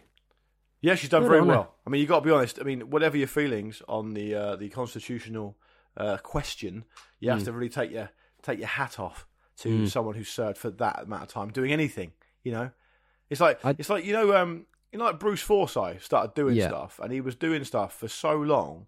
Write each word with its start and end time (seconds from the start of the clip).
Yeah, 0.81 0.95
she's 0.95 1.09
done 1.09 1.23
Good 1.23 1.29
very 1.29 1.41
on 1.41 1.47
her. 1.47 1.53
well. 1.53 1.75
I 1.85 1.89
mean, 1.89 2.01
you 2.01 2.07
got 2.07 2.19
to 2.21 2.25
be 2.25 2.31
honest. 2.31 2.59
I 2.59 2.63
mean, 2.63 2.89
whatever 2.89 3.17
your 3.17 3.27
feelings 3.27 3.81
on 3.88 4.13
the 4.16 4.33
uh, 4.35 4.55
the 4.55 4.69
constitutional 4.69 5.57
uh, 5.95 6.17
question, 6.17 6.85
you 7.19 7.29
have 7.31 7.41
Mm. 7.41 7.45
to 7.45 7.51
really 7.51 7.69
take 7.69 7.91
your 7.91 8.09
take 8.41 8.57
your 8.59 8.67
hat 8.67 9.00
off 9.00 9.27
to 9.57 9.69
Mm. 9.69 9.89
someone 9.89 10.16
who's 10.16 10.29
served 10.29 10.57
for 10.57 10.69
that 10.71 11.03
amount 11.03 11.23
of 11.23 11.27
time 11.29 11.51
doing 11.51 11.71
anything. 11.71 12.11
You 12.44 12.51
know, 12.53 12.71
it's 13.29 13.41
like 13.41 13.63
I- 13.63 13.75
it's 13.77 13.89
like 13.89 14.03
you 14.05 14.13
know, 14.13 14.35
um, 14.35 14.66
you 14.91 14.99
know, 14.99 15.05
like 15.05 15.19
Bruce 15.19 15.41
Forsyth 15.41 16.03
started 16.03 16.33
doing 16.33 16.55
Yeah. 16.55 16.67
stuff, 16.67 16.99
and 17.01 17.11
he 17.11 17.21
was 17.21 17.35
doing 17.35 17.63
stuff 17.63 17.97
for 17.97 18.07
so 18.07 18.35
long 18.35 18.87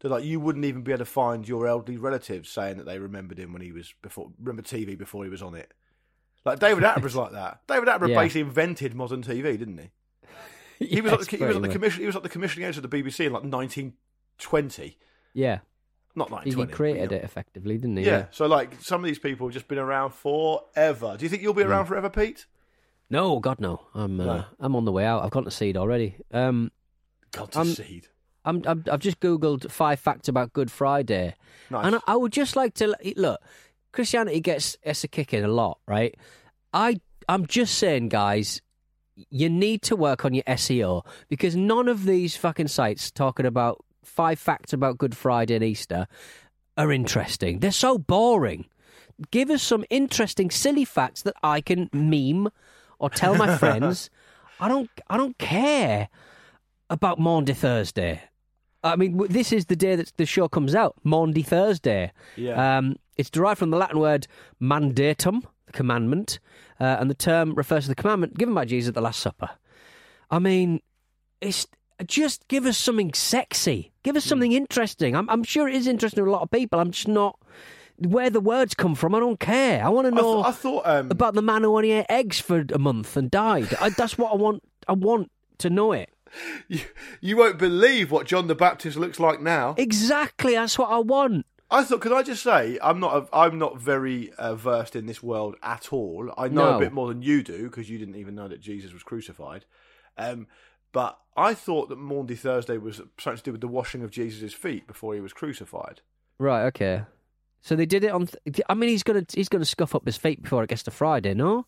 that 0.00 0.10
like 0.10 0.24
you 0.24 0.40
wouldn't 0.40 0.64
even 0.64 0.82
be 0.82 0.92
able 0.92 0.98
to 0.98 1.04
find 1.04 1.46
your 1.48 1.66
elderly 1.66 1.98
relatives 1.98 2.48
saying 2.50 2.76
that 2.78 2.84
they 2.84 2.98
remembered 2.98 3.38
him 3.38 3.52
when 3.52 3.62
he 3.62 3.72
was 3.72 3.94
before 4.02 4.30
remember 4.38 4.62
TV 4.62 4.96
before 4.96 5.24
he 5.24 5.30
was 5.30 5.42
on 5.42 5.54
it. 5.54 5.72
Like 6.44 6.58
David 6.58 6.84
Attenborough's 6.84 7.16
like 7.16 7.32
that. 7.32 7.60
David 7.66 7.88
Attenborough 7.88 8.10
Yeah. 8.10 8.20
basically 8.20 8.42
invented 8.42 8.94
modern 8.94 9.22
TV, 9.22 9.58
didn't 9.58 9.78
he? 9.78 9.90
He 10.78 11.00
was, 11.00 11.12
like 11.12 11.20
the, 11.22 11.36
he 11.38 11.42
was 11.42 11.56
like 11.56 11.62
the 11.62 11.68
commission. 11.70 12.00
He 12.00 12.06
was 12.06 12.14
like 12.14 12.22
the 12.22 12.28
commissioning 12.28 12.66
editor 12.66 12.84
of 12.84 12.90
the 12.90 13.02
BBC 13.02 13.20
in 13.20 13.32
like 13.32 13.44
1920, 13.44 14.98
Yeah, 15.32 15.60
not 16.16 16.44
he 16.44 16.66
created 16.66 17.10
you 17.12 17.16
it 17.18 17.24
effectively, 17.24 17.76
didn't 17.78 17.98
he? 17.98 18.04
know. 18.04 18.10
Yeah. 18.10 18.26
So 18.30 18.46
like 18.46 18.80
some 18.80 19.02
of 19.02 19.06
these 19.06 19.18
people 19.18 19.46
have 19.46 19.54
just 19.54 19.68
been 19.68 19.78
around 19.78 20.10
forever. 20.10 21.16
Do 21.16 21.24
you 21.24 21.28
think 21.28 21.42
you'll 21.42 21.54
be 21.54 21.62
mm. 21.62 21.68
around 21.68 21.86
forever, 21.86 22.10
Pete? 22.10 22.46
No, 23.10 23.38
God, 23.40 23.60
no. 23.60 23.86
I'm 23.94 24.20
uh, 24.20 24.24
No. 24.24 24.44
I'm 24.60 24.74
on 24.76 24.84
the 24.84 24.92
way 24.92 25.04
out. 25.04 25.22
I've 25.24 25.30
gone 25.30 25.44
to 25.44 25.50
seed 25.50 25.76
already. 25.76 26.16
Um, 26.32 26.70
to 27.32 27.48
Um, 27.60 27.68
seed. 27.68 28.08
I'm, 28.44 28.62
I'm 28.66 28.84
I've 28.90 29.00
just 29.00 29.20
googled 29.20 29.70
five 29.70 29.98
facts 30.00 30.28
about 30.28 30.52
Good 30.52 30.70
Friday, 30.70 31.34
Nice. 31.70 31.84
and 31.86 31.96
I, 31.96 32.00
I 32.06 32.16
would 32.16 32.32
just 32.32 32.54
like 32.56 32.74
to 32.74 32.94
look. 33.16 33.40
Christianity 33.92 34.40
gets 34.40 34.76
gets 34.84 35.02
a 35.04 35.08
kick 35.08 35.34
in 35.34 35.44
a 35.44 35.48
lot, 35.48 35.78
right? 35.88 36.14
I 36.72 37.00
I'm 37.28 37.46
just 37.46 37.74
saying, 37.76 38.08
guys, 38.08 38.62
you 39.30 39.48
need 39.48 39.82
to 39.82 39.96
work 39.96 40.24
on 40.24 40.32
your 40.34 40.44
SEO 40.44 41.04
because 41.28 41.56
none 41.56 41.88
of 41.88 42.04
these 42.04 42.36
fucking 42.36 42.68
sites 42.68 43.10
talking 43.10 43.46
about 43.46 43.84
five 44.04 44.38
facts 44.38 44.72
about 44.72 44.98
Good 44.98 45.16
Friday 45.16 45.56
and 45.56 45.64
Easter 45.64 46.06
are 46.76 46.92
interesting. 46.92 47.58
They're 47.58 47.72
so 47.72 47.98
boring. 47.98 48.66
Give 49.32 49.50
us 49.50 49.62
some 49.62 49.84
interesting, 49.90 50.50
silly 50.50 50.84
facts 50.84 51.22
that 51.22 51.34
I 51.42 51.60
can 51.62 51.88
meme 51.92 52.50
or 52.98 53.10
tell 53.10 53.34
my 53.34 53.56
friends. 53.56 54.10
I 54.60 54.68
don't 54.68 54.90
I 55.08 55.16
don't 55.16 55.36
care 55.38 56.08
about 56.88 57.18
Maundy 57.18 57.52
Thursday. 57.52 58.22
I 58.82 58.96
mean, 58.96 59.20
this 59.28 59.52
is 59.52 59.66
the 59.66 59.76
day 59.76 59.96
that 59.96 60.12
the 60.16 60.26
show 60.26 60.48
comes 60.48 60.74
out, 60.74 60.94
Maundy 61.02 61.42
Thursday. 61.42 62.12
Yeah. 62.36 62.78
Um, 62.78 62.96
it's 63.16 63.30
derived 63.30 63.58
from 63.58 63.70
the 63.70 63.76
Latin 63.76 63.98
word 63.98 64.26
mandatum, 64.60 65.42
the 65.66 65.72
commandment, 65.72 66.38
uh, 66.78 66.96
and 67.00 67.10
the 67.10 67.14
term 67.14 67.54
refers 67.54 67.84
to 67.84 67.88
the 67.88 67.94
commandment 67.94 68.38
given 68.38 68.54
by 68.54 68.64
Jesus 68.64 68.88
at 68.88 68.94
the 68.94 69.00
Last 69.00 69.20
Supper. 69.20 69.50
I 70.30 70.38
mean, 70.38 70.80
it's 71.40 71.66
just 72.06 72.46
give 72.48 72.66
us 72.66 72.76
something 72.76 73.12
sexy, 73.14 73.92
give 74.02 74.16
us 74.16 74.24
something 74.24 74.52
interesting. 74.52 75.16
I'm, 75.16 75.28
I'm 75.30 75.42
sure 75.42 75.68
it 75.68 75.74
is 75.74 75.86
interesting 75.86 76.24
to 76.24 76.30
a 76.30 76.32
lot 76.32 76.42
of 76.42 76.50
people. 76.50 76.78
I'm 76.78 76.90
just 76.90 77.08
not 77.08 77.38
where 77.98 78.30
the 78.30 78.40
words 78.40 78.74
come 78.74 78.94
from. 78.94 79.14
I 79.14 79.20
don't 79.20 79.40
care. 79.40 79.84
I 79.84 79.88
want 79.88 80.06
to 80.06 80.12
I, 80.12 80.22
know 80.22 80.34
th- 80.42 80.46
I 80.46 80.52
thought 80.52 80.82
um, 80.86 81.10
about 81.10 81.34
the 81.34 81.42
man 81.42 81.62
who 81.62 81.76
only 81.76 81.92
ate 81.92 82.06
eggs 82.08 82.40
for 82.40 82.64
a 82.72 82.78
month 82.78 83.16
and 83.16 83.30
died. 83.30 83.68
I, 83.80 83.90
that's 83.90 84.18
what 84.18 84.32
I 84.32 84.36
want. 84.36 84.62
I 84.88 84.92
want 84.92 85.30
to 85.58 85.70
know 85.70 85.92
it. 85.92 86.10
you, 86.68 86.80
you 87.20 87.36
won't 87.36 87.58
believe 87.58 88.10
what 88.10 88.26
John 88.26 88.46
the 88.46 88.54
Baptist 88.54 88.96
looks 88.96 89.18
like 89.18 89.40
now. 89.40 89.74
Exactly. 89.78 90.54
That's 90.54 90.78
what 90.78 90.90
I 90.90 90.98
want. 90.98 91.46
I 91.68 91.82
thought, 91.82 92.00
could 92.00 92.12
I 92.12 92.22
just 92.22 92.44
say, 92.44 92.78
I'm 92.80 93.00
not, 93.00 93.16
a, 93.16 93.36
I'm 93.36 93.58
not 93.58 93.80
very 93.80 94.32
uh, 94.38 94.54
versed 94.54 94.94
in 94.94 95.06
this 95.06 95.20
world 95.20 95.56
at 95.64 95.92
all. 95.92 96.32
I 96.38 96.46
know 96.48 96.70
No. 96.70 96.76
a 96.76 96.78
bit 96.80 96.92
more 96.92 97.08
than 97.08 97.22
you 97.22 97.42
do 97.42 97.64
because 97.64 97.90
you 97.90 97.98
didn't 97.98 98.14
even 98.14 98.36
know 98.36 98.46
that 98.46 98.60
Jesus 98.60 98.92
was 98.92 99.02
crucified. 99.02 99.64
Um, 100.16 100.46
but 100.92 101.18
I 101.36 101.54
thought 101.54 101.88
that 101.88 101.98
Maundy 101.98 102.36
Thursday 102.36 102.78
was 102.78 103.00
something 103.18 103.36
to 103.38 103.42
do 103.42 103.52
with 103.52 103.60
the 103.60 103.68
washing 103.68 104.02
of 104.02 104.10
Jesus' 104.12 104.52
feet 104.54 104.86
before 104.86 105.14
he 105.14 105.20
was 105.20 105.32
crucified. 105.32 106.02
Right. 106.38 106.66
Okay. 106.66 107.02
So 107.66 107.74
they 107.74 107.84
did 107.84 108.04
it 108.04 108.12
on. 108.12 108.28
Th- 108.28 108.60
I 108.68 108.74
mean, 108.74 108.90
he's 108.90 109.02
gonna 109.02 109.26
he's 109.34 109.48
gonna 109.48 109.64
scuff 109.64 109.96
up 109.96 110.06
his 110.06 110.16
feet 110.16 110.40
before 110.40 110.62
it 110.62 110.68
gets 110.68 110.84
to 110.84 110.92
Friday. 110.92 111.34
No, 111.34 111.66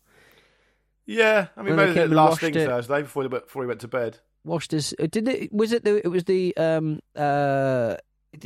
Yeah, 1.05 1.47
I 1.57 1.61
mean, 1.61 1.75
they 1.75 1.87
maybe 1.87 1.87
came 1.87 1.95
the 1.95 2.03
and 2.03 2.15
last 2.15 2.29
washed 2.29 2.41
thing 2.41 2.55
it. 2.55 2.67
Thursday 2.69 3.01
before 3.01 3.23
he 3.23 3.27
went, 3.27 3.43
before 3.47 3.63
he 3.63 3.67
went 3.67 3.81
to 3.81 3.89
bed. 3.89 4.19
washed 4.45 4.71
his. 4.71 4.95
uh, 4.97 5.07
Did 5.11 5.27
it? 5.27 5.51
Was 5.51 5.73
it 5.73 5.83
the? 5.83 5.97
It 5.97 6.07
was 6.07 6.23
the. 6.23 6.55
Um. 6.55 7.01
Uh. 7.17 7.97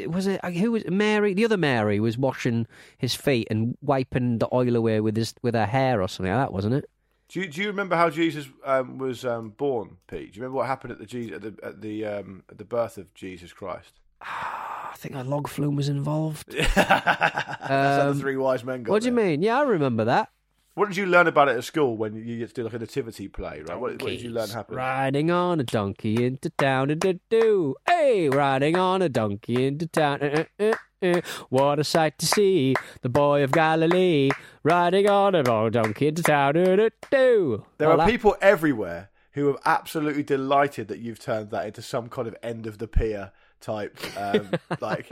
Was 0.07 0.25
it 0.25 0.43
who 0.43 0.71
was 0.71 0.83
Mary? 0.89 1.35
The 1.35 1.45
other 1.45 1.57
Mary 1.57 1.99
was 1.99 2.17
washing 2.17 2.65
his 2.97 3.13
feet 3.13 3.47
and 3.51 3.77
wiping 3.83 4.39
the 4.39 4.47
oil 4.51 4.75
away 4.75 4.99
with 4.99 5.15
his 5.15 5.35
with 5.43 5.53
her 5.53 5.67
hair 5.67 6.01
or 6.01 6.07
something 6.07 6.33
like 6.33 6.47
that, 6.47 6.53
wasn't 6.53 6.73
it? 6.73 6.89
Do 7.27 7.39
you, 7.41 7.47
do 7.47 7.61
you 7.61 7.67
remember 7.67 7.95
how 7.95 8.09
Jesus 8.09 8.47
um, 8.65 8.97
was 8.97 9.25
um, 9.25 9.49
born, 9.49 9.97
Pete? 10.07 10.33
Do 10.33 10.37
you 10.37 10.41
remember 10.41 10.57
what 10.57 10.65
happened 10.65 10.93
at 10.93 10.97
the 10.97 11.05
Jesus, 11.05 11.35
at 11.35 11.41
the 11.43 11.55
at 11.63 11.81
the, 11.81 12.05
um, 12.05 12.43
at 12.49 12.57
the 12.57 12.65
birth 12.65 12.97
of 12.97 13.13
Jesus 13.13 13.53
Christ? 13.53 13.99
I 14.93 14.95
think 14.95 15.15
a 15.15 15.23
log 15.23 15.47
flume 15.47 15.75
was 15.75 15.89
involved. 15.89 16.53
How 16.59 17.67
the 17.67 18.09
Um, 18.11 18.19
three 18.19 18.37
wise 18.37 18.63
men 18.63 18.83
got. 18.83 18.91
What 18.91 19.01
do 19.01 19.09
you 19.09 19.15
there. 19.15 19.25
mean? 19.25 19.41
Yeah, 19.41 19.59
I 19.59 19.63
remember 19.63 20.05
that. 20.05 20.29
What 20.75 20.87
did 20.87 20.97
you 20.97 21.05
learn 21.05 21.27
about 21.27 21.49
it 21.49 21.57
at 21.57 21.63
school 21.63 21.97
when 21.97 22.15
you 22.15 22.39
get 22.39 22.49
to 22.49 22.53
do 22.55 22.63
like 22.63 22.73
a 22.73 22.79
nativity 22.79 23.27
play? 23.27 23.61
Right? 23.67 23.79
What, 23.79 24.01
what 24.01 24.09
did 24.09 24.21
you 24.21 24.31
learn 24.31 24.49
happened? 24.49 24.77
Riding 24.77 25.29
on 25.29 25.59
a 25.59 25.63
donkey 25.63 26.25
into 26.25 26.49
town, 26.51 26.89
and 26.89 26.99
do 26.99 27.19
do. 27.29 27.75
Hey, 27.87 28.27
riding 28.29 28.75
on 28.75 29.01
a 29.03 29.09
donkey 29.09 29.65
into 29.67 29.85
town. 29.87 30.19
Uh, 30.21 30.43
uh, 30.59 30.73
uh, 31.03 31.21
what 31.49 31.77
a 31.79 31.83
sight 31.83 32.17
to 32.19 32.25
see! 32.25 32.75
The 33.01 33.09
boy 33.09 33.43
of 33.43 33.51
Galilee 33.51 34.31
riding 34.63 35.07
on 35.09 35.35
a 35.35 35.43
donkey 35.43 36.07
into 36.07 36.23
town. 36.23 36.53
Do-do-do. 36.55 37.65
There 37.77 37.87
All 37.89 37.93
are 37.95 37.97
that. 37.97 38.09
people 38.09 38.35
everywhere 38.41 39.09
who 39.33 39.49
are 39.49 39.59
absolutely 39.65 40.23
delighted 40.23 40.87
that 40.87 40.99
you've 40.99 41.19
turned 41.19 41.49
that 41.51 41.65
into 41.67 41.81
some 41.81 42.07
kind 42.09 42.27
of 42.27 42.35
end 42.41 42.65
of 42.67 42.77
the 42.77 42.87
pier 42.87 43.31
type, 43.63 43.97
um, 44.17 44.51
like 44.81 45.09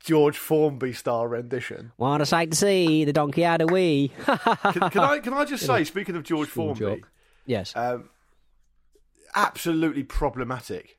George 0.00 0.36
Formby 0.38 0.92
style 0.92 1.26
rendition. 1.26 1.92
What 1.96 2.20
a 2.20 2.26
sight 2.26 2.50
to 2.50 2.56
see! 2.56 3.04
The 3.04 3.12
donkey 3.12 3.42
had 3.42 3.60
a 3.62 3.66
wee. 3.66 4.10
Can, 4.24 4.90
can 4.90 4.98
I 5.00 5.18
can 5.20 5.32
I 5.34 5.44
just 5.44 5.64
say, 5.70 5.84
speaking 5.84 6.16
of 6.16 6.22
George 6.24 6.48
School 6.48 6.74
Formby, 6.74 6.96
joke. 7.00 7.08
yes. 7.46 7.72
um, 7.76 8.08
absolutely 9.34 10.02
problematic. 10.02 10.98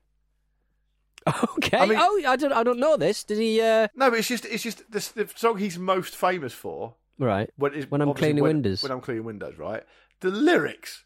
okay. 1.58 1.78
I 1.78 1.86
mean- 1.86 1.98
oh, 2.02 2.22
I 2.28 2.36
don't. 2.38 2.54
I 2.54 2.64
don't 2.64 2.80
know 2.80 2.96
this. 2.96 3.24
Did 3.24 3.40
he? 3.40 3.60
uh 3.62 3.88
No, 3.96 4.10
but 4.10 4.20
it's 4.20 4.28
just 4.30 4.46
it's 4.46 4.64
just 4.64 4.90
the, 4.90 5.26
the 5.26 5.30
song 5.36 5.58
he's 5.58 5.78
most 5.78 6.16
famous 6.16 6.54
for 6.54 6.96
Right. 7.20 7.50
when, 7.58 7.74
When 7.90 8.02
I'm 8.02 8.14
cleaning 8.14 8.44
when, 8.44 8.58
windows. 8.58 8.84
When 8.84 8.92
I'm 8.92 9.02
cleaning 9.02 9.24
windows, 9.26 9.58
right? 9.58 9.84
The 10.22 10.30
lyrics. 10.30 11.04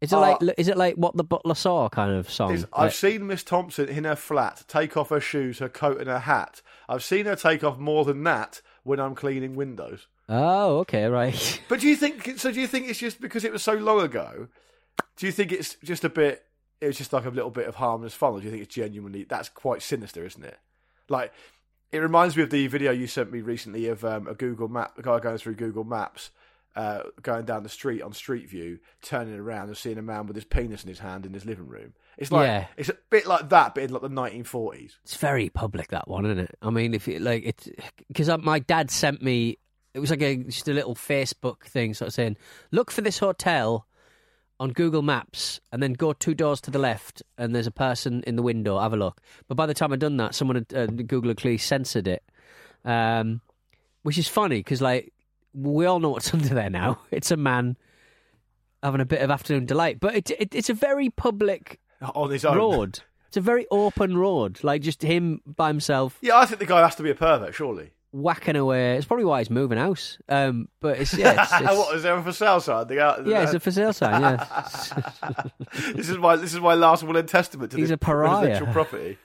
Is 0.00 0.12
it 0.12 0.16
Uh, 0.16 0.20
like? 0.20 0.54
Is 0.58 0.68
it 0.68 0.76
like 0.76 0.96
what 0.96 1.16
the 1.16 1.24
butler 1.24 1.54
saw 1.54 1.88
kind 1.88 2.12
of 2.14 2.30
song? 2.30 2.52
is, 2.52 2.66
I've 2.72 2.94
seen 2.94 3.26
Miss 3.26 3.42
Thompson 3.42 3.88
in 3.88 4.04
her 4.04 4.16
flat 4.16 4.64
take 4.68 4.96
off 4.96 5.08
her 5.10 5.20
shoes, 5.20 5.58
her 5.60 5.68
coat, 5.68 5.98
and 5.98 6.08
her 6.08 6.18
hat. 6.20 6.60
I've 6.88 7.02
seen 7.04 7.24
her 7.26 7.36
take 7.36 7.64
off 7.64 7.78
more 7.78 8.04
than 8.04 8.22
that 8.24 8.60
when 8.82 9.00
I'm 9.00 9.14
cleaning 9.14 9.54
windows. 9.56 10.06
oh, 10.28 10.78
okay, 10.80 11.06
right. 11.06 11.60
But 11.68 11.80
do 11.80 11.88
you 11.88 11.96
think? 11.96 12.38
So 12.38 12.50
do 12.52 12.60
you 12.60 12.66
think 12.66 12.88
it's 12.88 12.98
just 12.98 13.20
because 13.20 13.44
it 13.44 13.52
was 13.52 13.62
so 13.62 13.74
long 13.74 14.00
ago? 14.02 14.48
Do 15.16 15.26
you 15.26 15.32
think 15.32 15.52
it's 15.52 15.76
just 15.82 16.04
a 16.04 16.08
bit? 16.10 16.44
It 16.80 16.86
was 16.88 16.98
just 16.98 17.12
like 17.12 17.24
a 17.24 17.30
little 17.30 17.50
bit 17.50 17.66
of 17.66 17.76
harmless 17.76 18.12
fun. 18.14 18.32
Or 18.34 18.40
do 18.40 18.44
you 18.44 18.50
think 18.50 18.62
it's 18.64 18.74
genuinely? 18.74 19.24
That's 19.24 19.48
quite 19.48 19.80
sinister, 19.80 20.24
isn't 20.26 20.44
it? 20.44 20.58
Like, 21.08 21.32
it 21.92 21.98
reminds 21.98 22.36
me 22.36 22.42
of 22.42 22.50
the 22.50 22.66
video 22.66 22.90
you 22.92 23.06
sent 23.06 23.32
me 23.32 23.40
recently 23.40 23.86
of 23.88 24.04
um, 24.04 24.26
a 24.26 24.34
Google 24.34 24.68
map, 24.68 24.98
a 24.98 25.02
guy 25.02 25.18
going 25.20 25.38
through 25.38 25.54
Google 25.54 25.84
Maps, 25.84 26.30
uh, 26.76 27.02
going 27.22 27.44
down 27.44 27.62
the 27.62 27.68
street 27.68 28.02
on 28.02 28.12
Street 28.12 28.48
View, 28.48 28.78
turning 29.02 29.38
around 29.38 29.68
and 29.68 29.76
seeing 29.76 29.98
a 29.98 30.02
man 30.02 30.26
with 30.26 30.34
his 30.34 30.44
penis 30.44 30.82
in 30.82 30.88
his 30.88 30.98
hand 30.98 31.24
in 31.24 31.32
his 31.32 31.44
living 31.46 31.68
room. 31.68 31.92
It's 32.18 32.32
like 32.32 32.46
Yeah. 32.46 32.66
it's 32.76 32.88
a 32.88 32.96
bit 33.10 33.26
like 33.26 33.48
that, 33.50 33.74
but 33.74 33.84
in 33.84 33.92
like 33.92 34.02
the 34.02 34.08
1940s. 34.08 34.92
It's 35.04 35.16
very 35.16 35.48
public 35.50 35.88
that 35.88 36.08
one, 36.08 36.26
isn't 36.26 36.38
it? 36.38 36.56
I 36.62 36.70
mean, 36.70 36.94
if 36.94 37.06
it 37.08 37.22
like 37.22 37.44
it, 37.44 37.68
because 38.08 38.28
my 38.42 38.58
dad 38.58 38.90
sent 38.90 39.22
me. 39.22 39.58
It 39.94 40.00
was 40.00 40.10
like 40.10 40.22
a 40.22 40.36
just 40.36 40.66
a 40.66 40.72
little 40.72 40.96
Facebook 40.96 41.62
thing, 41.66 41.94
sort 41.94 42.08
of 42.08 42.14
saying, 42.14 42.36
"Look 42.72 42.90
for 42.90 43.00
this 43.00 43.18
hotel 43.20 43.86
on 44.58 44.72
Google 44.72 45.02
Maps, 45.02 45.60
and 45.70 45.80
then 45.80 45.92
go 45.92 46.12
two 46.12 46.34
doors 46.34 46.60
to 46.62 46.72
the 46.72 46.80
left, 46.80 47.22
and 47.38 47.54
there's 47.54 47.68
a 47.68 47.72
person 47.72 48.24
in 48.26 48.34
the 48.34 48.42
window. 48.42 48.80
Have 48.80 48.92
a 48.92 48.96
look." 48.96 49.20
But 49.46 49.54
by 49.56 49.66
the 49.66 49.74
time 49.74 49.92
I'd 49.92 50.00
done 50.00 50.16
that, 50.16 50.34
someone 50.34 50.56
had 50.56 50.74
uh, 50.74 50.86
Google 50.86 51.28
had 51.30 51.36
clearly 51.36 51.58
censored 51.58 52.08
it, 52.08 52.24
um, 52.84 53.40
which 54.02 54.18
is 54.18 54.26
funny 54.26 54.58
because 54.58 54.82
like 54.82 55.12
we 55.54 55.86
all 55.86 56.00
know 56.00 56.10
what's 56.10 56.34
under 56.34 56.48
there 56.54 56.70
now. 56.70 56.98
It's 57.10 57.30
a 57.30 57.36
man 57.36 57.76
having 58.82 59.00
a 59.00 59.06
bit 59.06 59.22
of 59.22 59.30
afternoon 59.30 59.64
delight, 59.66 59.98
but 60.00 60.14
it, 60.14 60.30
it, 60.32 60.54
it's 60.54 60.68
a 60.68 60.74
very 60.74 61.08
public 61.08 61.80
On 62.14 62.30
his 62.30 62.44
own. 62.44 62.56
road. 62.58 63.00
It's 63.28 63.36
a 63.36 63.40
very 63.40 63.66
open 63.70 64.16
road, 64.16 64.62
like 64.62 64.82
just 64.82 65.02
him 65.02 65.40
by 65.44 65.68
himself 65.68 66.18
Yeah, 66.20 66.36
I 66.38 66.46
think 66.46 66.60
the 66.60 66.66
guy 66.66 66.80
has 66.82 66.94
to 66.96 67.02
be 67.02 67.10
a 67.10 67.14
pervert, 67.16 67.54
surely. 67.54 67.90
whacking 68.12 68.54
away. 68.54 68.96
It's 68.96 69.06
probably 69.06 69.24
why 69.24 69.40
he's 69.40 69.50
moving 69.50 69.76
house. 69.78 70.18
Um, 70.28 70.68
but 70.80 70.98
it's 71.00 71.16
yeah, 71.18 71.42
it's, 71.42 71.52
it's, 71.68 71.76
what 71.78 71.96
is 71.96 72.02
there 72.04 72.14
a 72.16 72.22
for 72.22 72.32
sale 72.32 72.60
sign? 72.60 72.86
The, 72.86 73.00
uh, 73.00 73.22
yeah, 73.26 73.42
it's 73.42 73.54
a 73.54 73.58
for 73.58 73.72
sale 73.72 73.92
sign. 73.92 74.20
Yeah, 74.22 74.68
this 75.94 76.08
is 76.08 76.18
my 76.18 76.36
this 76.36 76.54
is 76.54 76.60
my 76.60 76.74
last 76.74 77.02
will 77.02 77.16
and 77.16 77.28
testament 77.28 77.72
to 77.72 77.76
He's 77.76 77.88
this 77.88 77.94
a 77.94 77.98
pariah. 77.98 78.64
property. 78.72 79.18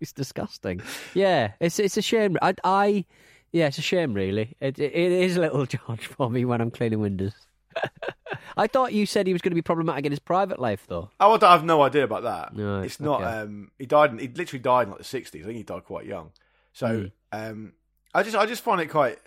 it's 0.00 0.12
disgusting. 0.14 0.80
Yeah, 1.12 1.52
it's 1.60 1.78
it's 1.78 1.96
a 1.98 2.02
shame. 2.02 2.38
I, 2.40 2.54
I 2.64 3.04
yeah, 3.52 3.66
it's 3.68 3.78
a 3.78 3.82
shame. 3.82 4.14
Really, 4.14 4.56
it, 4.60 4.78
it, 4.78 4.92
it 4.94 5.12
is 5.12 5.36
a 5.36 5.40
little 5.40 5.66
George 5.66 6.06
Formby 6.06 6.44
when 6.44 6.60
I'm 6.60 6.70
cleaning 6.70 7.00
windows. 7.00 7.32
I 8.56 8.66
thought 8.66 8.92
you 8.92 9.06
said 9.06 9.26
he 9.26 9.32
was 9.32 9.40
going 9.42 9.52
to 9.52 9.54
be 9.56 9.62
problematic 9.62 10.04
in 10.04 10.12
his 10.12 10.18
private 10.18 10.58
life, 10.58 10.84
though. 10.88 11.10
Oh, 11.20 11.38
I 11.40 11.52
have 11.52 11.64
no 11.64 11.82
idea 11.82 12.04
about 12.04 12.22
that. 12.24 12.50
Right, 12.54 12.84
it's 12.84 13.00
not. 13.00 13.22
okay. 13.22 13.30
Um, 13.30 13.70
he 13.78 13.86
died. 13.86 14.10
In, 14.10 14.18
he 14.18 14.28
literally 14.28 14.60
died 14.62 14.82
in 14.84 14.90
like 14.90 14.98
the 14.98 15.04
sixties. 15.04 15.42
I 15.44 15.46
think 15.46 15.56
he 15.58 15.62
died 15.62 15.84
quite 15.84 16.06
young. 16.06 16.32
So, 16.72 17.10
Hmm. 17.32 17.38
um, 17.38 17.72
I 18.14 18.22
just, 18.22 18.36
I 18.36 18.44
just 18.46 18.62
find 18.62 18.80
it 18.80 18.86
quite. 18.88 19.18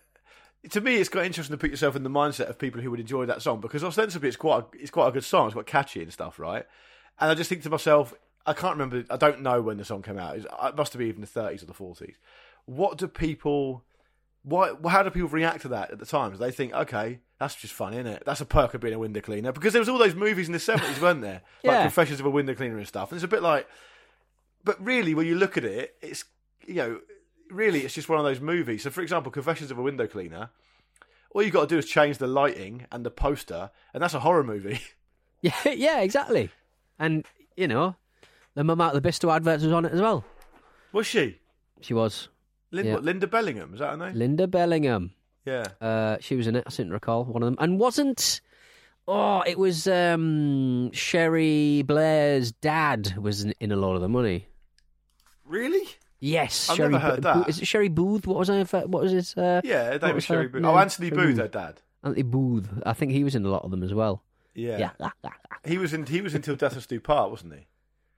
To 0.71 0.81
me, 0.81 0.95
it's 0.95 1.09
quite 1.09 1.25
interesting 1.27 1.53
to 1.55 1.59
put 1.59 1.69
yourself 1.69 1.95
in 1.95 2.01
the 2.03 2.09
mindset 2.09 2.49
of 2.49 2.57
people 2.57 2.81
who 2.81 2.89
would 2.91 2.99
enjoy 2.99 3.25
that 3.27 3.41
song 3.43 3.61
because 3.61 3.83
ostensibly 3.83 4.27
it's 4.29 4.37
quite, 4.37 4.63
a, 4.63 4.65
it's 4.73 4.89
quite 4.91 5.07
a 5.09 5.11
good 5.11 5.23
song. 5.23 5.45
It's 5.47 5.53
quite 5.53 5.67
catchy 5.67 6.01
and 6.01 6.11
stuff, 6.11 6.39
right? 6.39 6.65
And 7.19 7.29
I 7.29 7.35
just 7.35 7.49
think 7.49 7.61
to 7.63 7.69
myself, 7.69 8.13
I 8.47 8.53
can't 8.53 8.77
remember. 8.77 9.03
I 9.11 9.17
don't 9.17 9.41
know 9.41 9.61
when 9.61 9.77
the 9.77 9.85
song 9.85 10.01
came 10.01 10.17
out. 10.17 10.37
It 10.37 10.45
it 10.45 10.75
must 10.75 10.93
have 10.93 10.99
been 10.99 11.07
even 11.07 11.21
the 11.21 11.27
thirties 11.27 11.61
or 11.63 11.67
the 11.67 11.73
forties. 11.73 12.15
What 12.65 12.97
do 12.97 13.07
people? 13.07 13.83
Why? 14.45 14.73
How 14.87 15.01
do 15.03 15.09
people 15.09 15.27
react 15.29 15.63
to 15.63 15.67
that 15.69 15.89
at 15.91 15.97
the 15.99 16.05
time? 16.05 16.37
They 16.37 16.51
think, 16.51 16.71
okay, 16.73 17.19
that's 17.39 17.55
just 17.55 17.73
fun, 17.73 17.93
isn't 17.93 18.05
it? 18.05 18.23
That's 18.25 18.41
a 18.41 18.45
perk 18.45 18.75
of 18.75 18.81
being 18.81 18.93
a 18.93 18.99
window 18.99 19.19
cleaner 19.19 19.51
because 19.51 19.73
there 19.73 19.79
was 19.81 19.89
all 19.89 19.97
those 19.97 20.13
movies 20.15 20.45
in 20.47 20.53
the 20.53 20.59
seventies, 20.59 21.01
weren't 21.01 21.21
there? 21.21 21.41
Like 21.63 21.73
Yeah. 21.73 21.81
Confessions 21.81 22.19
of 22.19 22.27
a 22.27 22.29
Window 22.29 22.53
Cleaner 22.53 22.77
and 22.77 22.87
stuff. 22.87 23.11
And 23.11 23.17
it's 23.17 23.25
a 23.25 23.27
bit 23.27 23.41
like, 23.41 23.67
but 24.63 24.83
really, 24.83 25.15
when 25.15 25.25
you 25.25 25.35
look 25.35 25.57
at 25.57 25.65
it, 25.65 25.95
it's 26.01 26.25
you 26.67 26.75
know, 26.75 26.99
really, 27.49 27.81
it's 27.81 27.95
just 27.95 28.07
one 28.07 28.19
of 28.19 28.25
those 28.25 28.39
movies. 28.39 28.83
So, 28.83 28.91
for 28.91 29.01
example, 29.01 29.31
Confessions 29.31 29.71
of 29.71 29.77
a 29.79 29.81
Window 29.81 30.07
Cleaner. 30.07 30.49
All 31.31 31.43
you've 31.43 31.51
got 31.53 31.67
to 31.67 31.75
do 31.75 31.77
is 31.77 31.85
change 31.85 32.17
the 32.19 32.27
lighting 32.27 32.85
and 32.93 33.05
the 33.05 33.11
poster, 33.11 33.69
and 33.93 34.01
that's 34.01 34.13
a 34.13 34.19
horror 34.21 34.43
movie. 34.43 34.79
Yeah, 35.41 35.53
yeah, 35.65 35.99
exactly. 35.99 36.49
And 36.97 37.25
you 37.55 37.67
know, 37.67 37.95
the 38.55 38.63
mum 38.63 38.81
out 38.81 38.95
of 38.95 39.03
the 39.03 39.07
Bisto 39.07 39.31
adverts 39.35 39.63
was 39.63 39.73
on 39.73 39.85
it 39.85 39.91
as 39.91 40.01
well. 40.01 40.23
Was 40.91 41.05
she? 41.05 41.39
She 41.81 41.93
was 41.93 42.29
Linda, 42.75 42.89
Yeah. 42.89 42.95
what, 42.95 43.03
Linda 43.03 43.27
Bellingham, 43.27 43.73
is 43.73 43.79
that 43.79 43.91
her 43.91 43.97
name? 43.97 44.15
Linda 44.17 44.47
Bellingham. 44.47 45.11
Yeah. 45.45 45.65
Uh, 45.81 46.17
she 46.19 46.35
was 46.35 46.47
in 46.47 46.55
it. 46.55 46.63
I 46.65 46.69
seem 46.69 46.87
to 46.87 46.93
recall 46.93 47.23
one 47.25 47.41
of 47.43 47.47
them, 47.47 47.57
and 47.59 47.79
wasn't. 47.79 48.41
Oh, 49.07 49.41
it 49.45 49.59
was 49.59 49.87
um, 49.87 50.89
Cherie 50.91 51.83
Blair's 51.83 52.51
dad 52.51 53.15
was 53.17 53.43
in, 53.43 53.53
in 53.59 53.71
a 53.71 53.75
lot 53.75 53.95
of 53.95 54.01
the 54.01 54.09
money. 54.09 54.47
Really? 55.45 55.87
Yes, 56.19 56.69
I've 56.69 56.77
Cherie 56.77 56.89
never 56.93 57.03
heard 57.03 57.21
Bo- 57.21 57.39
that. 57.41 57.49
Is 57.49 57.59
it 57.61 57.65
Cherie 57.65 57.89
Booth? 57.89 58.25
What 58.25 58.37
was 58.39 58.49
I? 58.49 58.63
What 58.63 59.03
was 59.03 59.11
his? 59.11 59.37
Uh, 59.37 59.61
Yeah, 59.63 59.83
her 59.85 59.91
what 59.93 60.01
name 60.03 60.15
was 60.15 60.23
Cherie 60.23 60.47
Booth. 60.47 60.63
Oh, 60.65 60.75
Anthony 60.77 61.09
Cherie 61.09 61.25
Booth, 61.27 61.37
her 61.37 61.47
dad. 61.47 61.81
Anthony 62.03 62.23
Booth. 62.23 62.67
I 62.85 62.93
think 62.93 63.11
he 63.11 63.23
was 63.23 63.35
in 63.35 63.45
a 63.45 63.49
lot 63.49 63.63
of 63.63 63.71
them 63.71 63.83
as 63.83 63.93
well. 63.93 64.23
Yeah. 64.55 64.91
Yeah. 65.01 65.09
He 65.65 65.77
was 65.77 65.93
in. 65.93 66.05
He 66.07 66.21
was 66.21 66.33
until 66.33 66.55
Death 66.55 66.75
Us 66.77 66.85
Do 66.87 66.99
Part, 66.99 67.29
wasn't 67.29 67.53
he? 67.53 67.67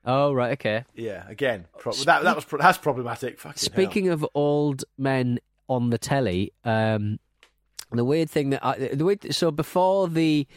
Oh 0.08 0.32
right, 0.34 0.54
okay. 0.54 0.86
Yeah. 0.96 1.26
Again, 1.28 1.66
pro- 1.78 1.92
that 1.92 2.24
that 2.24 2.36
was 2.36 2.46
pro- 2.46 2.60
that's 2.60 2.78
problematic. 2.78 3.40
Fucking 3.40 3.52
hell. 3.52 3.58
Speaking 3.58 4.08
of 4.10 4.26
old 4.34 4.86
men 4.98 5.40
on 5.68 5.90
the 5.90 5.98
telly, 5.98 6.54
um, 6.64 7.20
the 7.92 8.06
weird 8.06 8.30
thing 8.30 8.52
that 8.52 8.66
I, 8.66 8.78
the 8.94 9.04
weird, 9.04 9.34
so 9.36 9.52
before 9.52 10.08
the 10.08 10.48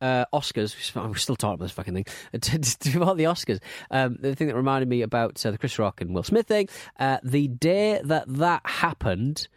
uh, 0.00 0.24
Oscars, 0.32 0.74
we're 0.94 1.14
still 1.16 1.36
talking 1.36 1.54
about 1.54 1.64
this 1.64 1.72
fucking 1.72 1.92
thing. 1.92 2.04
Before 2.32 3.14
the 3.14 3.24
Oscars, 3.24 3.60
um, 3.90 4.16
the 4.20 4.34
thing 4.34 4.46
that 4.46 4.54
reminded 4.54 4.88
me 4.88 5.02
about 5.02 5.44
uh, 5.44 5.50
the 5.50 5.58
Chris 5.58 5.78
Rock 5.78 6.00
and 6.00 6.14
Will 6.14 6.22
Smith 6.22 6.46
thing, 6.46 6.68
uh, 6.98 7.18
the 7.22 7.48
day 7.48 8.00
that 8.02 8.24
that 8.28 8.62
happened, 8.64 9.48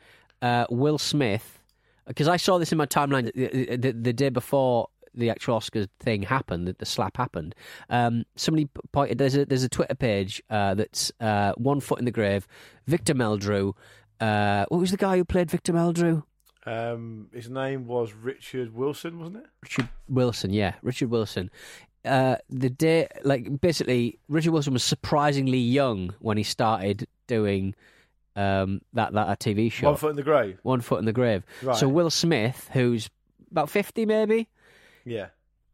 uh, 0.42 0.66
Will 0.70 0.98
Smith, 0.98 1.60
because 2.08 2.28
I 2.28 2.38
saw 2.38 2.58
this 2.58 2.72
in 2.72 2.78
my 2.78 2.86
timeline 2.86 3.32
the, 3.34 3.78
the, 3.78 3.92
the 3.94 4.14
day 4.14 4.30
before 4.30 4.90
the 5.14 5.30
actual 5.30 5.56
Oscar 5.56 5.88
thing 6.00 6.24
happened, 6.24 6.68
that 6.68 6.80
the 6.80 6.86
slap 6.86 7.18
happened. 7.18 7.56
Um, 7.90 8.26
somebody 8.36 8.68
pointed 8.92 9.18
there's 9.18 9.36
a 9.36 9.46
there's 9.46 9.64
a 9.64 9.70
Twitter 9.70 9.96
page 9.96 10.42
uh, 10.50 10.74
that's 10.76 11.12
uh, 11.20 11.54
one 11.58 11.80
foot 11.80 12.00
in 12.00 12.06
the 12.06 12.12
grave. 12.12 12.48
Victor 12.88 13.14
Meldrew. 13.14 13.74
Uh, 14.20 14.66
what 14.70 14.80
was 14.80 14.92
the 14.92 14.98
guy 14.98 15.18
who 15.18 15.26
played 15.26 15.52
Victor 15.52 15.74
Meldrew? 15.74 16.24
Um, 16.66 17.28
his 17.34 17.50
name 17.50 17.88
was 17.88 18.14
Richard 18.14 18.74
Wilson, 18.74 19.20
wasn't 19.20 19.38
it? 19.38 19.46
Richard 19.62 19.90
Wilson, 20.08 20.54
yeah, 20.54 20.76
Richard 20.82 21.10
Wilson. 21.10 21.52
Uh, 22.06 22.38
the 22.50 22.70
day, 22.70 23.08
like, 23.24 23.62
basically, 23.62 24.20
Richard 24.30 24.52
Wilson 24.52 24.74
was 24.74 24.84
surprisingly 24.84 25.58
young 25.58 26.14
when 26.20 26.38
he 26.38 26.44
started 26.44 27.08
doing 27.28 27.76
um, 28.36 28.82
that 28.94 29.14
that 29.14 29.40
TV 29.40 29.72
show. 29.72 29.88
One 29.88 29.98
foot 29.98 30.10
in 30.12 30.16
the 30.16 30.24
grave. 30.24 30.60
One 30.64 30.82
foot 30.82 31.00
in 31.00 31.06
the 31.06 31.14
grave. 31.14 31.44
Right. 31.62 31.76
So 31.76 31.88
Will 31.88 32.10
Smith, 32.10 32.70
who's 32.74 33.10
about 33.52 33.70
fifty, 33.70 34.06
maybe, 34.06 34.48
Yeah. 35.06 35.28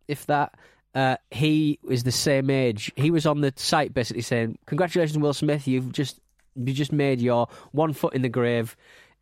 if 0.08 0.26
that. 0.28 0.54
Uh, 0.96 1.18
he 1.30 1.78
is 1.88 2.04
the 2.04 2.12
same 2.12 2.50
age. 2.50 2.92
He 2.96 3.12
was 3.12 3.28
on 3.28 3.42
the 3.42 3.54
site 3.56 3.94
basically 3.94 4.24
saying, 4.24 4.58
"Congratulations, 4.66 5.20
Will 5.20 5.34
Smith! 5.34 5.68
You've 5.68 5.92
just 5.92 6.20
you 6.56 6.74
just 6.74 6.92
made 6.92 7.22
your 7.22 7.48
one 7.72 7.94
foot 7.94 8.16
in 8.16 8.24
the 8.24 8.30
grave 8.30 8.76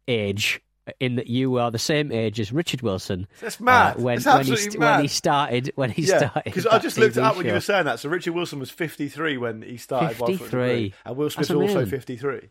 age." 0.08 0.62
In 1.02 1.18
that 1.18 1.28
you 1.28 1.58
are 1.58 1.70
the 1.70 1.78
same 1.78 2.14
age 2.14 2.40
as 2.40 2.54
Richard 2.54 2.82
Wilson. 2.82 3.28
That's 3.42 3.60
mad. 3.60 3.98
Uh, 3.98 4.04
when, 4.04 4.22
when, 4.22 4.46
he, 4.46 4.52
mad. 4.52 4.78
when 4.78 5.02
he 5.02 5.10
started, 5.10 5.74
when 5.76 5.90
he 5.90 6.04
yeah, 6.04 6.18
started, 6.20 6.44
because 6.46 6.66
I 6.66 6.80
just 6.80 6.98
looked 6.98 7.18
it 7.18 7.24
up 7.24 7.36
when 7.36 7.46
you 7.46 7.52
were 7.52 7.60
saying 7.60 7.84
that. 7.84 8.00
So 8.00 8.08
Richard 8.08 8.34
Wilson 8.34 8.60
was 8.60 8.72
53 8.72 9.36
when 9.36 9.62
he 9.62 9.76
started. 9.76 10.18
One 10.18 10.30
Foot 10.30 10.30
in 10.30 10.34
the 10.36 10.38
53. 10.38 10.60
Grave, 10.60 10.96
and 11.06 11.18
Will 11.18 11.30
Smith 11.30 11.48
That's 11.50 11.60
also. 11.60 11.86
53. 11.86 12.50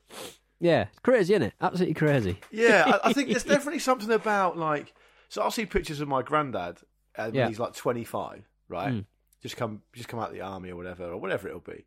Yeah, 0.61 0.87
crazy, 1.03 1.33
isn't 1.33 1.45
it? 1.45 1.55
Absolutely 1.63 1.95
crazy. 1.95 2.39
Yeah, 2.51 2.99
I, 3.03 3.09
I 3.09 3.13
think 3.15 3.29
there's 3.31 3.45
definitely 3.45 3.79
something 3.79 4.11
about 4.11 4.59
like. 4.59 4.93
So 5.31 5.41
I'll 5.41 5.51
see 5.51 5.65
pictures 5.65 6.01
of 6.01 6.09
my 6.09 6.21
granddad 6.21 6.81
when 7.17 7.35
Yeah. 7.35 7.49
he's 7.49 7.59
like 7.59 7.75
25, 7.75 8.49
right? 8.69 8.93
Hmm. 8.93 9.01
Just 9.43 9.57
come, 9.57 9.83
just 9.93 10.09
come 10.09 10.19
out 10.21 10.29
of 10.29 10.35
the 10.35 10.41
army 10.41 10.71
or 10.71 10.77
whatever, 10.77 11.05
or 11.05 11.19
whatever 11.19 11.49
it'll 11.49 11.61
be. 11.61 11.85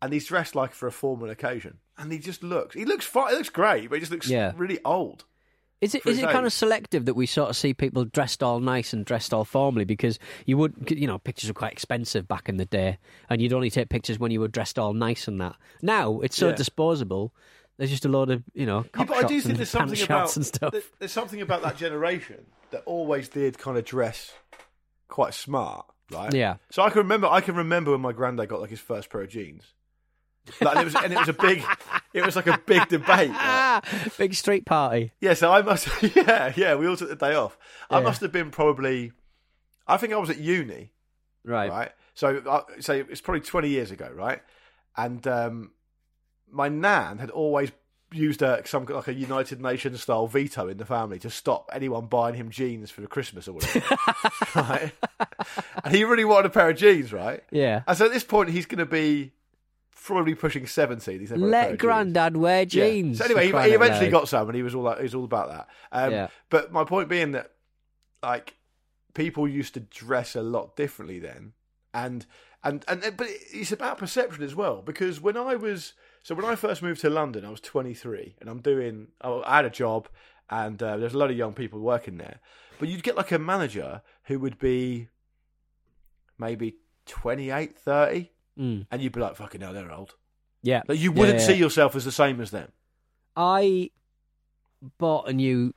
and 0.00 0.12
he's 0.12 0.26
dressed 0.26 0.56
like 0.56 0.72
for 0.72 0.88
a 0.88 0.92
formal 0.92 1.30
occasion, 1.30 1.78
and 1.96 2.10
he 2.10 2.18
just 2.18 2.42
looks 2.42 2.74
he 2.74 2.84
looks 2.84 3.06
fine, 3.06 3.30
he 3.30 3.36
looks 3.36 3.48
great, 3.48 3.88
but 3.88 3.94
he 3.96 4.00
just 4.00 4.10
looks 4.10 4.28
Yeah. 4.28 4.52
really 4.56 4.80
old. 4.84 5.24
Is 5.80 5.94
it 5.94 6.04
is 6.06 6.18
it 6.18 6.28
kind 6.30 6.44
of 6.46 6.52
selective 6.52 7.04
that 7.06 7.14
we 7.14 7.24
sort 7.26 7.50
of 7.50 7.56
see 7.56 7.72
people 7.74 8.04
dressed 8.04 8.42
all 8.42 8.58
nice 8.60 8.92
and 8.92 9.04
dressed 9.04 9.32
all 9.34 9.44
formally 9.44 9.84
because 9.84 10.18
you 10.46 10.56
would 10.58 10.74
you 10.90 11.06
know 11.08 11.18
pictures 11.18 11.50
were 11.50 11.54
quite 11.54 11.72
expensive 11.72 12.26
back 12.28 12.48
in 12.48 12.56
the 12.56 12.64
day 12.64 12.98
and 13.30 13.40
you'd 13.40 13.52
only 13.52 13.70
take 13.70 13.88
pictures 13.90 14.18
when 14.18 14.30
you 14.32 14.40
were 14.40 14.48
dressed 14.48 14.76
all 14.78 14.92
nice 14.92 15.26
and 15.28 15.40
that. 15.40 15.54
Now 15.82 16.20
it's 16.20 16.36
so 16.36 16.48
Yeah. 16.48 16.54
disposable. 16.56 17.32
There's 17.78 17.90
just 17.90 18.04
a 18.04 18.08
load 18.08 18.30
of 18.30 18.42
you 18.54 18.66
know 18.66 18.84
Yeah, 18.96 19.04
but 19.04 19.24
I 19.24 19.26
do 19.28 19.40
think 19.40 19.56
there's 19.56 19.70
something 19.70 20.00
about 20.02 20.36
and 20.36 20.82
there's 21.00 21.12
something 21.12 21.40
about 21.40 21.62
that 21.62 21.76
generation 21.76 22.46
that 22.70 22.82
always 22.86 23.28
did 23.28 23.56
kind 23.58 23.76
of 23.78 23.84
dress 23.84 24.32
quite 25.12 25.34
smart, 25.34 25.86
right? 26.10 26.32
Yeah. 26.34 26.56
So 26.70 26.82
I 26.82 26.88
can 26.90 26.98
remember 26.98 27.26
I 27.28 27.40
can 27.40 27.54
remember 27.54 27.90
when 27.92 28.00
my 28.00 28.12
granddad 28.12 28.48
got 28.48 28.60
like 28.60 28.70
his 28.70 28.80
first 28.80 29.10
pair 29.10 29.20
of 29.22 29.28
jeans. 29.28 29.74
Like, 30.60 30.74
and 30.76 30.80
it 30.80 30.84
was 30.86 30.94
and 30.96 31.12
it 31.12 31.18
was 31.18 31.28
a 31.28 31.32
big 31.34 31.62
it 32.14 32.24
was 32.24 32.34
like 32.34 32.48
a 32.48 32.58
big 32.66 32.88
debate. 32.88 33.30
Ah, 33.32 33.80
big 34.18 34.34
street 34.34 34.64
party. 34.66 35.12
Yeah, 35.20 35.34
so 35.34 35.52
I 35.52 35.62
must 35.62 35.86
yeah, 36.16 36.52
yeah, 36.56 36.74
we 36.74 36.86
all 36.88 36.96
took 36.96 37.10
the 37.10 37.16
day 37.16 37.34
off. 37.34 37.56
I 37.90 37.98
Yeah. 37.98 38.04
must 38.04 38.20
have 38.22 38.32
been 38.32 38.50
probably 38.50 39.12
I 39.86 39.96
think 39.98 40.12
I 40.12 40.16
was 40.16 40.30
at 40.30 40.38
uni, 40.38 40.92
Right. 41.44 41.70
right? 41.70 41.92
So 42.14 42.38
uh, 42.46 42.62
so 42.80 42.92
it's 43.08 43.20
probably 43.20 43.40
20 43.42 43.68
years 43.68 43.90
ago, 43.90 44.10
right? 44.14 44.40
And 44.96 45.24
um, 45.28 45.72
my 46.50 46.68
nan 46.68 47.18
had 47.18 47.30
always 47.30 47.70
used 48.12 48.42
a 48.42 48.62
some 48.66 48.84
like 48.86 49.08
a 49.08 49.14
United 49.14 49.60
Nations 49.60 50.02
style 50.02 50.26
veto 50.26 50.68
in 50.68 50.76
the 50.78 50.84
family 50.84 51.18
to 51.20 51.30
stop 51.30 51.68
anyone 51.72 52.06
buying 52.06 52.34
him 52.34 52.50
jeans 52.50 52.90
for 52.90 53.06
Christmas 53.06 53.48
or 53.48 53.54
whatever, 53.54 53.96
right? 54.54 54.92
And 55.84 55.94
he 55.94 56.04
really 56.04 56.24
wanted 56.24 56.46
a 56.46 56.50
pair 56.50 56.70
of 56.70 56.76
jeans, 56.76 57.12
right? 57.12 57.42
Yeah. 57.50 57.82
And 57.86 57.96
so 57.96 58.06
at 58.06 58.12
this 58.12 58.24
point, 58.24 58.50
he's 58.50 58.66
going 58.66 58.78
to 58.78 58.86
be 58.86 59.32
probably 60.04 60.34
pushing 60.34 60.66
70. 60.66 61.18
He's 61.18 61.30
never 61.30 61.40
had 61.40 61.48
a 61.48 61.50
pair 61.50 61.50
Let 61.50 61.64
of 61.64 61.70
jeans. 61.72 61.80
Granddad 61.80 62.36
wear 62.36 62.60
Yeah. 62.60 62.64
jeans. 62.64 63.18
So 63.18 63.24
anyway, 63.24 63.46
he, 63.46 63.70
he 63.70 63.74
eventually 63.74 64.10
got 64.10 64.28
some, 64.28 64.48
and 64.48 64.56
he 64.56 64.62
was 64.62 64.74
all 64.74 64.82
like, 64.82 64.98
he 64.98 65.04
was 65.04 65.14
all 65.14 65.24
about 65.24 65.48
that. 65.50 65.68
Um, 65.92 66.10
Yeah. 66.12 66.28
But 66.50 66.72
my 66.72 66.84
point 66.84 67.08
being 67.08 67.32
that, 67.32 67.52
like, 68.22 68.54
people 69.14 69.46
used 69.46 69.74
to 69.74 69.80
dress 69.80 70.34
a 70.34 70.42
lot 70.42 70.76
differently 70.76 71.18
then, 71.18 71.52
and 71.94 72.26
and 72.64 72.84
and 72.88 73.16
but 73.16 73.26
it's 73.52 73.72
about 73.72 73.98
perception 73.98 74.42
as 74.42 74.54
well. 74.54 74.80
Because 74.82 75.20
when 75.20 75.36
I 75.36 75.54
was 75.56 75.92
so 76.22 76.34
when 76.34 76.44
I 76.44 76.54
first 76.54 76.82
moved 76.82 77.00
to 77.02 77.10
London, 77.10 77.44
I 77.44 77.50
was 77.50 77.60
23, 77.60 78.36
and 78.40 78.48
I'm 78.48 78.60
doing. 78.60 79.08
I 79.20 79.56
had 79.56 79.64
a 79.64 79.70
job, 79.70 80.08
and 80.50 80.82
uh, 80.82 80.96
there's 80.96 81.14
a 81.14 81.18
lot 81.18 81.30
of 81.30 81.36
young 81.36 81.52
people 81.52 81.80
working 81.80 82.18
there. 82.18 82.40
But 82.78 82.88
you'd 82.88 83.02
get 83.02 83.16
like 83.16 83.32
a 83.32 83.38
manager 83.38 84.02
who 84.24 84.38
would 84.40 84.58
be 84.58 85.08
maybe 86.38 86.76
28, 87.06 87.76
30, 87.76 88.30
Mm. 88.58 88.86
and 88.90 89.00
you'd 89.02 89.12
be 89.12 89.20
like, 89.20 89.34
"Fucking 89.36 89.62
hell, 89.62 89.72
they're 89.72 89.90
old." 89.90 90.14
Yeah. 90.62 90.82
Like 90.86 90.98
you 90.98 91.10
wouldn't 91.10 91.38
yeah, 91.40 91.46
see 91.46 91.54
yourself 91.54 91.96
as 91.96 92.04
the 92.04 92.12
same 92.12 92.38
as 92.40 92.50
them. 92.50 92.70
I 93.34 93.90
bought 94.98 95.26
a 95.28 95.32
new. 95.32 95.72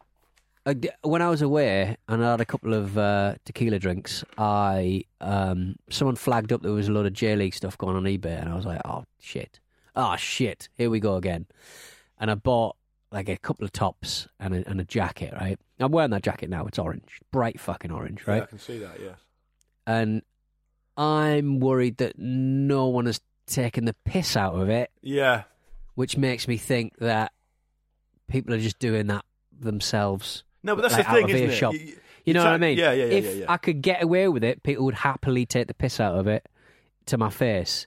When 1.03 1.21
I 1.21 1.29
was 1.29 1.41
away 1.41 1.95
and 2.09 2.25
I 2.25 2.31
had 2.31 2.41
a 2.41 2.45
couple 2.45 2.73
of 2.73 2.97
uh, 2.97 3.35
tequila 3.45 3.79
drinks, 3.79 4.25
I 4.37 5.03
um, 5.21 5.75
someone 5.89 6.15
flagged 6.17 6.51
up 6.51 6.63
there 6.63 6.71
was 6.73 6.87
a 6.89 6.91
lot 6.91 7.05
of 7.05 7.13
J 7.13 7.35
League 7.37 7.53
stuff 7.53 7.77
going 7.77 7.95
on 7.95 8.03
eBay, 8.03 8.41
and 8.41 8.49
I 8.49 8.55
was 8.55 8.65
like, 8.65 8.81
"Oh 8.83 9.05
shit! 9.19 9.59
Oh 9.95 10.15
shit! 10.15 10.69
Here 10.75 10.89
we 10.89 10.99
go 10.99 11.15
again!" 11.15 11.45
And 12.19 12.29
I 12.31 12.35
bought 12.35 12.75
like 13.11 13.29
a 13.29 13.37
couple 13.37 13.63
of 13.65 13.71
tops 13.71 14.27
and 14.39 14.53
a, 14.55 14.69
and 14.69 14.79
a 14.81 14.83
jacket. 14.85 15.33
Right, 15.39 15.57
I'm 15.79 15.91
wearing 15.91 16.11
that 16.11 16.23
jacket 16.23 16.49
now. 16.49 16.65
It's 16.65 16.79
orange, 16.79 17.19
bright 17.31 17.59
fucking 17.59 17.91
orange, 17.91 18.25
right? 18.27 18.37
Yeah, 18.37 18.43
I 18.43 18.47
can 18.47 18.59
see 18.59 18.79
that. 18.79 18.99
yes. 19.01 19.17
And 19.87 20.21
I'm 20.97 21.59
worried 21.59 21.97
that 21.97 22.17
no 22.17 22.87
one 22.87 23.05
has 23.05 23.21
taken 23.47 23.85
the 23.85 23.95
piss 24.05 24.35
out 24.35 24.55
of 24.55 24.69
it 24.69 24.89
Yeah. 25.03 25.43
which 25.93 26.17
makes 26.17 26.47
me 26.47 26.57
think 26.57 26.97
that 26.97 27.31
people 28.27 28.53
are 28.55 28.59
just 28.59 28.79
doing 28.79 29.07
that 29.07 29.23
themselves. 29.59 30.43
No, 30.63 30.75
but 30.75 30.81
that's 30.81 30.95
like, 30.95 31.05
the 31.05 31.13
thing, 31.13 31.29
isn't 31.49 31.73
it? 31.75 31.81
You, 31.81 31.97
You 32.25 32.33
know 32.33 32.43
what 32.43 32.53
I 32.53 32.57
mean? 32.57 32.77
Yeah, 32.77 32.91
yeah, 32.93 33.05
yeah, 33.05 33.11
If 33.13 33.25
yeah, 33.25 33.31
yeah. 33.31 33.45
I 33.49 33.57
could 33.57 33.81
get 33.83 34.01
away 34.01 34.27
with 34.27 34.43
it, 34.43 34.63
people 34.63 34.85
would 34.85 34.95
happily 34.95 35.45
take 35.45 35.67
the 35.67 35.75
piss 35.75 35.99
out 35.99 36.17
of 36.17 36.25
it 36.27 36.47
to 37.05 37.17
my 37.19 37.29
face. 37.29 37.85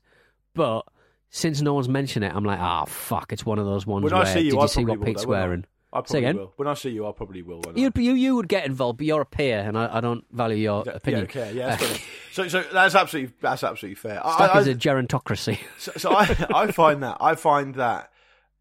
But 0.54 0.82
since 1.30 1.60
no 1.60 1.74
one's 1.74 1.88
mentioned 1.88 2.24
it, 2.24 2.34
I'm 2.34 2.44
like, 2.44 2.60
ah, 2.60 2.84
fuck, 2.86 3.32
it's 3.32 3.44
one 3.44 3.58
of 3.58 3.66
those 3.66 3.86
ones 3.86 4.04
when 4.04 4.12
where 4.12 4.22
I 4.22 4.32
see 4.32 4.40
you, 4.40 4.50
did 4.52 4.58
I 4.58 4.62
you 4.62 4.68
see 4.68 4.84
what 4.84 5.02
Pete's 5.02 5.22
though, 5.24 5.28
I? 5.28 5.30
wearing? 5.30 5.64
I 5.90 6.00
Say 6.00 6.02
probably 6.02 6.18
again? 6.18 6.36
will. 6.36 6.52
When 6.56 6.68
I 6.68 6.74
see 6.74 6.90
you, 6.90 7.06
I 7.06 7.12
probably 7.12 7.42
will. 7.42 7.62
won't 7.64 7.78
I? 7.78 7.80
You, 7.80 7.90
you 7.96 8.12
you 8.12 8.36
would 8.36 8.48
get 8.48 8.66
involved, 8.66 8.98
but 8.98 9.06
you're 9.06 9.22
a 9.22 9.26
peer, 9.26 9.60
and 9.60 9.76
I, 9.78 9.96
I 9.96 10.00
don't 10.00 10.22
value 10.30 10.56
your 10.56 10.82
Yeah, 10.86 10.92
opinion. 10.92 11.28
Yeah, 11.34 11.42
okay, 11.42 11.56
yeah. 11.56 11.76
That's 11.76 12.00
so, 12.32 12.48
so 12.48 12.62
that's 12.72 12.94
absolutely 12.94 13.34
that's 13.40 13.64
absolutely 13.64 13.94
fair. 13.94 14.20
I, 14.24 14.34
Stack 14.34 14.54
I, 14.54 14.60
is 14.60 14.66
a 14.66 14.74
gerontocracy. 14.74 15.58
so, 15.78 15.92
so 15.96 16.12
I, 16.12 16.24
I 16.54 16.72
find 16.72 17.02
that 17.02 17.16
I 17.20 17.34
find 17.36 17.74
that 17.76 18.10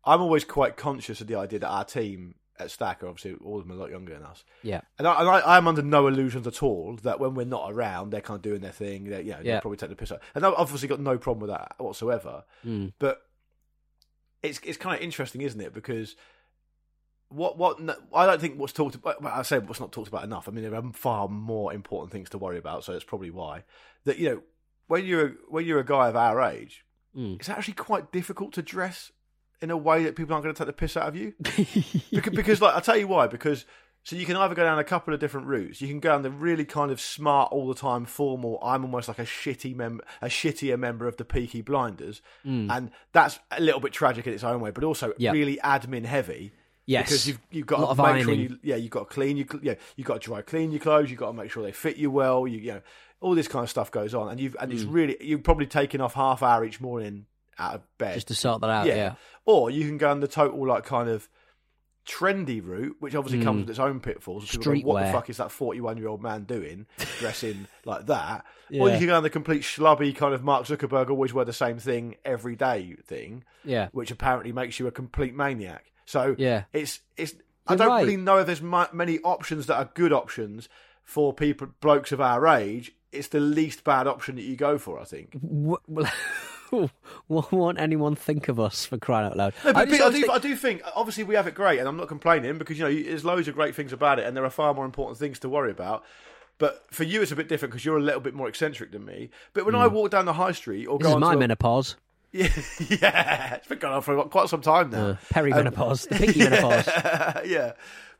I'm 0.06 0.22
always 0.22 0.46
quite 0.46 0.78
conscious 0.78 1.20
of 1.20 1.28
the 1.28 1.36
idea 1.36 1.60
that 1.60 1.68
our 1.70 1.84
team 1.84 2.36
at 2.60 2.72
Stack 2.72 3.04
are 3.04 3.08
obviously 3.08 3.36
all 3.44 3.60
of 3.60 3.68
them 3.68 3.78
a 3.78 3.80
lot 3.80 3.90
younger 3.92 4.14
than 4.14 4.24
us. 4.24 4.44
yeah, 4.64 4.82
And, 4.98 5.08
I, 5.08 5.58
I'm 5.58 5.68
under 5.68 5.82
no 5.82 6.08
illusions 6.08 6.48
at 6.48 6.64
all 6.64 6.96
that 7.04 7.20
when 7.20 7.34
we're 7.36 7.46
not 7.46 7.72
around, 7.72 8.10
they're 8.12 8.22
kind 8.22 8.38
of 8.38 8.42
doing 8.42 8.62
their 8.62 8.72
thing. 8.72 9.06
They're, 9.06 9.22
you 9.22 9.32
know, 9.32 9.40
Yeah. 9.44 9.60
probably 9.60 9.78
take 9.78 9.90
the 9.90 9.96
piss 9.96 10.12
out. 10.12 10.22
And 10.36 10.46
I've 10.46 10.54
obviously 10.56 10.88
got 10.88 11.00
no 11.00 11.18
problem 11.18 11.42
with 11.48 11.52
that 11.58 11.76
whatsoever. 11.78 12.44
Mm. 12.66 12.94
But 13.00 13.22
it's 14.44 14.60
it's 14.64 14.78
kind 14.78 14.96
of 14.96 15.02
interesting, 15.02 15.42
isn't 15.42 15.60
it? 15.62 15.74
Because 15.74 16.16
what 17.30 17.58
what 17.58 17.78
I 18.14 18.26
don't 18.26 18.40
think 18.40 18.58
what's 18.60 18.74
talked 18.74 18.96
about. 18.96 19.22
Well, 19.22 19.34
I 19.34 19.42
say 19.42 19.60
what's 19.60 19.80
not 19.80 19.92
talked 19.92 20.08
about 20.08 20.24
enough. 20.24 20.48
I 20.48 20.52
mean, 20.52 20.64
there 20.64 20.76
are 20.76 20.92
far 20.94 21.28
more 21.28 21.74
important 21.74 22.12
things 22.12 22.30
to 22.30 22.38
worry 22.38 22.58
about. 22.58 22.84
So 22.84 22.94
it's 22.94 23.04
probably 23.04 23.32
why 23.32 23.64
that 24.06 24.18
you 24.18 24.30
know 24.30 24.42
when 24.88 25.06
you're 25.06 25.34
when 25.50 25.66
you're 25.66 25.80
a 25.80 25.86
guy 25.86 26.08
of 26.08 26.16
our 26.16 26.42
age, 26.42 26.86
Mm. 27.16 27.40
it's 27.40 27.50
actually 27.50 27.74
quite 27.74 28.12
difficult 28.12 28.54
to 28.54 28.62
dress 28.62 29.12
in 29.62 29.72
a 29.72 29.78
way 29.78 30.04
that 30.04 30.16
people 30.16 30.34
aren't 30.34 30.44
going 30.44 30.54
to 30.56 30.60
take 30.60 30.68
the 30.68 30.74
piss 30.74 30.96
out 30.98 31.08
of 31.08 31.16
you. 31.16 31.34
because, 32.12 32.34
because 32.34 32.62
like 32.62 32.76
I'll 32.76 32.82
tell 32.82 32.98
you 32.98 33.08
why. 33.08 33.28
Because 33.28 33.66
so 34.04 34.16
you 34.16 34.26
can 34.26 34.38
either 34.38 34.56
go 34.56 34.64
down 34.64 34.80
a 34.80 34.84
couple 34.86 35.14
of 35.14 35.20
different 35.20 35.48
routes. 35.48 35.82
You 35.82 35.88
can 35.90 36.00
go 36.00 36.10
down 36.10 36.22
the 36.22 36.32
really 36.32 36.64
kind 36.64 36.92
of 36.92 37.02
smart, 37.02 37.52
all 37.52 37.68
the 37.68 37.76
time, 37.76 38.06
formal. 38.06 38.58
I'm 38.64 38.86
almost 38.86 39.08
like 39.10 39.20
a 39.20 39.24
shitty 39.26 39.76
member, 39.76 40.04
a 40.22 40.28
shittier 40.28 40.80
member 40.80 41.08
of 41.08 41.18
the 41.18 41.26
Peaky 41.26 41.62
Blinders, 41.62 42.22
and 42.46 42.90
that's 43.12 43.40
a 43.52 43.60
little 43.60 43.82
bit 43.82 43.92
tragic 43.92 44.26
in 44.28 44.34
its 44.34 44.44
own 44.46 44.62
way, 44.62 44.72
but 44.72 44.84
also 44.86 45.10
Mm. 45.10 45.14
Yeah. 45.18 45.32
really 45.32 45.58
admin 45.64 46.06
heavy. 46.06 46.54
Yes. 46.86 47.10
because 47.10 47.28
you've 47.28 47.40
you've 47.52 47.66
got 47.68 47.80
A 47.80 47.82
lot 47.82 47.96
to 47.98 48.02
of 48.02 48.14
make 48.16 48.24
sure 48.24 48.34
you, 48.34 48.60
yeah, 48.64 48.78
you've 48.78 48.92
got 48.92 49.10
to 49.10 49.14
clean 49.14 49.36
you, 49.36 49.46
yeah, 49.62 49.74
you've 49.98 50.08
got 50.08 50.22
to 50.22 50.26
dry 50.30 50.42
clean 50.42 50.72
your 50.72 50.80
clothes. 50.80 51.10
You've 51.10 51.20
got 51.20 51.28
to 51.28 51.34
make 51.34 51.52
sure 51.52 51.62
they 51.64 51.74
fit 51.74 51.98
you 51.98 52.10
well. 52.10 52.48
You, 52.48 52.60
you 52.60 52.72
know, 52.76 52.82
all 53.20 53.36
this 53.36 53.50
kind 53.50 53.64
of 53.64 53.70
stuff 53.70 53.92
goes 53.92 54.14
on, 54.14 54.30
and 54.30 54.40
you've 54.40 54.56
and 54.62 54.72
Mm. 54.72 54.76
it's 54.76 54.84
really 54.86 55.18
you've 55.20 55.44
probably 55.44 55.66
taken 55.66 56.00
off 56.00 56.14
half 56.14 56.42
hour 56.42 56.64
each 56.64 56.80
morning 56.80 57.26
out 57.60 57.76
of 57.76 57.82
bed 57.98 58.16
just 58.16 58.28
to 58.30 58.36
sort 58.36 58.62
that 58.62 58.70
out. 58.70 58.86
Yeah, 58.88 59.16
or 59.46 59.70
you 59.70 59.86
can 59.88 59.98
go 59.98 60.10
on 60.12 60.20
the 60.20 60.28
total 60.28 60.66
like 60.68 60.84
kind 60.86 61.10
of 61.10 61.28
trendy 62.08 62.66
route, 62.66 62.96
which 63.00 63.16
obviously 63.16 63.44
comes 63.44 63.58
Mm. 63.58 63.62
with 63.64 63.70
its 63.72 63.80
own 63.80 64.00
pitfalls. 64.00 64.50
People 64.50 64.74
go, 64.76 64.80
what 64.94 65.06
the 65.06 65.12
fuck 65.12 65.30
is 65.30 65.38
that 65.38 65.52
forty-one-year-old 65.52 66.22
man 66.22 66.44
doing 66.46 66.86
dressing 67.20 67.68
like 67.86 68.06
that? 68.06 68.46
Or 68.80 68.90
you 68.90 68.98
can 68.98 69.08
go 69.08 69.18
on 69.18 69.24
the 69.24 69.30
complete 69.30 69.64
schlubby 69.64 70.16
kind 70.16 70.34
of 70.34 70.44
Mark 70.44 70.66
Zuckerberg 70.66 71.10
always 71.10 71.34
wear 71.34 71.46
the 71.46 71.54
same 71.54 71.80
thing 71.80 72.16
every 72.24 72.56
day 72.56 72.96
thing, 73.06 73.44
yeah. 73.66 73.90
which 73.92 74.12
apparently 74.12 74.52
makes 74.54 74.80
you 74.80 74.88
a 74.88 74.92
complete 74.92 75.34
maniac. 75.36 75.86
So 76.06 76.36
Yeah. 76.38 76.64
it's 76.74 77.02
it's. 77.18 77.34
I 77.70 77.74
You're 77.74 77.78
don't 77.80 77.88
right. 77.90 78.02
really 78.04 78.16
know 78.18 78.38
if 78.38 78.46
there's 78.46 78.62
ma- 78.62 78.88
many 78.94 79.20
options 79.20 79.66
that 79.68 79.76
are 79.76 79.90
good 79.94 80.14
options 80.14 80.70
for 81.04 81.34
people 81.34 81.68
blokes 81.82 82.14
of 82.14 82.22
our 82.22 82.48
age. 82.48 82.94
It's 83.12 83.28
the 83.30 83.42
least 83.42 83.84
bad 83.84 84.08
option 84.08 84.36
that 84.38 84.44
you 84.44 84.56
go 84.56 84.78
for, 84.78 85.00
I 85.00 85.04
think. 85.04 85.32
Well, 85.42 85.82
won't 87.28 87.80
anyone 87.80 88.16
think 88.16 88.48
of 88.48 88.60
us 88.60 88.86
for 88.86 88.98
crying 88.98 89.26
out 89.28 89.38
loud? 89.38 89.54
No, 89.66 89.72
I 89.72 89.82
I, 89.82 89.86
do, 89.86 89.98
think- 90.12 90.30
I 90.30 90.38
do 90.40 90.56
think 90.56 90.82
obviously 90.96 91.24
we 91.24 91.36
have 91.36 91.48
it 91.48 91.56
great, 91.56 91.80
and 91.80 91.88
I'm 91.88 91.98
not 91.98 92.08
complaining 92.08 92.58
because 92.58 92.78
you 92.78 92.84
know 92.86 92.94
there's 92.94 93.26
loads 93.26 93.48
of 93.48 93.56
great 93.56 93.76
things 93.76 93.94
about 93.94 94.20
it, 94.20 94.26
and 94.26 94.36
there 94.36 94.44
are 94.46 94.50
far 94.50 94.74
more 94.74 94.86
important 94.86 95.18
things 95.20 95.40
to 95.40 95.50
worry 95.50 95.72
about. 95.72 96.04
But 96.60 96.86
for 96.90 97.04
you, 97.04 97.22
it's 97.22 97.32
a 97.32 97.36
bit 97.36 97.48
different 97.50 97.72
because 97.72 97.86
you're 97.86 97.98
a 97.98 98.02
little 98.02 98.20
bit 98.22 98.34
more 98.34 98.48
eccentric 98.50 98.92
than 98.92 99.06
me. 99.06 99.30
But 99.54 99.66
when 99.66 99.76
I 99.76 99.86
walk 99.88 100.10
down 100.12 100.26
the 100.26 100.34
high 100.34 100.54
street 100.54 100.88
or 100.88 100.98
this 100.98 101.08
go 101.08 101.14
is 101.16 101.22
my 101.22 101.34
a- 101.34 101.38
menopause, 101.38 101.96
yeah, 102.32 102.50
yeah, 102.90 103.54
it's 103.56 103.68
been 103.68 103.78
going 103.80 103.94
on 103.94 104.02
for 104.02 104.24
quite 104.26 104.50
some 104.50 104.62
time 104.62 104.90
now. 104.90 105.08
uh, 105.10 105.16
perimenopause, 105.34 106.10
the 106.10 106.16
pinky 106.18 106.40
menopause. 106.40 106.88
yeah. 107.48 107.74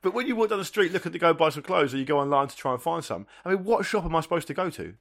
But 0.04 0.14
when 0.14 0.28
you 0.28 0.36
walk 0.36 0.50
down 0.50 0.60
the 0.60 0.66
street 0.66 0.94
looking 0.94 1.12
to 1.12 1.20
go 1.20 1.34
buy 1.34 1.50
some 1.50 1.64
clothes, 1.64 1.94
or 1.94 1.98
you 1.98 2.06
go 2.06 2.20
online 2.20 2.48
to 2.48 2.56
try 2.56 2.72
and 2.74 2.82
find 2.82 3.04
some, 3.04 3.26
I 3.44 3.50
mean, 3.50 3.64
what 3.64 3.84
shop 3.86 4.06
am 4.06 4.16
I 4.16 4.22
supposed 4.22 4.46
to 4.48 4.54
go 4.54 4.70
to? 4.70 4.94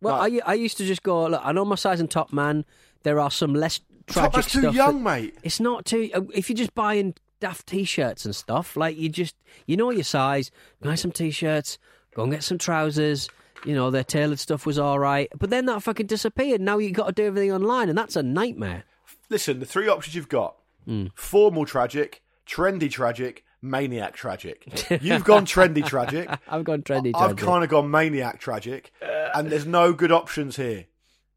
Well, 0.00 0.18
Like- 0.18 0.34
I, 0.44 0.52
I 0.52 0.54
used 0.54 0.76
to 0.78 0.84
just 0.86 1.02
go. 1.02 1.26
Look, 1.26 1.40
I 1.44 1.52
know 1.52 1.64
my 1.64 1.74
size 1.76 2.00
and 2.00 2.10
top 2.10 2.32
man. 2.32 2.64
There 3.02 3.20
are 3.20 3.30
some 3.30 3.54
less 3.54 3.80
Top, 4.08 4.32
tragic 4.32 4.32
that's 4.34 4.52
too 4.52 4.70
young, 4.76 5.02
that- 5.04 5.10
mate. 5.20 5.34
It's 5.42 5.60
not 5.60 5.84
too. 5.84 6.10
uh, 6.14 6.22
If 6.34 6.48
you're 6.50 6.56
just 6.56 6.74
buying 6.74 7.14
daft 7.40 7.66
t-shirts 7.66 8.24
and 8.24 8.34
stuff, 8.34 8.76
like 8.76 8.96
you 8.96 9.08
just 9.08 9.34
you 9.66 9.76
know 9.76 9.90
your 9.90 10.04
size. 10.04 10.50
Buy 10.80 10.94
some 10.96 11.12
t-shirts. 11.12 11.78
Go 12.14 12.22
and 12.24 12.32
get 12.32 12.42
some 12.44 12.58
trousers. 12.58 13.28
You 13.64 13.74
know 13.74 13.90
their 13.90 14.04
tailored 14.04 14.38
stuff 14.38 14.66
was 14.66 14.78
all 14.78 14.98
right, 14.98 15.28
but 15.38 15.50
then 15.50 15.66
that 15.66 15.82
fucking 15.82 16.06
disappeared. 16.06 16.60
Now 16.60 16.78
you 16.78 16.90
got 16.92 17.06
to 17.06 17.12
do 17.12 17.26
everything 17.26 17.52
online, 17.52 17.88
and 17.88 17.96
that's 17.98 18.14
a 18.16 18.22
nightmare. 18.22 18.84
Listen, 19.30 19.58
the 19.60 19.66
three 19.66 19.88
options 19.88 20.14
you've 20.14 20.28
got: 20.28 20.56
Hmm. 20.84 21.06
formal 21.14 21.64
tragic, 21.64 22.22
trendy 22.46 22.90
tragic, 22.90 23.44
maniac 23.62 24.14
tragic. 24.14 24.66
You've 25.02 25.24
gone 25.24 25.46
trendy 25.46 25.84
tragic. 25.84 26.28
I've 26.48 26.64
gone 26.64 26.82
trendy. 26.82 27.12
I've 27.14 27.36
kind 27.36 27.64
of 27.64 27.70
gone 27.70 27.90
maniac 27.90 28.38
tragic, 28.40 28.92
and 29.34 29.50
there's 29.50 29.66
no 29.66 29.92
good 29.92 30.12
options 30.12 30.56
here. 30.56 30.86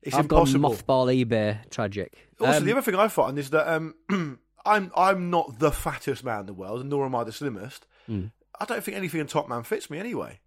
It's 0.01 0.15
I've 0.15 0.25
impossible. 0.25 0.69
gone 0.69 0.77
mothball 0.77 1.25
eBay. 1.25 1.69
Tragic. 1.69 2.29
Also, 2.39 2.59
Um, 2.59 2.65
the 2.65 2.71
other 2.71 2.81
thing 2.81 2.95
I 2.95 3.07
find 3.09 3.37
is 3.37 3.49
that 3.49 3.67
um, 3.71 3.95
I'm 4.65 4.91
I'm 4.95 5.29
not 5.29 5.59
the 5.59 5.71
fattest 5.71 6.23
man 6.23 6.41
in 6.41 6.45
the 6.45 6.53
world, 6.53 6.85
nor 6.85 7.05
am 7.05 7.15
I 7.15 7.23
the 7.25 7.31
slimmest. 7.33 7.85
Hmm. 8.05 8.27
I 8.59 8.65
don't 8.65 8.83
think 8.83 8.95
anything 8.97 9.19
in 9.21 9.27
Top 9.27 9.47
Man 9.49 9.63
fits 9.63 9.89
me 9.89 9.99
anyway. 9.99 10.39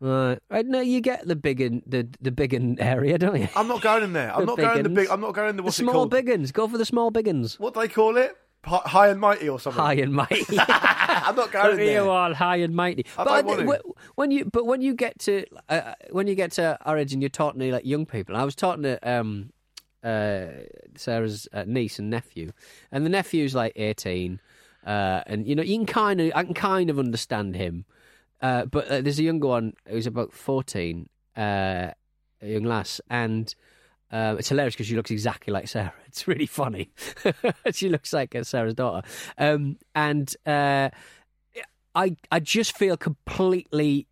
Right. 0.00 0.38
Right, 0.50 0.66
No, 0.66 0.80
you 0.80 1.00
get 1.00 1.26
the 1.28 1.36
big 1.36 1.60
un, 1.62 1.82
the 1.86 2.08
the 2.20 2.32
big 2.32 2.54
un 2.54 2.76
area, 2.80 3.18
don't 3.18 3.40
you? 3.40 3.48
I'm 3.54 3.68
not 3.68 3.82
going 3.82 4.02
in 4.02 4.12
there. 4.12 4.32
I'm 4.34 4.40
The 4.40 4.46
not 4.46 4.58
going 4.58 4.78
in 4.78 4.82
the 4.84 4.88
big. 4.88 5.08
I'm 5.10 5.20
not 5.20 5.32
going 5.34 5.50
in 5.50 5.56
the 5.56 5.62
The 5.62 5.66
what's 5.66 5.78
it 5.78 5.82
small 5.82 5.94
called? 5.94 6.10
big 6.10 6.28
uns. 6.28 6.50
Go 6.52 6.66
for 6.68 6.76
the 6.78 6.84
small 6.84 7.10
big 7.12 7.28
uns. 7.28 7.58
What 7.60 7.74
do 7.74 7.80
they 7.80 7.88
call 7.88 8.16
it? 8.16 8.36
Hi- 8.64 8.82
High 8.84 9.08
and 9.08 9.20
mighty 9.20 9.48
or 9.48 9.58
something. 9.58 9.82
High 9.82 9.94
and 9.94 10.12
mighty. 10.12 10.44
I'm 10.58 11.34
not 11.36 11.50
going 11.52 11.64
Look 11.66 11.74
in 11.74 11.80
at 11.80 11.86
you 11.86 11.92
there. 11.92 12.08
all 12.10 12.32
high 12.34 12.56
and 12.56 12.74
mighty. 12.74 13.04
I 13.18 13.24
but 13.24 13.42
don't 13.42 13.56
think 13.56 13.68
want 13.68 13.82
wh- 13.84 14.18
when 14.18 14.30
you 14.30 14.44
but 14.44 14.66
when 14.66 14.82
you 14.82 14.94
get 14.94 15.18
to 15.20 15.44
uh, 15.68 15.94
when 16.10 16.26
you 16.28 16.34
get 16.34 16.52
to 16.52 16.78
our 16.84 16.96
age 16.96 17.12
and 17.12 17.20
you're 17.22 17.28
talking 17.28 17.60
to 17.60 17.72
like 17.72 17.84
young 17.84 18.06
people, 18.06 18.36
I 18.36 18.44
was 18.44 18.54
talking 18.54 18.82
to 18.84 18.98
um, 19.10 19.50
uh, 20.04 20.46
Sarah's 20.96 21.48
uh, 21.52 21.64
niece 21.66 21.98
and 21.98 22.08
nephew, 22.10 22.52
and 22.92 23.04
the 23.04 23.10
nephew's 23.10 23.54
like 23.54 23.72
eighteen, 23.76 24.40
uh, 24.86 25.22
and 25.26 25.46
you 25.46 25.54
know 25.56 25.62
you 25.62 25.76
can 25.78 25.86
kind 25.86 26.20
of 26.20 26.32
I 26.34 26.44
can 26.44 26.54
kind 26.54 26.88
of 26.90 26.98
understand 26.98 27.56
him, 27.56 27.84
uh, 28.40 28.66
but 28.66 28.86
uh, 28.88 29.00
there's 29.00 29.18
a 29.18 29.24
younger 29.24 29.48
one 29.48 29.74
who's 29.88 30.06
about 30.06 30.32
fourteen, 30.32 31.08
uh, 31.36 31.90
a 32.40 32.46
young 32.46 32.64
lass, 32.64 33.00
and. 33.10 33.54
Uh, 34.12 34.36
it's 34.38 34.50
hilarious 34.50 34.74
because 34.74 34.86
she 34.86 34.94
looks 34.94 35.10
exactly 35.10 35.52
like 35.52 35.66
Sarah. 35.68 35.94
It's 36.06 36.28
really 36.28 36.46
funny. 36.46 36.90
she 37.72 37.88
looks 37.88 38.12
like 38.12 38.34
uh, 38.34 38.44
Sarah's 38.44 38.74
daughter, 38.74 39.06
um, 39.38 39.78
and 39.94 40.34
uh, 40.46 40.90
I 41.94 42.16
I 42.30 42.40
just 42.40 42.76
feel 42.76 42.96
completely 42.98 44.06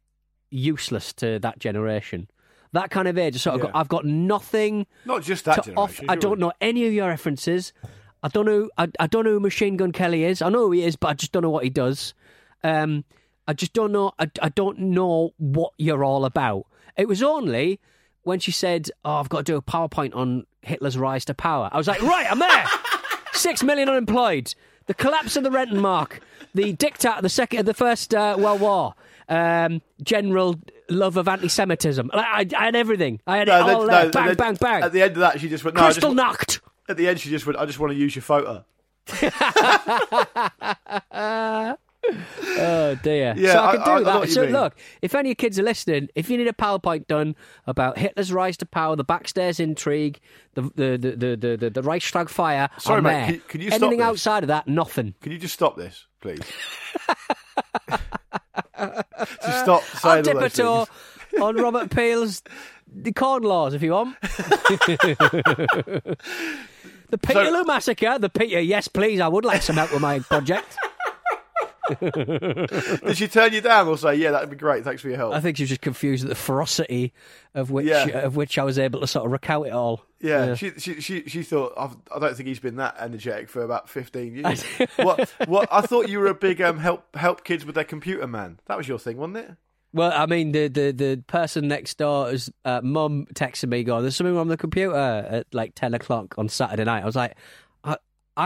useless 0.50 1.12
to 1.14 1.38
that 1.40 1.58
generation. 1.58 2.28
That 2.72 2.90
kind 2.90 3.08
of 3.08 3.18
age, 3.18 3.36
sort 3.38 3.56
of 3.56 3.60
Yeah. 3.60 3.66
got, 3.72 3.80
I've 3.80 3.88
got 3.88 4.04
nothing 4.06 4.86
Not 5.04 5.22
just 5.22 5.44
that 5.44 5.64
to 5.64 5.74
off. 5.74 6.00
I 6.08 6.16
don't 6.16 6.38
know 6.38 6.52
any 6.60 6.86
of 6.86 6.92
your 6.92 7.08
references. 7.08 7.72
I 8.22 8.28
don't 8.28 8.46
know. 8.46 8.70
I, 8.78 8.88
I 8.98 9.06
don't 9.06 9.24
know 9.24 9.32
who 9.32 9.40
Machine 9.40 9.76
Gun 9.76 9.92
Kelly 9.92 10.24
is. 10.24 10.40
I 10.40 10.48
know 10.50 10.66
who 10.66 10.72
he 10.72 10.84
is, 10.84 10.96
but 10.96 11.08
I 11.08 11.14
just 11.14 11.32
don't 11.32 11.42
know 11.42 11.50
what 11.50 11.64
he 11.64 11.70
does. 11.70 12.14
Um, 12.62 13.04
I 13.48 13.54
just 13.54 13.72
don't 13.72 13.92
know. 13.92 14.12
I, 14.18 14.30
I 14.40 14.50
don't 14.50 14.78
know 14.78 15.34
what 15.38 15.72
you're 15.78 16.04
all 16.04 16.24
about. 16.24 16.66
It 16.96 17.08
was 17.08 17.22
only 17.22 17.80
when 18.22 18.38
she 18.40 18.52
said, 18.52 18.90
"Oh, 19.04 19.14
I've 19.14 19.28
got 19.28 19.38
to 19.38 19.44
do 19.44 19.56
a 19.56 19.62
PowerPoint 19.62 20.14
on 20.14 20.46
Hitler's 20.62 20.96
rise 20.98 21.24
to 21.26 21.34
power." 21.34 21.68
I 21.72 21.76
was 21.78 21.86
like, 21.88 22.02
"Right, 22.02 22.26
I'm 22.30 22.38
there." 22.38 22.64
Six 23.32 23.62
million 23.62 23.88
unemployed. 23.88 24.54
The 24.86 24.94
collapse 24.94 25.36
of 25.36 25.44
the 25.44 25.50
Rentenmark. 25.50 26.18
The 26.54 26.74
diktat, 26.74 27.22
the 27.22 27.28
second, 27.28 27.66
the 27.66 27.74
first 27.74 28.14
uh, 28.14 28.36
World 28.38 28.60
War. 28.60 28.94
Um, 29.28 29.80
general 30.02 30.58
love 30.88 31.16
of 31.16 31.28
anti-Semitism. 31.28 32.10
Like, 32.12 32.26
I, 32.26 32.46
I 32.60 32.64
had 32.64 32.74
everything. 32.74 33.20
I 33.24 33.36
had 33.36 33.48
it 33.48 33.52
No, 33.52 33.60
all 33.78 33.86
there. 33.86 34.06
no, 34.06 34.10
bang, 34.10 34.26
then- 34.26 34.36
bang, 34.36 34.54
bang. 34.56 34.82
At 34.82 34.92
the 34.92 35.02
end 35.02 35.12
of 35.12 35.18
that, 35.20 35.38
she 35.40 35.48
just 35.48 35.64
went. 35.64 35.76
No, 35.76 35.84
I 35.84 35.90
Kristallnacht. 35.92 36.58
at 36.88 36.96
the 36.96 37.06
end, 37.06 37.20
she 37.20 37.30
just 37.30 37.46
went. 37.46 37.56
I 37.58 37.66
just 37.66 37.78
want 37.78 37.92
to 37.92 37.98
use 37.98 38.16
your 38.16 38.22
photo. 38.22 38.64
Oh 42.62 42.94
dear. 43.02 43.34
Yeah, 43.36 43.52
so 43.52 43.62
I 43.64 43.76
can 43.76 43.84
do 43.84 43.90
I- 43.90 44.16
I 44.16 44.20
that. 44.20 44.30
so 44.30 44.44
look, 44.44 44.76
if 45.02 45.14
any 45.14 45.28
of 45.28 45.30
your 45.30 45.34
kids 45.36 45.58
are 45.58 45.62
listening, 45.62 46.08
if 46.14 46.28
you 46.28 46.36
need 46.36 46.48
a 46.48 46.52
PowerPoint 46.52 47.06
done 47.06 47.36
about 47.66 47.96
Hitler's 47.98 48.32
rise 48.32 48.56
to 48.58 48.66
power, 48.66 48.96
the 48.96 49.04
backstairs 49.04 49.60
intrigue, 49.60 50.20
the 50.54 50.62
the 50.62 50.96
the 50.98 51.10
the 51.16 51.36
the, 51.36 51.56
the, 51.56 51.70
the 51.70 51.82
Reichstag 51.82 52.28
fire, 52.28 52.68
Sorry, 52.78 52.98
I'm 52.98 53.04
mate, 53.04 53.10
there. 53.12 53.26
can- 53.26 53.40
can 53.48 53.60
you 53.62 53.70
stop 53.70 53.80
Anything 53.82 53.98
this? 53.98 54.06
outside 54.06 54.42
of 54.44 54.48
that, 54.48 54.68
nothing. 54.68 55.14
Can 55.22 55.32
you 55.32 55.38
just 55.38 55.54
stop 55.54 55.76
this, 55.76 56.06
please? 56.20 56.40
just 58.78 59.60
stop 59.62 59.82
I'll 60.04 60.22
dip 60.22 60.36
a 60.36 60.86
on 61.40 61.56
Robert 61.56 61.90
Peel's 61.90 62.42
the 62.92 63.12
corn 63.12 63.42
laws 63.44 63.74
if 63.74 63.82
you 63.82 63.92
want. 63.92 64.20
the 64.20 66.16
Peterloo 67.22 67.64
massacre, 67.64 68.18
the 68.18 68.28
Peter. 68.28 68.60
Yes, 68.60 68.88
please. 68.88 69.20
I 69.20 69.28
would 69.28 69.44
like 69.44 69.62
some 69.62 69.76
help 69.76 69.92
with 69.92 70.02
my 70.02 70.18
project. 70.20 70.76
Did 72.00 73.16
she 73.16 73.28
turn 73.28 73.52
you 73.52 73.60
down 73.60 73.88
or 73.88 73.96
say, 73.98 74.14
"Yeah, 74.16 74.30
that'd 74.32 74.50
be 74.50 74.56
great. 74.56 74.84
Thanks 74.84 75.02
for 75.02 75.08
your 75.08 75.16
help"? 75.16 75.34
I 75.34 75.40
think 75.40 75.56
she 75.56 75.64
was 75.64 75.70
just 75.70 75.80
confused 75.80 76.24
at 76.24 76.28
the 76.28 76.34
ferocity 76.34 77.12
of 77.54 77.70
which 77.70 77.86
Yeah. 77.86 78.06
of 78.20 78.36
which 78.36 78.58
I 78.58 78.64
was 78.64 78.78
able 78.78 79.00
to 79.00 79.06
sort 79.06 79.26
of 79.26 79.32
recount 79.32 79.66
it 79.68 79.72
all. 79.72 80.04
Yeah, 80.20 80.54
She, 80.54 80.70
she 80.78 81.00
she 81.00 81.22
she 81.26 81.42
thought 81.42 81.72
I've, 81.76 81.96
I 82.14 82.18
don't 82.18 82.36
think 82.36 82.46
he's 82.48 82.60
been 82.60 82.76
that 82.76 82.96
energetic 82.98 83.48
for 83.48 83.62
about 83.62 83.88
fifteen 83.88 84.34
years. 84.44 84.62
what 84.96 85.28
what 85.46 85.68
I 85.72 85.80
thought 85.80 86.08
you 86.08 86.18
were 86.18 86.26
a 86.26 86.34
big 86.34 86.60
um 86.60 86.78
help 86.78 87.16
help 87.16 87.44
kids 87.44 87.64
with 87.64 87.74
their 87.74 87.84
computer 87.84 88.26
man. 88.26 88.60
That 88.66 88.76
was 88.78 88.86
your 88.88 88.98
thing, 88.98 89.16
wasn't 89.16 89.38
it? 89.38 89.50
Well, 89.92 90.12
I 90.14 90.26
mean, 90.26 90.52
the 90.52 90.68
the, 90.68 90.92
the 90.92 91.24
person 91.26 91.66
next 91.66 91.98
door's 91.98 92.48
uh, 92.64 92.80
mum 92.84 93.26
texted 93.34 93.68
me, 93.70 93.82
going, 93.82 94.02
"There's 94.02 94.14
something 94.14 94.36
wrong 94.36 94.46
with 94.46 94.56
the 94.58 94.60
computer 94.60 94.94
at 94.96 95.46
like 95.52 95.74
ten 95.74 95.94
o'clock 95.94 96.36
on 96.38 96.48
Saturday 96.48 96.84
night." 96.84 97.02
I 97.02 97.06
was 97.06 97.16
like, 97.16 97.36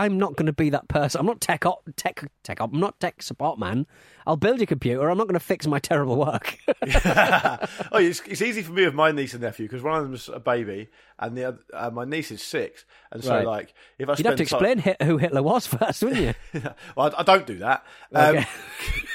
"I'm 0.03 0.17
not 0.17 0.35
going 0.35 0.45
to 0.47 0.53
be 0.53 0.69
that 0.71 0.87
person. 0.87 1.19
I'm 1.19 1.25
not 1.25 1.39
tech 1.41 1.65
op, 1.65 1.87
tech 1.95 2.23
tech 2.43 2.59
op. 2.61 2.73
I'm 2.73 2.79
not 2.79 2.99
tech 2.99 3.21
support 3.21 3.57
man. 3.59 3.87
I'll 4.27 4.37
build 4.37 4.57
your 4.59 4.65
computer. 4.67 5.09
I'm 5.09 5.17
not 5.17 5.27
going 5.27 5.35
to 5.35 5.39
fix 5.45 5.65
my 5.67 5.79
terrible 5.89 6.17
work." 6.17 6.57
oh, 6.95 7.97
it's, 7.97 8.21
it's 8.27 8.41
easy 8.41 8.61
for 8.61 8.71
me 8.71 8.85
with 8.85 8.93
my 8.95 9.11
niece 9.11 9.33
and 9.33 9.41
nephew 9.43 9.65
because 9.67 9.81
one 9.83 9.97
of 9.99 10.03
them's 10.03 10.29
a 10.29 10.39
baby 10.39 10.89
and 11.19 11.37
the 11.37 11.45
other, 11.45 11.59
uh, 11.73 11.89
my 11.89 12.03
niece 12.05 12.31
is 12.31 12.41
six, 12.43 12.85
and 13.11 13.23
so 13.23 13.35
Right. 13.35 13.45
like 13.45 13.73
if 13.97 14.09
I 14.09 14.13
You'd 14.17 14.25
have 14.25 14.35
to 14.35 14.43
explain 14.43 14.79
Hit- 14.79 15.01
who 15.01 15.17
Hitler 15.17 15.43
was 15.43 15.65
first, 15.77 16.03
wouldn't 16.03 16.21
you? 16.53 16.61
well, 16.95 17.13
I, 17.15 17.21
I 17.21 17.23
don't 17.23 17.47
do 17.47 17.59
that 17.59 17.85
because 18.11 18.45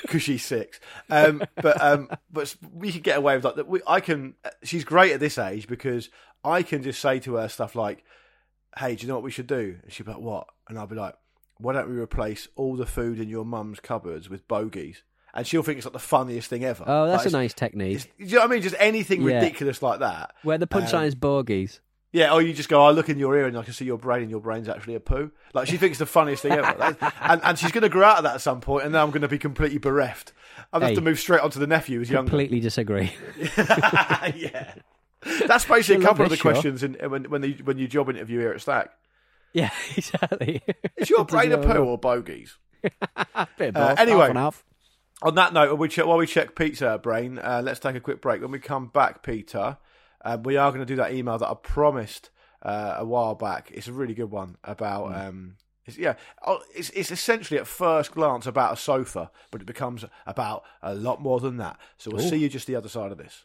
Okay. 0.06 0.18
she's 0.18 0.44
six. 0.44 0.80
Um, 1.10 1.42
but 1.56 1.80
um, 1.80 2.08
but 2.32 2.54
we 2.72 2.92
can 2.92 3.02
get 3.02 3.18
away 3.18 3.36
with 3.36 3.44
like 3.44 3.56
that. 3.56 3.68
We, 3.68 3.80
I 3.86 4.00
can. 4.00 4.34
She's 4.62 4.84
great 4.84 5.12
at 5.12 5.20
this 5.20 5.36
age 5.38 5.66
because 5.68 6.08
I 6.44 6.62
can 6.62 6.82
just 6.82 7.00
say 7.00 7.18
to 7.20 7.34
her 7.34 7.48
stuff 7.48 7.74
like, 7.74 8.04
"Hey, 8.78 8.94
do 8.96 9.02
you 9.02 9.08
know 9.08 9.14
what 9.14 9.24
we 9.24 9.30
should 9.30 9.46
do?" 9.46 9.76
And 9.82 9.92
she'll 9.92 10.06
be 10.06 10.12
like, 10.12 10.20
"What?" 10.20 10.46
And 10.68 10.78
I'll 10.78 10.86
be 10.86 10.96
like, 10.96 11.14
"Why 11.58 11.72
don't 11.72 11.88
we 11.90 11.96
replace 11.98 12.48
all 12.56 12.76
the 12.76 12.86
food 12.86 13.18
in 13.20 13.28
your 13.28 13.44
mum's 13.44 13.80
cupboards 13.80 14.28
with 14.30 14.46
bogies?" 14.48 15.02
And 15.32 15.46
she'll 15.46 15.62
think 15.62 15.76
it's 15.78 15.86
like 15.86 15.92
the 15.92 15.98
funniest 16.00 16.48
thing 16.48 16.64
ever. 16.64 16.82
Oh, 16.86 17.06
that's 17.06 17.24
Like, 17.24 17.32
a 17.32 17.36
nice 17.36 17.54
technique. 17.54 18.12
Do 18.18 18.24
you 18.24 18.34
know 18.34 18.40
what 18.40 18.50
I 18.50 18.54
mean? 18.54 18.62
Just 18.62 18.74
anything 18.80 19.22
Yeah. 19.22 19.36
ridiculous 19.36 19.80
like 19.80 20.00
that. 20.00 20.32
Where 20.42 20.58
the 20.58 20.66
punchline 20.66 20.94
um, 21.00 21.04
is 21.04 21.14
bogies. 21.14 21.80
Yeah, 22.12 22.32
or 22.32 22.42
you 22.42 22.52
just 22.52 22.68
go, 22.68 22.82
I 22.84 22.90
look 22.90 23.08
in 23.08 23.20
your 23.20 23.36
ear 23.36 23.46
and 23.46 23.56
I 23.56 23.62
can 23.62 23.72
see 23.72 23.84
your 23.84 23.96
brain, 23.96 24.22
and 24.22 24.30
your 24.32 24.40
brain's 24.40 24.68
actually 24.68 24.96
a 24.96 25.00
poo. 25.00 25.30
Like 25.54 25.68
she 25.68 25.76
thinks 25.76 25.94
it's 25.94 25.98
the 26.00 26.06
funniest 26.06 26.42
thing 26.42 26.50
ever, 26.52 26.96
and 27.20 27.40
and 27.44 27.56
she's 27.56 27.70
going 27.70 27.82
to 27.82 27.88
grow 27.88 28.04
out 28.08 28.16
of 28.18 28.24
that 28.24 28.34
at 28.34 28.40
some 28.40 28.60
point, 28.60 28.84
and 28.84 28.92
then 28.92 29.00
I'm 29.00 29.10
going 29.10 29.22
to 29.22 29.28
be 29.28 29.38
completely 29.38 29.78
bereft. 29.78 30.32
I 30.72 30.80
have 30.80 30.88
Hey. 30.88 30.94
to 30.96 31.00
move 31.00 31.20
straight 31.20 31.40
on 31.40 31.50
to 31.52 31.60
the 31.60 31.68
nephew 31.68 31.98
who's 32.00 32.10
younger. 32.10 32.28
Completely 32.28 32.58
disagree. 32.58 33.12
yeah, 34.34 34.74
that's 35.46 35.64
basically 35.64 36.02
a 36.04 36.06
couple 36.06 36.24
of 36.24 36.30
the 36.30 36.36
questions 36.36 36.82
in, 36.82 36.94
when 37.08 37.24
when 37.24 37.40
the 37.42 37.52
when 37.64 37.78
you 37.78 37.86
job 37.88 38.08
interview 38.08 38.40
here 38.40 38.52
at 38.52 38.60
Stack. 38.60 38.90
yeah, 39.52 39.70
exactly. 39.96 40.62
Is 40.96 41.10
your 41.10 41.24
brain 41.26 41.52
a 41.52 41.58
poo 41.58 41.84
or 41.84 41.98
of 43.76 43.76
Uh, 43.76 43.94
anyway. 43.98 44.20
half 44.20 44.28
and 44.30 44.38
half. 44.38 44.64
On 45.22 45.34
that 45.34 45.52
note, 45.52 45.68
while 45.68 45.76
we 45.76 45.88
check, 45.88 46.06
while 46.06 46.16
we 46.16 46.26
check 46.26 46.54
Peter 46.56 46.96
brain, 46.96 47.38
uh, 47.38 47.60
let's 47.62 47.78
take 47.78 47.94
a 47.94 48.00
quick 48.00 48.22
break. 48.22 48.40
When 48.40 48.50
we 48.50 48.58
come 48.58 48.86
back, 48.86 49.22
Peter, 49.22 49.76
um, 50.24 50.42
we 50.44 50.56
are 50.56 50.70
going 50.70 50.80
to 50.80 50.86
do 50.86 50.96
that 50.96 51.12
email 51.12 51.36
that 51.36 51.48
I 51.48 51.54
promised 51.54 52.30
uh, 52.62 52.94
a 52.96 53.04
while 53.04 53.34
back. 53.34 53.70
It's 53.74 53.86
a 53.88 53.92
really 53.92 54.14
good 54.14 54.30
one 54.30 54.56
about. 54.64 55.14
Um, 55.14 55.56
it's, 55.84 55.98
yeah, 55.98 56.14
oh, 56.46 56.60
it's, 56.74 56.88
it's 56.90 57.10
essentially 57.10 57.60
at 57.60 57.66
first 57.66 58.12
glance 58.12 58.46
about 58.46 58.72
a 58.72 58.76
sofa, 58.76 59.30
but 59.50 59.60
it 59.60 59.66
becomes 59.66 60.04
about 60.26 60.64
a 60.82 60.94
lot 60.94 61.20
more 61.20 61.38
than 61.40 61.58
that. 61.58 61.78
So 61.98 62.10
we'll 62.10 62.26
see 62.26 62.36
you 62.36 62.48
just 62.48 62.66
the 62.66 62.76
other 62.76 62.88
side 62.88 63.12
of 63.12 63.18
this. 63.18 63.44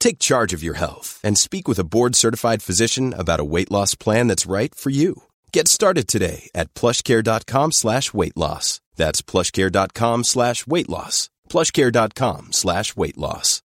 Take 0.00 0.18
charge 0.18 0.52
of 0.52 0.64
your 0.64 0.74
health 0.74 1.20
and 1.22 1.38
speak 1.38 1.68
with 1.68 1.78
a 1.78 1.84
board-certified 1.84 2.62
physician 2.62 3.14
about 3.16 3.38
a 3.40 3.44
weight 3.54 3.70
loss 3.70 3.94
plan 3.94 4.26
that's 4.26 4.50
right 4.50 4.74
for 4.74 4.90
you. 4.90 5.22
Get 5.52 5.68
started 5.68 6.08
today 6.08 6.50
at 6.54 6.74
plushcare.com 6.74 7.70
slash 7.72 8.12
weight 8.12 8.36
loss. 8.36 8.80
That's 8.96 9.22
plushcare.com 9.22 10.24
slash 10.24 10.66
weight 10.66 10.88
loss. 10.88 11.30
plushcare.com 11.48 12.52
slash 12.52 12.96
weight 12.96 13.18
loss. 13.18 13.62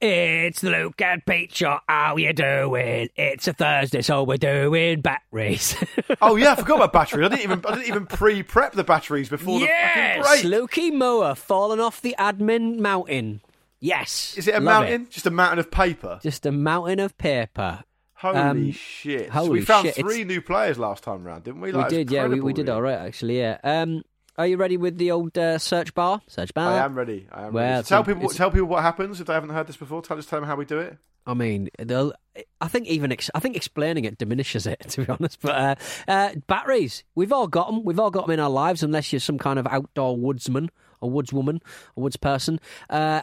It's 0.00 0.62
Luke 0.62 1.00
and 1.00 1.24
Pete 1.26 1.52
Shot. 1.52 1.82
How 1.88 2.16
you 2.16 2.32
doing? 2.32 3.08
It's 3.16 3.48
a 3.48 3.52
Thursday, 3.52 4.00
so 4.02 4.22
we're 4.22 4.36
doing 4.36 5.00
batteries. 5.00 5.76
Oh 6.20 6.36
yeah, 6.36 6.52
I 6.52 6.56
forgot 6.56 6.76
about 6.76 6.92
batteries. 6.92 7.26
I 7.26 7.28
didn't 7.28 7.44
even 7.44 7.64
I 7.66 7.74
didn't 7.74 7.86
even 7.88 8.06
pre-prep 8.06 8.72
the 8.72 8.82
batteries 8.82 9.28
before 9.28 9.60
yes, 9.60 10.16
the 10.18 10.22
fucking 10.24 10.50
break. 10.50 10.70
Lukey 10.70 10.92
Moore 10.92 11.34
falling 11.34 11.78
off 11.80 12.00
the 12.00 12.14
admin 12.18 12.78
mountain. 12.80 13.40
Yes, 13.78 14.34
Is 14.36 14.48
it 14.48 14.54
a 14.54 14.60
Love 14.60 14.82
mountain? 14.82 15.06
Just 15.10 15.26
a 15.26 15.30
mountain 15.30 15.58
of 15.60 15.70
paper. 15.70 16.18
Just 16.22 16.44
a 16.46 16.50
mountain 16.52 16.98
of 16.98 17.16
paper. 17.18 17.84
Holy 18.14 18.36
Um, 18.36 18.72
shit! 18.72 19.28
holy 19.30 19.46
so 19.46 19.52
we 19.52 19.60
found 19.62 19.86
shit, 19.86 19.94
three 19.96 20.22
it's- 20.22 20.26
new 20.26 20.40
players 20.42 20.78
last 20.78 21.04
time 21.04 21.22
round, 21.24 21.44
didn't 21.44 21.60
we? 21.60 21.68
we 21.70 21.78
Like, 21.78 21.86
it's 21.86 21.94
did, 21.94 22.10
yeah, 22.10 22.26
we, 22.26 22.40
we 22.40 22.52
did 22.52 22.68
all 22.68 22.82
right, 22.82 22.98
actually. 22.98 23.38
Yeah. 23.38 23.58
Um, 23.62 24.02
are 24.38 24.46
you 24.46 24.56
ready 24.56 24.76
with 24.76 24.96
the 24.96 25.10
old 25.10 25.36
uh, 25.36 25.58
search 25.58 25.92
bar? 25.94 26.22
Search 26.28 26.54
bar. 26.54 26.72
I 26.72 26.84
am 26.84 26.94
ready. 26.94 27.26
I 27.30 27.46
am 27.46 27.52
Well, 27.52 27.64
ready. 27.64 27.82
So 27.84 27.96
tell 27.96 28.04
people 28.04 28.22
it's- 28.22 28.36
tell 28.36 28.50
people 28.50 28.68
what 28.68 28.82
happens 28.82 29.20
if 29.20 29.26
they 29.26 29.34
haven't 29.34 29.50
heard 29.50 29.66
this 29.66 29.76
before. 29.76 30.00
Tell 30.00 30.16
just 30.16 30.28
tell 30.30 30.40
them 30.40 30.48
how 30.48 30.56
we 30.56 30.64
do 30.64 30.78
it. 30.78 30.96
I 31.26 31.34
mean, 31.34 31.68
they'll, 31.78 32.14
I 32.60 32.68
think 32.68 32.86
even 32.86 33.12
ex- 33.12 33.30
I 33.34 33.40
think 33.40 33.54
explaining 33.54 34.06
it 34.06 34.16
diminishes 34.16 34.66
it, 34.66 34.80
to 34.90 35.04
be 35.04 35.12
honest. 35.12 35.42
But 35.42 35.54
uh, 35.54 35.74
uh, 36.10 36.30
batteries, 36.46 37.04
we've 37.14 37.32
all 37.32 37.48
got 37.48 37.66
them. 37.70 37.84
We've 37.84 37.98
all 38.00 38.10
got 38.10 38.26
them 38.26 38.32
in 38.32 38.40
our 38.40 38.48
lives, 38.48 38.82
unless 38.82 39.12
you're 39.12 39.20
some 39.20 39.36
kind 39.36 39.58
of 39.58 39.66
outdoor 39.66 40.16
woodsman 40.16 40.70
or 41.02 41.10
woodswoman 41.10 41.60
or 41.96 42.04
woods 42.04 42.16
person. 42.16 42.58
Uh, 42.88 43.20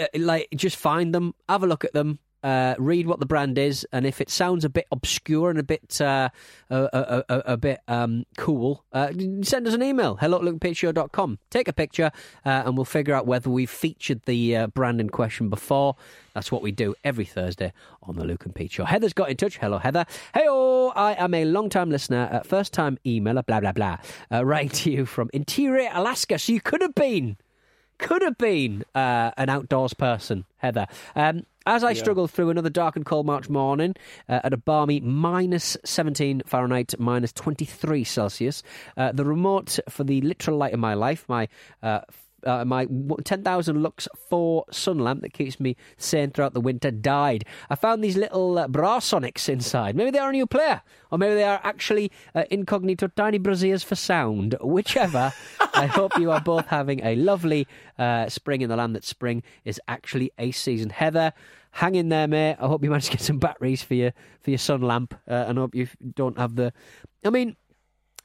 uh, 0.00 0.06
like, 0.14 0.48
just 0.54 0.76
find 0.76 1.14
them, 1.14 1.34
have 1.48 1.62
a 1.62 1.66
look 1.66 1.84
at 1.84 1.92
them. 1.92 2.18
Uh, 2.42 2.74
read 2.78 3.06
what 3.06 3.20
the 3.20 3.26
brand 3.26 3.58
is, 3.58 3.86
and 3.92 4.06
if 4.06 4.20
it 4.20 4.30
sounds 4.30 4.64
a 4.64 4.68
bit 4.68 4.86
obscure 4.90 5.50
and 5.50 5.58
a 5.58 5.62
bit 5.62 6.00
uh, 6.00 6.28
a, 6.70 6.76
a, 6.92 7.24
a, 7.28 7.38
a 7.52 7.56
bit 7.56 7.80
um, 7.88 8.24
cool, 8.36 8.84
uh, 8.92 9.12
send 9.42 9.66
us 9.66 9.74
an 9.74 9.82
email. 9.82 10.16
Hello 10.16 10.38
at 10.38 10.42
lukeandpeteshow.com. 10.42 11.38
Take 11.50 11.68
a 11.68 11.72
picture, 11.72 12.10
uh, 12.44 12.62
and 12.66 12.76
we'll 12.76 12.84
figure 12.84 13.14
out 13.14 13.26
whether 13.26 13.50
we've 13.50 13.70
featured 13.70 14.22
the 14.26 14.56
uh, 14.56 14.66
brand 14.68 15.00
in 15.00 15.10
question 15.10 15.48
before. 15.48 15.96
That's 16.34 16.50
what 16.50 16.62
we 16.62 16.72
do 16.72 16.94
every 17.04 17.26
Thursday 17.26 17.72
on 18.02 18.16
the 18.16 18.24
Luke 18.24 18.44
and 18.44 18.54
Pete 18.54 18.72
Show. 18.72 18.84
Heather's 18.84 19.12
got 19.12 19.28
in 19.28 19.36
touch. 19.36 19.58
Hello, 19.58 19.78
Heather. 19.78 20.06
Hey, 20.34 20.46
oh 20.48 20.92
I 20.96 21.12
am 21.14 21.34
a 21.34 21.44
long 21.44 21.68
time 21.68 21.90
listener, 21.90 22.28
uh, 22.32 22.40
first 22.40 22.72
time 22.72 22.98
emailer, 23.04 23.44
blah, 23.44 23.60
blah, 23.60 23.72
blah. 23.72 23.98
Uh, 24.30 24.44
writing 24.44 24.70
to 24.70 24.90
you 24.90 25.06
from 25.06 25.30
Interior, 25.32 25.90
Alaska. 25.92 26.38
So 26.38 26.52
you 26.52 26.60
could 26.60 26.80
have 26.80 26.94
been 26.94 27.36
could 27.98 28.22
have 28.22 28.36
been 28.36 28.84
uh, 28.94 29.30
an 29.36 29.48
outdoors 29.48 29.94
person, 29.94 30.44
Heather. 30.56 30.88
Um, 31.14 31.46
as 31.66 31.84
I 31.84 31.92
struggled 31.92 32.30
through 32.30 32.50
another 32.50 32.70
dark 32.70 32.96
and 32.96 33.04
cold 33.04 33.26
March 33.26 33.48
morning 33.48 33.94
uh, 34.28 34.40
at 34.44 34.52
a 34.52 34.56
balmy 34.56 35.00
minus 35.00 35.76
17 35.84 36.42
Fahrenheit, 36.46 36.94
minus 36.98 37.32
23 37.32 38.04
Celsius, 38.04 38.62
uh, 38.96 39.12
the 39.12 39.24
remote 39.24 39.78
for 39.88 40.04
the 40.04 40.20
literal 40.22 40.56
light 40.56 40.74
of 40.74 40.80
my 40.80 40.94
life, 40.94 41.24
my 41.28 41.48
uh, 41.82 42.00
uh, 42.44 42.64
my 42.64 42.86
10,000 43.24 43.82
lux 43.82 44.08
4 44.28 44.64
sun 44.70 44.98
lamp 44.98 45.22
that 45.22 45.32
keeps 45.32 45.60
me 45.60 45.76
sane 45.96 46.30
throughout 46.30 46.54
the 46.54 46.60
winter 46.60 46.90
died. 46.90 47.44
I 47.70 47.74
found 47.74 48.02
these 48.02 48.16
little 48.16 48.58
uh, 48.58 48.68
Brasonics 48.68 49.48
inside. 49.48 49.96
Maybe 49.96 50.10
they 50.10 50.18
are 50.18 50.30
a 50.30 50.32
new 50.32 50.46
player, 50.46 50.82
or 51.10 51.18
maybe 51.18 51.34
they 51.34 51.44
are 51.44 51.60
actually 51.62 52.10
uh, 52.34 52.44
incognito 52.50 53.08
tiny 53.08 53.38
braziers 53.38 53.82
for 53.82 53.94
sound. 53.94 54.56
Whichever, 54.60 55.32
I 55.74 55.86
hope 55.86 56.18
you 56.18 56.30
are 56.30 56.40
both 56.40 56.66
having 56.66 57.04
a 57.04 57.16
lovely 57.16 57.66
uh, 57.98 58.28
spring 58.28 58.62
in 58.62 58.68
the 58.68 58.76
land 58.76 58.94
that 58.96 59.04
spring 59.04 59.42
is 59.64 59.80
actually 59.88 60.32
a 60.38 60.50
season. 60.50 60.90
Heather, 60.90 61.32
hang 61.72 61.94
in 61.94 62.08
there, 62.08 62.28
mate. 62.28 62.56
I 62.60 62.66
hope 62.66 62.82
you 62.84 62.90
manage 62.90 63.06
to 63.06 63.12
get 63.12 63.20
some 63.20 63.38
batteries 63.38 63.82
for 63.82 63.94
your 63.94 64.12
for 64.40 64.50
your 64.50 64.58
sun 64.58 64.82
lamp, 64.82 65.14
uh, 65.28 65.46
and 65.48 65.58
I 65.58 65.62
hope 65.62 65.74
you 65.74 65.88
don't 66.14 66.38
have 66.38 66.56
the. 66.56 66.72
I 67.24 67.30
mean, 67.30 67.56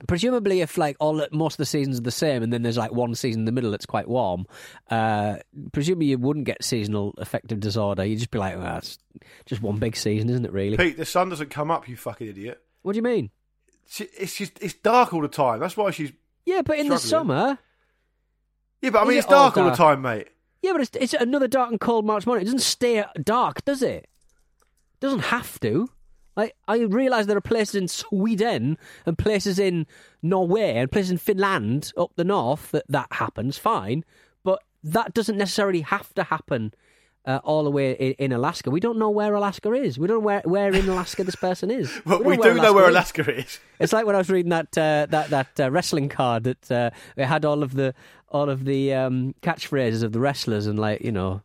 presumably 0.07 0.62
if 0.62 0.77
like 0.77 0.95
all 0.99 1.25
most 1.31 1.53
of 1.55 1.57
the 1.57 1.65
seasons 1.65 1.97
are 1.97 2.03
the 2.03 2.12
same 2.12 2.43
and 2.43 2.53
then 2.53 2.62
there's 2.62 2.77
like 2.77 2.91
one 2.91 3.15
season 3.15 3.41
in 3.41 3.45
the 3.45 3.51
middle 3.51 3.71
that's 3.71 3.86
quite 3.88 4.07
warm 4.07 4.45
uh 4.91 5.38
presumably 5.71 6.05
you 6.07 6.17
wouldn't 6.19 6.45
get 6.45 6.63
seasonal 6.63 7.15
affective 7.17 7.60
disorder 7.60 8.05
you'd 8.05 8.19
just 8.19 8.29
be 8.29 8.38
like 8.38 8.55
well, 8.57 8.77
it's 8.77 8.99
just 9.47 9.62
one 9.62 9.77
big 9.77 9.95
season 9.95 10.29
isn't 10.29 10.45
it 10.45 10.53
really 10.53 10.77
Pete, 10.77 10.97
the 10.97 11.05
sun 11.05 11.29
doesn't 11.29 11.49
come 11.49 11.71
up, 11.71 11.88
you 11.89 11.95
fucking 11.97 12.27
idiot. 12.27 12.62
what 12.83 12.93
do 12.93 12.97
you 12.97 13.03
mean 13.03 13.31
She, 13.89 14.03
it's 14.19 14.36
just 14.38 14.60
it's 14.62 14.75
dark 14.75 15.13
all 15.13 15.21
the 15.21 15.27
time. 15.27 15.60
That's 15.60 15.75
why 15.75 15.89
she's. 15.89 16.12
yeah 16.45 16.62
but 16.62 16.77
in 16.77 16.89
the 16.89 16.99
summer 16.99 17.57
Yeah, 18.83 18.91
but 18.91 18.99
I 19.01 19.03
mean, 19.05 19.13
it 19.13 19.19
it's 19.19 19.27
dark 19.27 19.57
all 19.57 19.63
all 19.63 19.69
the 19.71 19.75
time, 19.75 20.03
mate. 20.03 20.27
yeah 20.62 20.73
but 20.73 20.81
it's, 20.81 20.95
it's 20.95 21.13
another 21.13 21.47
dark 21.47 21.71
and 21.71 21.79
cold 21.79 22.05
march 22.05 22.27
morning 22.27 22.43
it 22.43 22.45
doesn't 22.45 22.60
stay 22.60 23.03
dark 23.23 23.65
does 23.65 23.81
it 23.81 24.03
it 24.05 24.99
doesn't 24.99 25.21
have 25.21 25.60
to 25.62 25.89
like 26.38 26.56
I 26.67 26.80
realise 26.80 27.26
there 27.26 27.36
are 27.36 27.41
places 27.41 27.76
in 27.76 27.88
Sweden 28.04 28.78
and 29.06 29.17
places 29.17 29.60
in 29.60 29.86
Norway 30.21 30.78
and 30.78 30.91
places 30.91 31.12
in 31.12 31.17
Finland 31.17 31.91
up 31.97 32.12
the 32.15 32.23
north 32.23 32.71
that 32.71 32.86
that 32.88 33.08
happens 33.12 33.58
fine, 33.58 34.06
but 34.43 34.63
that 34.84 35.13
doesn't 35.13 35.38
necessarily 35.38 35.82
have 35.82 36.13
to 36.13 36.23
happen 36.23 36.73
uh, 37.26 37.41
all 37.43 37.65
the 37.65 37.71
way 37.71 37.91
in, 37.91 38.13
in 38.13 38.32
Alaska. 38.32 38.71
We 38.71 38.80
don't 38.80 38.97
know 38.97 39.10
where 39.10 39.36
Alaska 39.36 39.73
is. 39.73 40.00
We 40.00 40.08
don't 40.08 40.17
know 40.17 40.26
where, 40.26 40.41
where 40.45 40.73
in 40.73 40.88
Alaska 40.88 41.26
this 41.26 41.36
person 41.36 41.69
is. 41.69 41.91
But 42.06 42.19
don't 42.19 42.26
we 42.26 42.38
do 42.38 42.54
know 42.54 42.71
where 42.71 42.86
is. 42.86 42.91
Alaska 42.91 43.30
is. 43.30 43.60
It's 43.80 43.93
like 43.93 44.06
when 44.06 44.15
I 44.15 44.19
was 44.19 44.30
reading 44.30 44.50
that 44.52 44.78
uh, 44.78 45.08
that 45.10 45.30
that 45.30 45.60
uh, 45.60 45.69
wrestling 45.69 46.08
card 46.10 46.45
that 46.45 46.71
uh, 46.71 46.89
it 47.17 47.26
had 47.26 47.43
all 47.43 47.62
of 47.62 47.73
the 47.73 47.93
all 48.30 48.50
of 48.50 48.65
the 48.65 48.93
um, 48.93 49.36
catchphrases 49.41 50.04
of 50.04 50.13
the 50.13 50.19
wrestlers 50.19 50.67
and 50.67 50.80
like 50.80 51.02
you 51.02 51.12
know. 51.12 51.41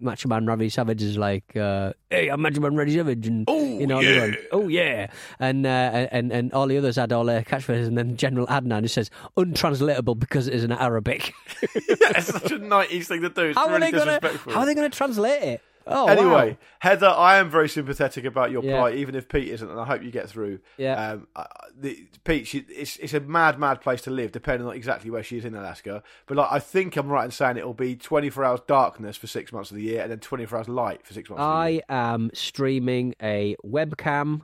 Macho 0.00 0.28
Man 0.28 0.46
Randy 0.46 0.68
Savage 0.68 1.02
is 1.02 1.16
like, 1.18 1.56
uh, 1.56 1.92
"Hey, 2.10 2.28
I'm 2.28 2.40
Macho 2.40 2.60
Man 2.60 2.76
Randy 2.76 2.94
Savage," 2.96 3.26
and 3.26 3.44
Oh, 3.48 3.78
you 3.78 3.86
know, 3.86 4.00
yeah. 4.00 4.08
everyone, 4.10 4.36
oh 4.52 4.68
yeah, 4.68 5.10
and 5.40 5.66
uh, 5.66 6.08
and 6.12 6.32
and 6.32 6.52
all 6.52 6.66
the 6.66 6.78
others 6.78 6.96
had 6.96 7.12
all 7.12 7.24
their 7.24 7.42
catchphrases, 7.42 7.86
and 7.88 7.98
then 7.98 8.16
General 8.16 8.46
Adnan 8.46 8.82
just 8.82 8.94
says 8.94 9.10
untranslatable 9.36 10.14
because 10.14 10.46
it 10.48 10.54
is 10.54 10.64
in 10.64 10.72
Arabic. 10.72 11.32
yeah, 11.62 11.68
it's 12.16 12.26
such 12.26 12.52
a 12.52 12.58
90s 12.58 13.06
thing 13.06 13.22
to 13.22 13.28
do. 13.30 13.42
It's 13.46 13.58
how 13.58 13.66
really 13.68 13.88
are 13.88 13.90
they 13.90 13.90
gonna. 14.20 14.20
How 14.52 14.60
are 14.60 14.66
they 14.66 14.74
gonna 14.74 14.90
translate 14.90 15.42
it? 15.42 15.62
Oh, 15.90 16.06
anyway, 16.06 16.50
wow. 16.50 16.56
Heather, 16.80 17.08
I 17.08 17.38
am 17.38 17.48
very 17.50 17.68
sympathetic 17.68 18.24
about 18.24 18.50
your 18.50 18.62
Yeah. 18.62 18.78
plight, 18.78 18.96
even 18.96 19.14
if 19.14 19.28
Pete 19.28 19.48
isn't, 19.48 19.68
and 19.70 19.80
I 19.80 19.84
hope 19.84 20.02
you 20.02 20.10
get 20.10 20.28
through. 20.28 20.60
Yeah. 20.76 21.12
Um, 21.12 21.28
I- 21.34 21.46
the, 21.76 22.06
Pete, 22.24 22.46
she, 22.46 22.58
it's 22.68 22.96
it's 22.98 23.14
a 23.14 23.20
mad, 23.20 23.58
mad 23.58 23.80
place 23.80 24.02
to 24.02 24.10
live, 24.10 24.32
depending 24.32 24.66
on 24.68 24.74
exactly 24.74 25.10
where 25.10 25.22
she 25.22 25.38
is 25.38 25.44
in 25.44 25.54
Alaska. 25.54 26.02
But 26.26 26.36
like, 26.36 26.48
I 26.50 26.58
think 26.58 26.96
I'm 26.96 27.08
right 27.08 27.24
in 27.24 27.30
saying 27.30 27.56
it 27.56 27.64
will 27.66 27.74
be 27.74 27.96
24 27.96 28.44
hours 28.44 28.60
darkness 28.66 29.16
for 29.16 29.26
six 29.26 29.52
months 29.52 29.70
of 29.70 29.76
the 29.76 29.82
year, 29.82 30.02
and 30.02 30.10
then 30.10 30.18
24 30.20 30.58
hours 30.58 30.68
light 30.68 31.06
for 31.06 31.14
six 31.14 31.30
months. 31.30 31.40
of 31.42 31.64
the 31.64 31.72
year. 31.72 31.82
I 31.88 31.94
am 32.14 32.30
streaming 32.34 33.14
a 33.22 33.56
webcam 33.64 34.42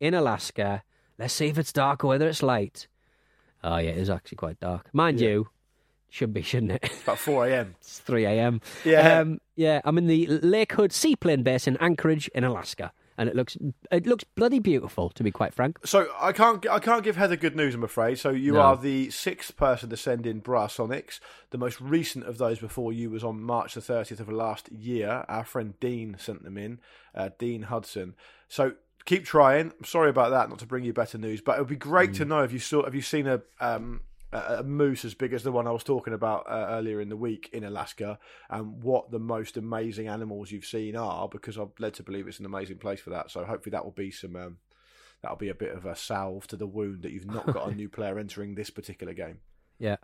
in 0.00 0.14
Alaska. 0.14 0.82
Let's 1.18 1.32
see 1.34 1.46
if 1.46 1.58
it's 1.58 1.72
dark 1.72 2.04
or 2.04 2.08
whether 2.08 2.28
it's 2.28 2.42
light. 2.42 2.88
Oh 3.62 3.78
yeah, 3.78 3.90
it 3.90 3.98
is 3.98 4.10
actually 4.10 4.36
quite 4.36 4.60
dark, 4.60 4.90
mind 4.92 5.20
Yeah. 5.20 5.28
you. 5.28 5.48
Should 6.14 6.32
be, 6.32 6.42
shouldn't 6.42 6.70
it? 6.70 6.80
It's 6.84 7.02
about 7.02 7.18
4 7.18 7.48
a.m. 7.48 7.74
It's 7.80 7.98
3 7.98 8.24
a.m. 8.24 8.60
Yeah. 8.84 9.18
Um, 9.18 9.40
yeah, 9.56 9.80
I'm 9.84 9.98
in 9.98 10.06
the 10.06 10.28
Lake 10.28 10.70
Hood 10.74 10.92
Seaplane 10.92 11.42
Base 11.42 11.66
in 11.66 11.76
Anchorage, 11.78 12.28
in 12.36 12.44
Alaska. 12.44 12.92
and 13.18 13.28
it 13.28 13.34
looks 13.34 13.56
it 13.90 14.06
looks 14.06 14.22
bloody 14.22 14.60
beautiful. 14.60 15.10
To 15.10 15.24
be 15.24 15.32
quite 15.32 15.52
frank, 15.52 15.78
So 15.84 16.06
I 16.20 16.30
can't 16.30 16.64
I 16.68 16.78
can't 16.78 17.02
give 17.02 17.16
Heather 17.16 17.34
good 17.34 17.56
news, 17.56 17.74
I'm 17.74 17.82
afraid. 17.82 18.20
So 18.20 18.30
you 18.30 18.52
No. 18.52 18.60
are 18.60 18.76
the 18.76 19.10
sixth 19.10 19.56
person 19.56 19.90
to 19.90 19.96
send 19.96 20.24
in 20.24 20.40
Brassonics. 20.40 21.18
The 21.50 21.58
most 21.58 21.80
recent 21.80 22.24
of 22.26 22.38
those 22.38 22.60
before 22.60 22.92
you 22.92 23.10
was 23.10 23.24
on 23.24 23.42
March 23.42 23.74
the 23.74 23.80
30th 23.80 24.20
of 24.20 24.28
last 24.28 24.70
year. 24.70 25.24
Our 25.28 25.44
friend 25.44 25.74
Dean 25.80 26.14
sent 26.18 26.44
them 26.44 26.56
in, 26.56 26.78
uh, 27.12 27.30
Dean 27.38 27.62
Hudson. 27.62 28.14
So 28.48 28.74
keep 29.04 29.24
trying. 29.24 29.72
I'm 29.78 29.84
sorry 29.84 30.10
about 30.10 30.30
that, 30.30 30.48
not 30.48 30.60
to 30.60 30.66
bring 30.66 30.84
you 30.84 30.92
better 30.92 31.18
news, 31.18 31.40
but 31.40 31.56
it 31.56 31.60
would 31.60 31.68
be 31.68 31.76
great 31.76 32.10
Mm. 32.12 32.16
to 32.18 32.24
know 32.24 32.42
if 32.44 32.52
you 32.52 32.60
saw 32.60 32.84
have 32.84 32.94
you 32.94 33.02
seen 33.02 33.26
a 33.26 33.42
um, 33.60 34.02
a 34.34 34.62
moose 34.62 35.04
as 35.04 35.14
big 35.14 35.32
as 35.32 35.42
the 35.42 35.52
one 35.52 35.66
I 35.66 35.70
was 35.70 35.84
talking 35.84 36.12
about 36.12 36.46
uh, 36.48 36.66
earlier 36.70 37.00
in 37.00 37.08
the 37.08 37.16
week 37.16 37.48
in 37.52 37.64
Alaska, 37.64 38.18
and 38.50 38.82
what 38.82 39.10
the 39.10 39.18
most 39.18 39.56
amazing 39.56 40.08
animals 40.08 40.50
you've 40.50 40.64
seen 40.66 40.96
are, 40.96 41.28
because 41.28 41.56
I'm 41.56 41.70
led 41.78 41.94
to 41.94 42.02
believe 42.02 42.26
it's 42.28 42.40
an 42.40 42.46
amazing 42.46 42.78
place 42.78 43.00
for 43.00 43.10
that. 43.10 43.30
So 43.30 43.44
hopefully 43.44 43.70
that 43.72 43.84
will 43.84 43.92
be 43.92 44.10
some. 44.10 44.36
Um, 44.36 44.56
That'll 45.22 45.38
be 45.38 45.48
a 45.48 45.54
bit 45.54 45.74
of 45.74 45.86
a 45.86 45.96
salve 45.96 46.46
to 46.48 46.56
the 46.56 46.66
wound 46.66 47.00
that 47.00 47.10
you've 47.12 47.24
not 47.24 47.46
got 47.50 47.72
a 47.72 47.74
new 47.74 47.88
player 47.88 48.18
entering 48.18 48.56
this 48.56 48.68
particular 48.68 49.14
game. 49.14 49.38
yeah. 49.78 49.96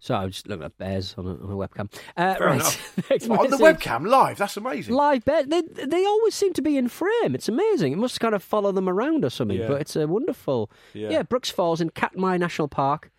So 0.00 0.14
I 0.14 0.24
was 0.26 0.34
just 0.34 0.46
looking 0.46 0.64
at 0.64 0.76
bears 0.78 1.14
on 1.18 1.26
a, 1.26 1.30
on 1.30 1.50
a 1.50 1.56
webcam. 1.56 1.90
Uh, 2.16 2.36
right. 2.38 2.54
enough. 2.56 3.10
Next 3.10 3.26
What, 3.26 3.40
on 3.40 3.50
the 3.50 3.56
webcam 3.56 4.06
live, 4.06 4.36
that's 4.38 4.56
amazing. 4.58 4.94
Live 4.94 5.24
bears. 5.24 5.46
They 5.46 5.62
they 5.62 6.04
always 6.04 6.34
seem 6.34 6.52
to 6.52 6.62
be 6.62 6.76
in 6.76 6.86
frame. 6.88 7.34
It's 7.34 7.48
amazing. 7.48 7.94
It 7.94 7.96
must 7.96 8.20
kind 8.20 8.34
of 8.34 8.42
follow 8.42 8.70
them 8.70 8.88
around 8.90 9.24
or 9.24 9.30
something. 9.30 9.58
Yeah. 9.58 9.66
But 9.68 9.80
it's 9.80 9.96
a 9.96 10.06
wonderful. 10.06 10.70
Yeah. 10.94 11.08
Yeah. 11.10 11.22
Brooks 11.22 11.50
Falls 11.50 11.80
in 11.80 11.88
Katmai 11.90 12.36
National 12.36 12.68
Park, 12.68 13.10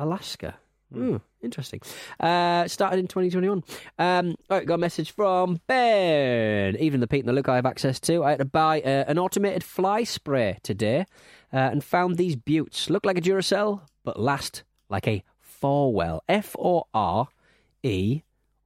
Alaska. 0.00 0.56
Hmm, 0.92 1.18
interesting. 1.40 1.80
Uh, 2.18 2.66
started 2.66 2.98
in 2.98 3.06
2021. 3.06 3.62
Um, 3.98 4.34
all 4.50 4.58
right, 4.58 4.66
got 4.66 4.74
a 4.74 4.78
message 4.78 5.12
from 5.12 5.60
Ben. 5.68 6.76
Even 6.76 6.98
the 6.98 7.06
Pete 7.06 7.20
and 7.20 7.28
the 7.28 7.32
Luke 7.32 7.48
I 7.48 7.56
have 7.56 7.66
access 7.66 8.00
to. 8.00 8.24
I 8.24 8.30
had 8.30 8.40
to 8.40 8.44
buy 8.44 8.80
uh, 8.80 9.04
an 9.06 9.18
automated 9.18 9.62
fly 9.62 10.02
spray 10.02 10.58
today 10.64 11.06
uh, 11.52 11.56
and 11.56 11.84
found 11.84 12.16
these 12.16 12.34
buttes. 12.34 12.90
Look 12.90 13.06
like 13.06 13.18
a 13.18 13.20
Duracell, 13.20 13.82
but 14.02 14.18
last 14.18 14.64
like 14.88 15.06
a 15.06 15.22
Forewell. 15.38 16.22
F 16.28 16.56
O 16.58 16.84
R 16.92 17.28
E 17.84 18.22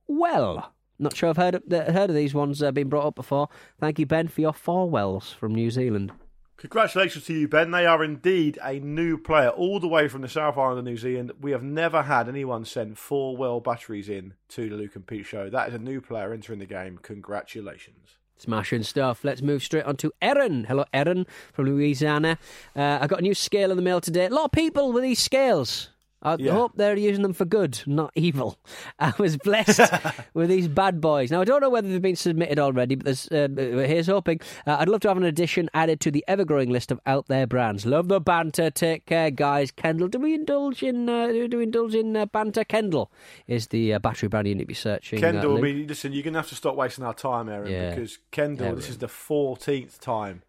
well. 0.06 0.72
Not 0.98 1.16
sure 1.16 1.28
I've 1.28 1.36
heard 1.36 1.56
of, 1.56 1.62
heard 1.70 2.08
of 2.08 2.16
these 2.16 2.32
ones 2.32 2.62
uh, 2.62 2.72
being 2.72 2.88
brought 2.88 3.06
up 3.06 3.16
before. 3.16 3.48
Thank 3.80 3.98
you, 3.98 4.06
Ben, 4.06 4.28
for 4.28 4.40
your 4.40 4.52
Forewells 4.52 5.32
from 5.32 5.54
New 5.54 5.70
Zealand. 5.70 6.12
Congratulations 6.56 7.24
to 7.26 7.34
you, 7.34 7.48
Ben. 7.48 7.72
They 7.72 7.84
are 7.84 8.02
indeed 8.02 8.58
a 8.62 8.78
new 8.78 9.18
player, 9.18 9.48
all 9.48 9.80
the 9.80 9.88
way 9.88 10.08
from 10.08 10.22
the 10.22 10.28
South 10.28 10.56
Island 10.56 10.78
of 10.78 10.84
New 10.84 10.96
Zealand. 10.96 11.32
We 11.40 11.50
have 11.50 11.62
never 11.62 12.02
had 12.02 12.28
anyone 12.28 12.64
send 12.64 12.96
Forewell 12.96 13.60
batteries 13.60 14.08
in 14.08 14.34
to 14.50 14.68
the 14.68 14.76
Luke 14.76 14.94
and 14.94 15.06
Pete 15.06 15.26
show. 15.26 15.50
That 15.50 15.68
is 15.68 15.74
a 15.74 15.78
new 15.78 16.00
player 16.00 16.32
entering 16.32 16.60
the 16.60 16.66
game. 16.66 16.98
Congratulations. 17.02 18.16
Smashing 18.36 18.82
stuff. 18.82 19.24
Let's 19.24 19.42
move 19.42 19.62
straight 19.62 19.84
on 19.84 19.96
to 19.98 20.12
Erin. 20.22 20.64
Hello, 20.64 20.84
Erin 20.92 21.26
from 21.52 21.66
Louisiana. 21.66 22.38
Uh, 22.74 22.98
I 23.00 23.06
got 23.06 23.18
a 23.20 23.22
new 23.22 23.34
scale 23.34 23.70
in 23.70 23.76
the 23.76 23.82
mail 23.82 24.00
today. 24.00 24.26
A 24.26 24.30
lot 24.30 24.46
of 24.46 24.52
people 24.52 24.92
with 24.92 25.02
these 25.02 25.20
scales. 25.20 25.90
I 26.24 26.36
Yeah. 26.38 26.52
hope 26.52 26.72
they're 26.76 26.96
using 26.96 27.22
them 27.22 27.32
for 27.34 27.44
good, 27.44 27.80
not 27.86 28.10
evil. 28.14 28.58
I 28.98 29.12
was 29.18 29.36
blessed 29.36 29.80
with 30.34 30.48
these 30.48 30.68
bad 30.68 31.00
boys. 31.00 31.30
Now, 31.30 31.40
I 31.40 31.44
don't 31.44 31.60
know 31.60 31.68
whether 31.70 31.88
they've 31.88 32.00
been 32.00 32.16
submitted 32.16 32.58
already, 32.58 32.94
but 32.94 33.04
there's, 33.04 33.28
uh, 33.30 33.48
here's 33.56 34.06
hoping. 34.06 34.40
Uh, 34.66 34.76
I'd 34.78 34.88
love 34.88 35.00
to 35.02 35.08
have 35.08 35.16
an 35.16 35.24
addition 35.24 35.68
added 35.74 36.00
to 36.00 36.10
the 36.10 36.24
ever 36.26 36.44
growing 36.44 36.70
list 36.70 36.90
of 36.90 36.98
out 37.06 37.26
there 37.28 37.46
brands. 37.46 37.84
Love 37.84 38.08
the 38.08 38.20
banter. 38.20 38.70
Take 38.70 39.06
care, 39.06 39.30
guys. 39.30 39.70
Kendall, 39.70 40.08
do 40.08 40.18
we 40.18 40.34
indulge 40.34 40.82
in 40.82 41.08
uh, 41.08 41.26
do 41.28 41.58
we 41.58 41.64
indulge 41.64 41.94
in 41.94 42.16
uh, 42.16 42.26
banter? 42.26 42.64
Kendall 42.64 43.12
is 43.46 43.66
the 43.68 43.92
uh, 43.94 43.98
battery 43.98 44.28
brand 44.28 44.48
you 44.48 44.54
need 44.54 44.62
to 44.62 44.66
be 44.66 44.74
searching. 44.74 45.18
uh, 45.18 45.30
Kendall, 45.32 45.58
I 45.58 45.60
mean, 45.60 45.86
listen, 45.86 46.12
you're 46.12 46.22
going 46.22 46.34
to 46.34 46.40
have 46.40 46.48
to 46.48 46.54
stop 46.54 46.76
wasting 46.76 47.04
our 47.04 47.14
time, 47.14 47.48
Aaron, 47.48 47.70
Yeah. 47.70 47.90
because 47.90 48.18
Kendall, 48.30 48.74
this 48.76 48.88
is 48.88 48.98
the 48.98 49.08
14th 49.08 49.98
time 50.00 50.42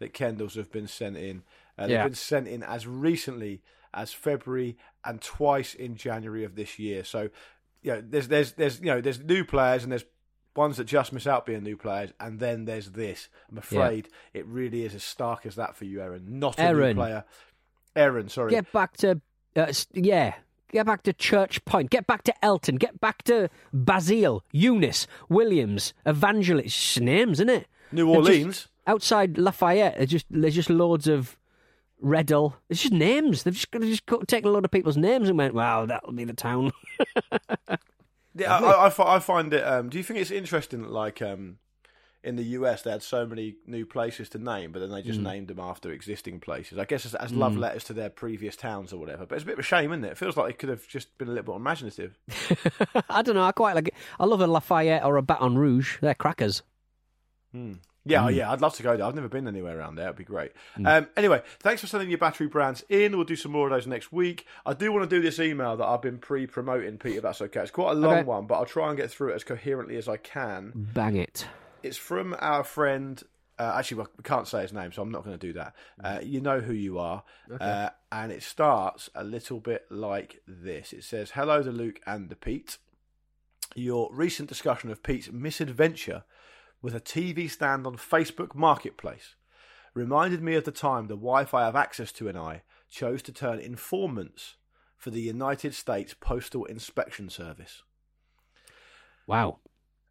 that 0.00 0.12
Kendalls 0.14 0.56
have 0.56 0.72
been 0.72 0.88
sent 0.88 1.16
in. 1.16 1.42
Uh, 1.78 1.82
they've 1.86 1.90
Yeah. 1.92 2.04
been 2.04 2.14
sent 2.14 2.48
in 2.48 2.62
as 2.62 2.86
recently 2.86 3.60
as 3.94 4.12
February 4.12 4.76
and 5.04 5.20
twice 5.20 5.74
in 5.74 5.96
January 5.96 6.44
of 6.44 6.54
this 6.54 6.78
year. 6.78 7.04
So, 7.04 7.30
you 7.82 7.92
know, 7.92 8.02
there's 8.06 8.28
there's 8.28 8.52
there's 8.52 8.80
you 8.80 8.86
know 8.86 9.00
there's 9.00 9.20
new 9.20 9.44
players 9.44 9.82
and 9.82 9.92
there's 9.92 10.04
ones 10.56 10.76
that 10.78 10.84
just 10.84 11.12
miss 11.12 11.26
out 11.26 11.46
being 11.46 11.62
new 11.62 11.76
players, 11.76 12.10
and 12.20 12.38
then 12.40 12.64
there's 12.64 12.90
this. 12.90 13.28
I'm 13.50 13.58
afraid 13.58 14.08
it 14.34 14.46
really 14.46 14.84
is 14.84 14.94
as 14.94 15.04
stark 15.04 15.46
as 15.46 15.54
that 15.56 15.76
for 15.76 15.84
you, 15.84 16.00
Aaron. 16.00 16.38
Not 16.40 16.58
a 16.58 16.62
Aaron. 16.62 16.88
new 16.96 17.02
player. 17.02 17.24
Aaron, 17.96 18.28
sorry. 18.28 18.50
Get 18.50 18.70
back 18.72 18.96
to, 18.98 19.20
uh, 19.56 19.72
yeah, 19.92 20.34
get 20.70 20.86
back 20.86 21.02
to 21.04 21.12
Church 21.12 21.64
Point. 21.64 21.90
Get 21.90 22.06
back 22.06 22.22
to 22.24 22.44
Elton. 22.44 22.76
Get 22.76 23.00
back 23.00 23.22
to 23.24 23.48
Basile, 23.72 24.44
Eunice, 24.52 25.06
Williams, 25.28 25.92
Evangelist. 26.06 27.00
Names, 27.00 27.38
isn't 27.38 27.48
it? 27.50 27.66
New 27.92 28.06
just- 28.06 28.16
Orleans. 28.28 28.68
outside 28.86 29.38
Lafayette, 29.38 29.96
there's 29.96 30.10
just 30.10 30.26
there's 30.30 30.54
just 30.54 30.70
loads 30.70 31.06
of 31.08 31.36
Reddle. 32.02 32.56
It's 32.68 32.80
just 32.82 32.92
names. 32.92 33.42
They've 33.42 33.54
just, 33.54 33.70
they've 33.72 33.82
just 33.82 34.06
co- 34.06 34.22
taken 34.22 34.48
a 34.48 34.52
lot 34.52 34.64
of 34.64 34.70
people's 34.70 34.96
names 34.96 35.28
and 35.28 35.36
went, 35.38 35.54
"Wow, 35.54 35.86
that'll 35.86 36.12
be 36.12 36.24
the 36.24 36.32
town." 36.34 36.72
Yeah, 38.32 38.56
I, 38.56 38.86
I, 38.88 39.16
I 39.16 39.18
find 39.18 39.52
it. 39.52 39.62
Um, 39.66 39.88
do 39.88 39.98
you 39.98 40.04
think 40.04 40.20
it's 40.20 40.30
interesting 40.30 40.82
that, 40.82 40.92
like, 40.92 41.20
um, 41.20 41.58
in 42.22 42.36
the 42.36 42.44
US, 42.44 42.82
they 42.82 42.92
had 42.92 43.02
so 43.02 43.26
many 43.26 43.56
new 43.66 43.84
places 43.84 44.28
to 44.30 44.38
name, 44.38 44.70
but 44.70 44.78
then 44.78 44.90
they 44.92 45.02
just 45.02 45.18
Mm. 45.18 45.24
named 45.24 45.48
them 45.48 45.58
after 45.58 45.90
existing 45.90 46.38
places? 46.38 46.78
I 46.78 46.84
guess 46.84 47.04
as, 47.04 47.16
as 47.16 47.32
love 47.32 47.56
letters 47.56 47.82
to 47.84 47.92
their 47.92 48.08
previous 48.08 48.54
towns 48.54 48.92
or 48.92 48.98
whatever. 48.98 49.26
But 49.26 49.34
it's 49.34 49.42
a 49.42 49.46
bit 49.46 49.54
of 49.54 49.58
a 49.58 49.62
shame, 49.64 49.90
isn't 49.92 50.04
it? 50.04 50.12
It 50.12 50.16
feels 50.18 50.36
like 50.36 50.50
it 50.50 50.58
could 50.60 50.68
have 50.68 50.86
just 50.86 51.18
been 51.18 51.26
a 51.26 51.32
little 51.32 51.42
bit 51.42 51.48
more 51.48 51.56
imaginative. 51.58 52.16
I 53.10 53.22
don't 53.22 53.34
know. 53.34 53.42
I 53.42 53.50
quite 53.50 53.74
like 53.74 53.88
it. 53.88 53.94
I 54.20 54.26
love 54.26 54.40
a 54.40 54.46
Lafayette 54.46 55.04
or 55.04 55.16
a 55.16 55.22
Baton 55.22 55.58
Rouge. 55.58 55.98
They're 56.00 56.14
crackers. 56.14 56.62
Yeah, 58.04 58.22
Mm. 58.22 58.34
yeah, 58.34 58.50
I'd 58.50 58.62
love 58.62 58.74
to 58.76 58.82
go 58.82 58.96
there. 58.96 59.04
I've 59.04 59.14
never 59.14 59.28
been 59.28 59.46
anywhere 59.46 59.78
around 59.78 59.96
there. 59.96 60.06
It'd 60.06 60.16
be 60.16 60.24
great. 60.24 60.52
Um, 60.84 61.08
anyway, 61.18 61.42
thanks 61.58 61.82
for 61.82 61.86
sending 61.86 62.08
your 62.08 62.18
battery 62.18 62.46
brands 62.46 62.82
in. 62.88 63.14
We'll 63.14 63.24
do 63.26 63.36
some 63.36 63.52
more 63.52 63.66
of 63.66 63.72
those 63.72 63.86
next 63.86 64.10
week. 64.10 64.46
I 64.64 64.72
do 64.72 64.90
want 64.90 65.08
to 65.08 65.16
do 65.16 65.20
this 65.20 65.38
email 65.38 65.76
that 65.76 65.84
I've 65.86 66.00
been 66.00 66.16
pre-promoting, 66.18 66.96
Peter. 66.96 67.20
That's 67.20 67.42
okay. 67.42 67.60
It's 67.60 67.70
quite 67.70 67.92
a 67.92 67.94
long 67.94 68.14
Okay. 68.14 68.22
one, 68.24 68.46
but 68.46 68.54
I'll 68.54 68.64
try 68.64 68.88
and 68.88 68.96
get 68.96 69.10
through 69.10 69.32
it 69.32 69.34
as 69.34 69.44
coherently 69.44 69.96
as 69.96 70.08
I 70.08 70.16
can. 70.16 70.72
Bang 70.74 71.16
it. 71.16 71.46
It's 71.82 71.98
from 71.98 72.34
our 72.40 72.64
friend. 72.64 73.22
Uh, 73.58 73.74
actually, 73.76 73.98
well, 73.98 74.08
we 74.16 74.22
can't 74.22 74.48
say 74.48 74.62
his 74.62 74.72
name, 74.72 74.90
so 74.92 75.02
I'm 75.02 75.10
not 75.10 75.22
going 75.22 75.38
to 75.38 75.46
do 75.46 75.52
that. 75.52 75.74
Uh, 76.02 76.20
you 76.22 76.40
know 76.40 76.60
who 76.60 76.72
you 76.72 76.98
are. 76.98 77.22
Uh, 77.60 77.90
and 78.10 78.32
it 78.32 78.42
starts 78.42 79.10
a 79.14 79.22
little 79.22 79.60
bit 79.60 79.84
like 79.90 80.40
this 80.48 80.94
it 80.94 81.04
says, 81.04 81.32
Hello 81.32 81.62
to 81.62 81.70
Luke 81.70 82.00
and 82.06 82.30
the 82.30 82.36
Pete. 82.36 82.78
Your 83.74 84.08
recent 84.12 84.48
discussion 84.48 84.90
of 84.90 85.02
Pete's 85.02 85.30
misadventure 85.30 86.24
with 86.82 86.94
a 86.94 87.00
TV 87.00 87.50
stand 87.50 87.86
on 87.86 87.96
Facebook 87.96 88.54
Marketplace 88.54 89.34
reminded 89.94 90.42
me 90.42 90.54
of 90.54 90.64
the 90.64 90.72
time 90.72 91.06
the 91.06 91.16
wife 91.16 91.52
I 91.52 91.64
have 91.64 91.76
access 91.76 92.12
to 92.12 92.28
and 92.28 92.38
I 92.38 92.62
chose 92.90 93.22
to 93.22 93.32
turn 93.32 93.58
informants 93.58 94.56
for 94.96 95.10
the 95.10 95.20
United 95.20 95.74
States 95.74 96.14
Postal 96.18 96.64
Inspection 96.64 97.30
Service. 97.30 97.82
Wow. 99.26 99.58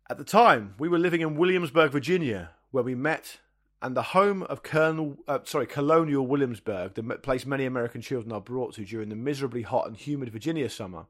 At 0.10 0.18
the 0.18 0.24
time, 0.24 0.74
we 0.80 0.90
were 0.90 0.98
living 0.98 1.22
in 1.22 1.36
Williamsburg, 1.36 1.92
Virginia, 1.92 2.52
where 2.72 2.84
we 2.84 2.96
met, 2.96 3.40
and 3.82 3.96
the 3.96 4.02
home 4.02 4.44
of 4.44 4.64
Colonel, 4.64 5.18
uh, 5.28 5.40
sorry, 5.44 5.68
Colonial 5.68 6.26
Williamsburg, 6.26 6.96
the 6.96 7.04
place 7.04 7.46
many 7.46 7.66
American 7.66 8.02
children 8.02 8.32
are 8.32 8.42
brought 8.42 8.74
to 8.76 8.86
during 8.86 9.10
the 9.10 9.16
miserably 9.16 9.62
hot 9.62 9.88
and 9.88 9.96
humid 9.96 10.30
Virginia 10.30 10.70
summer 10.70 11.06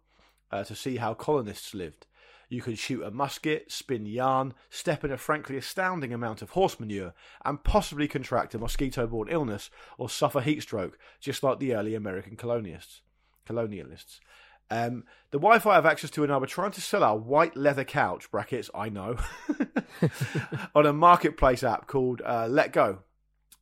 uh, 0.52 0.64
to 0.64 0.76
see 0.76 0.98
how 0.98 1.14
colonists 1.14 1.74
lived. 1.74 2.06
You 2.50 2.64
could 2.64 2.80
shoot 2.80 3.04
a 3.04 3.12
musket, 3.12 3.72
spin 3.72 4.08
yarn, 4.08 4.56
step 4.72 5.04
in 5.04 5.12
a 5.12 5.18
frankly 5.18 5.56
astounding 5.56 6.12
amount 6.12 6.42
of 6.42 6.52
horse 6.52 6.80
manure, 6.80 7.14
and 7.46 7.64
possibly 7.64 8.08
contract 8.08 8.56
a 8.56 8.60
mosquito-borne 8.60 9.30
illness 9.30 9.70
or 10.00 10.10
suffer 10.10 10.42
heat 10.42 10.64
stroke, 10.64 10.98
just 11.20 11.44
like 11.44 11.60
the 11.60 11.76
early 11.76 11.94
American 11.94 12.36
colonists. 12.36 13.02
Colonialists. 13.48 14.20
Um, 14.72 15.04
the 15.32 15.40
Wi-Fi 15.40 15.72
I 15.72 15.76
have 15.76 15.86
access 15.86 16.10
to 16.12 16.24
and 16.24 16.32
I 16.32 16.38
were 16.38 16.46
trying 16.46 16.72
to 16.72 16.82
sell 16.82 17.04
our 17.04 17.18
white 17.18 17.56
leather 17.56 17.84
couch 17.84 18.30
brackets. 18.32 18.70
I 18.74 18.90
know 18.90 19.18
on 20.76 20.86
a 20.86 20.94
marketplace 20.94 21.64
app 21.64 21.88
called 21.88 22.22
uh, 22.26 22.48
Let 22.50 22.74
Go. 22.74 23.00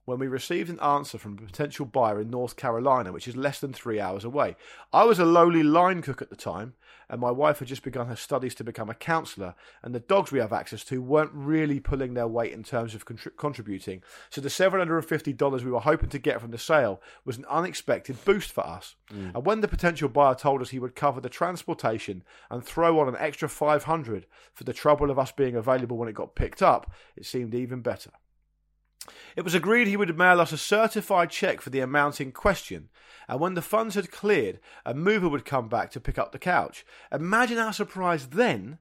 When 0.05 0.19
we 0.19 0.27
received 0.27 0.69
an 0.69 0.79
answer 0.79 1.17
from 1.17 1.33
a 1.33 1.45
potential 1.45 1.85
buyer 1.85 2.21
in 2.21 2.29
North 2.29 2.55
Carolina, 2.55 3.11
which 3.11 3.27
is 3.27 3.35
less 3.35 3.59
than 3.59 3.73
three 3.73 3.99
hours 3.99 4.23
away, 4.23 4.55
I 4.93 5.03
was 5.03 5.19
a 5.19 5.25
lowly 5.25 5.63
line 5.63 6.01
cook 6.01 6.21
at 6.21 6.29
the 6.29 6.37
time, 6.37 6.75
and 7.09 7.21
my 7.21 7.31
wife 7.31 7.59
had 7.59 7.67
just 7.67 7.83
begun 7.83 8.07
her 8.07 8.15
studies 8.15 8.55
to 8.55 8.63
become 8.63 8.89
a 8.89 8.95
counsellor, 8.95 9.55
and 9.81 9.93
the 9.93 9.99
dogs 9.99 10.31
we 10.31 10.39
have 10.39 10.53
access 10.53 10.83
to 10.85 11.01
weren't 11.01 11.31
really 11.33 11.79
pulling 11.79 12.13
their 12.13 12.27
weight 12.27 12.53
in 12.53 12.63
terms 12.63 12.93
of 12.93 13.05
contri- 13.05 13.35
contributing. 13.37 14.01
So 14.29 14.41
the 14.41 14.49
$750 14.49 15.63
we 15.63 15.71
were 15.71 15.79
hoping 15.79 16.09
to 16.09 16.19
get 16.19 16.41
from 16.41 16.51
the 16.51 16.57
sale 16.57 17.01
was 17.25 17.37
an 17.37 17.45
unexpected 17.49 18.23
boost 18.25 18.51
for 18.51 18.65
us. 18.65 18.95
Mm. 19.13 19.35
And 19.35 19.45
when 19.45 19.61
the 19.61 19.67
potential 19.67 20.09
buyer 20.09 20.35
told 20.35 20.61
us 20.61 20.69
he 20.69 20.79
would 20.79 20.95
cover 20.95 21.21
the 21.21 21.29
transportation 21.29 22.23
and 22.49 22.63
throw 22.63 22.99
on 22.99 23.07
an 23.07 23.17
extra 23.19 23.49
500 23.49 24.25
for 24.53 24.63
the 24.63 24.73
trouble 24.73 25.09
of 25.09 25.19
us 25.19 25.31
being 25.31 25.55
available 25.55 25.97
when 25.97 26.09
it 26.09 26.15
got 26.15 26.35
picked 26.35 26.61
up, 26.61 26.91
it 27.15 27.25
seemed 27.25 27.55
even 27.55 27.81
better. 27.81 28.11
It 29.35 29.43
was 29.43 29.53
agreed 29.53 29.87
he 29.87 29.97
would 29.97 30.17
mail 30.17 30.41
us 30.41 30.51
a 30.51 30.57
certified 30.57 31.29
check 31.29 31.61
for 31.61 31.69
the 31.69 31.79
amount 31.79 32.19
in 32.19 32.31
question, 32.31 32.89
and 33.27 33.39
when 33.39 33.53
the 33.53 33.61
funds 33.61 33.95
had 33.95 34.11
cleared, 34.11 34.59
a 34.85 34.93
mover 34.93 35.29
would 35.29 35.45
come 35.45 35.69
back 35.69 35.91
to 35.91 35.99
pick 35.99 36.17
up 36.17 36.31
the 36.31 36.39
couch. 36.39 36.85
Imagine 37.11 37.57
our 37.57 37.73
surprise 37.73 38.27
then 38.27 38.79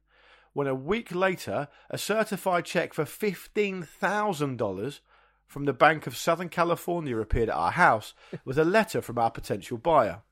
when 0.52 0.66
a 0.66 0.74
week 0.74 1.14
later 1.14 1.68
a 1.90 1.98
certified 1.98 2.64
check 2.64 2.94
for 2.94 3.04
$15,000 3.04 5.00
from 5.46 5.64
the 5.64 5.72
Bank 5.72 6.06
of 6.06 6.16
Southern 6.16 6.48
California 6.48 7.16
appeared 7.18 7.48
at 7.48 7.54
our 7.54 7.72
house 7.72 8.14
with 8.44 8.58
a 8.58 8.64
letter 8.64 9.02
from 9.02 9.18
our 9.18 9.30
potential 9.30 9.78
buyer. 9.78 10.22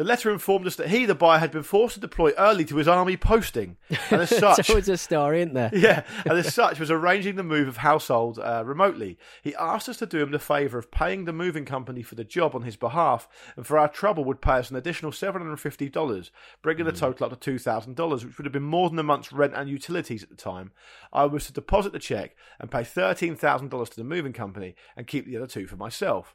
The 0.00 0.06
letter 0.06 0.30
informed 0.30 0.66
us 0.66 0.76
that 0.76 0.88
he, 0.88 1.04
the 1.04 1.14
buyer, 1.14 1.40
had 1.40 1.50
been 1.50 1.62
forced 1.62 1.96
to 1.96 2.00
deploy 2.00 2.32
early 2.38 2.64
to 2.64 2.76
his 2.76 2.88
army 2.88 3.18
posting, 3.18 3.76
and 4.10 4.22
as 4.22 4.30
such, 4.38 4.70
it's 4.70 4.88
a 4.88 4.96
story, 4.96 5.42
isn't 5.42 5.52
there? 5.52 5.70
yeah, 5.74 6.04
and 6.24 6.38
as 6.38 6.54
such 6.54 6.80
was 6.80 6.90
arranging 6.90 7.36
the 7.36 7.42
move 7.42 7.68
of 7.68 7.76
household 7.76 8.38
uh, 8.38 8.62
remotely. 8.64 9.18
He 9.42 9.54
asked 9.56 9.90
us 9.90 9.98
to 9.98 10.06
do 10.06 10.22
him 10.22 10.30
the 10.30 10.38
favour 10.38 10.78
of 10.78 10.90
paying 10.90 11.26
the 11.26 11.34
moving 11.34 11.66
company 11.66 12.00
for 12.00 12.14
the 12.14 12.24
job 12.24 12.54
on 12.54 12.62
his 12.62 12.76
behalf, 12.76 13.28
and 13.56 13.66
for 13.66 13.76
our 13.76 13.88
trouble 13.88 14.24
would 14.24 14.40
pay 14.40 14.52
us 14.52 14.70
an 14.70 14.76
additional 14.76 15.12
seven 15.12 15.42
hundred 15.42 15.50
and 15.50 15.60
fifty 15.60 15.90
dollars, 15.90 16.30
bringing 16.62 16.86
the 16.86 16.92
total 16.92 17.26
up 17.26 17.32
to 17.32 17.36
two 17.36 17.58
thousand 17.58 17.94
dollars, 17.94 18.24
which 18.24 18.38
would 18.38 18.46
have 18.46 18.54
been 18.54 18.62
more 18.62 18.88
than 18.88 18.98
a 18.98 19.02
month's 19.02 19.34
rent 19.34 19.52
and 19.54 19.68
utilities 19.68 20.22
at 20.22 20.30
the 20.30 20.34
time. 20.34 20.72
I 21.12 21.26
was 21.26 21.44
to 21.48 21.52
deposit 21.52 21.92
the 21.92 21.98
cheque 21.98 22.34
and 22.58 22.70
pay 22.70 22.84
thirteen 22.84 23.36
thousand 23.36 23.68
dollars 23.68 23.90
to 23.90 23.96
the 23.96 24.04
moving 24.04 24.32
company 24.32 24.76
and 24.96 25.06
keep 25.06 25.26
the 25.26 25.36
other 25.36 25.46
two 25.46 25.66
for 25.66 25.76
myself. 25.76 26.34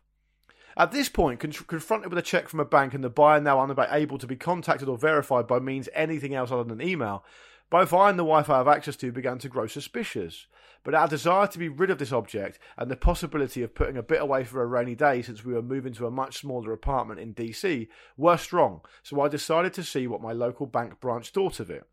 At 0.77 0.91
this 0.91 1.07
point, 1.07 1.39
con- 1.39 1.51
confronted 1.51 2.09
with 2.09 2.19
a 2.19 2.21
check 2.21 2.49
from 2.49 2.59
a 2.59 2.65
bank 2.65 2.93
and 2.93 3.03
the 3.03 3.09
buyer 3.09 3.39
now 3.39 3.63
unable 3.63 4.17
to 4.17 4.27
be 4.27 4.35
contacted 4.35 4.89
or 4.89 4.97
verified 4.97 5.47
by 5.47 5.59
means 5.59 5.87
anything 5.93 6.33
else 6.35 6.51
other 6.51 6.63
than 6.63 6.81
email, 6.81 7.23
both 7.69 7.93
I 7.93 8.09
and 8.09 8.19
the 8.19 8.25
wife 8.25 8.49
I 8.49 8.57
have 8.57 8.67
access 8.67 8.95
to 8.97 9.11
began 9.11 9.39
to 9.39 9.49
grow 9.49 9.67
suspicious. 9.67 10.47
But 10.83 10.93
our 10.93 11.07
desire 11.07 11.47
to 11.47 11.57
be 11.57 11.69
rid 11.69 11.89
of 11.89 11.97
this 11.97 12.11
object 12.11 12.59
and 12.77 12.91
the 12.91 12.95
possibility 12.95 13.63
of 13.63 13.73
putting 13.73 13.97
a 13.97 14.03
bit 14.03 14.21
away 14.21 14.43
for 14.43 14.61
a 14.61 14.67
rainy 14.67 14.95
day 14.95 15.21
since 15.21 15.43
we 15.43 15.53
were 15.53 15.63
moving 15.63 15.93
to 15.93 16.05
a 16.05 16.11
much 16.11 16.37
smaller 16.37 16.73
apartment 16.73 17.19
in 17.19 17.33
DC 17.33 17.87
were 18.17 18.37
strong, 18.37 18.81
so 19.01 19.19
I 19.21 19.29
decided 19.29 19.73
to 19.73 19.83
see 19.83 20.05
what 20.05 20.21
my 20.21 20.31
local 20.31 20.67
bank 20.67 20.99
branch 20.99 21.31
thought 21.31 21.59
of 21.59 21.71
it. 21.71 21.87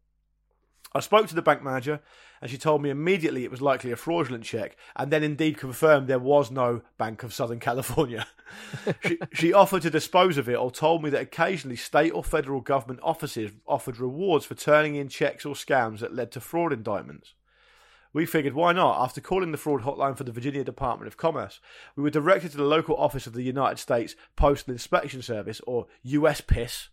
I 0.95 1.01
spoke 1.01 1.27
to 1.29 1.35
the 1.35 1.41
bank 1.41 1.63
manager, 1.63 2.01
and 2.43 2.51
she 2.51 2.59
told 2.59 2.83
me 2.83 2.91
immediately 2.91 3.45
it 3.45 3.53
was 3.53 3.63
likely 3.63 3.93
a 3.93 3.97
fraudulent 3.97 4.43
check, 4.43 4.77
and 4.97 5.13
then 5.13 5.23
indeed 5.23 5.57
confirmed 5.57 6.09
there 6.09 6.19
was 6.19 6.51
no 6.51 6.83
Bank 6.99 7.23
of 7.23 7.33
Southern 7.33 7.61
California. 7.61 8.27
she, 9.07 9.19
she 9.33 9.53
offered 9.53 9.83
to 9.83 9.91
dispose 9.91 10.37
of 10.37 10.49
it, 10.49 10.57
or 10.57 10.73
told 10.73 11.05
me 11.05 11.11
that 11.11 11.23
occasionally 11.23 11.77
state 11.77 12.11
or 12.11 12.25
federal 12.25 12.61
government 12.61 12.99
offices 13.01 13.53
offered 13.65 14.01
rewards 14.01 14.45
for 14.45 14.57
turning 14.57 14.97
in 14.97 15.09
checks 15.09 15.47
or 15.47 15.55
scams 15.55 16.01
that 16.01 16.17
led 16.17 16.33
to 16.33 16.41
fraud 16.41 16.73
indictments. 16.73 17.35
We 18.13 18.27
figured, 18.27 18.55
why 18.55 18.73
not? 18.73 19.01
After 19.01 19.21
calling 19.21 19.53
the 19.53 19.57
fraud 19.57 19.83
hotline 19.83 20.17
for 20.17 20.25
the 20.25 20.33
Virginia 20.33 20.65
Department 20.65 21.07
of 21.07 21.17
Commerce, 21.17 21.61
we 21.95 22.03
were 22.03 22.11
directed 22.11 22.51
to 22.51 22.57
the 22.57 22.65
local 22.65 22.97
office 22.97 23.29
of 23.29 23.35
the 23.35 23.43
United 23.43 23.79
States 23.79 24.17
Postal 24.35 24.73
Inspection 24.73 25.23
Service, 25.23 25.61
or 25.65 25.87
USPIS. 26.05 26.89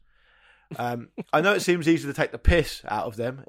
Um, 0.78 1.10
I 1.34 1.42
know 1.42 1.54
it 1.54 1.62
seems 1.62 1.88
easy 1.88 2.08
to 2.08 2.14
take 2.14 2.32
the 2.32 2.38
piss 2.38 2.84
out 2.88 3.08
of 3.08 3.16
them 3.16 3.46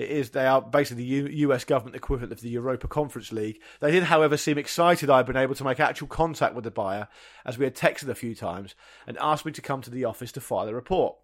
it 0.00 0.10
is 0.10 0.30
they 0.30 0.46
are 0.46 0.62
basically 0.62 1.04
the 1.04 1.10
U- 1.10 1.48
US 1.50 1.64
government 1.64 1.94
equivalent 1.94 2.32
of 2.32 2.40
the 2.40 2.48
Europa 2.48 2.88
Conference 2.88 3.32
League. 3.32 3.60
They 3.80 3.90
did, 3.90 4.04
however, 4.04 4.38
seem 4.38 4.56
excited 4.56 5.10
I'd 5.10 5.26
been 5.26 5.36
able 5.36 5.54
to 5.54 5.64
make 5.64 5.78
actual 5.78 6.08
contact 6.08 6.54
with 6.54 6.64
the 6.64 6.70
buyer, 6.70 7.08
as 7.44 7.58
we 7.58 7.64
had 7.64 7.74
texted 7.74 8.08
a 8.08 8.14
few 8.14 8.34
times, 8.34 8.74
and 9.06 9.18
asked 9.18 9.44
me 9.44 9.52
to 9.52 9.60
come 9.60 9.82
to 9.82 9.90
the 9.90 10.06
office 10.06 10.32
to 10.32 10.40
file 10.40 10.68
a 10.68 10.74
report. 10.74 11.16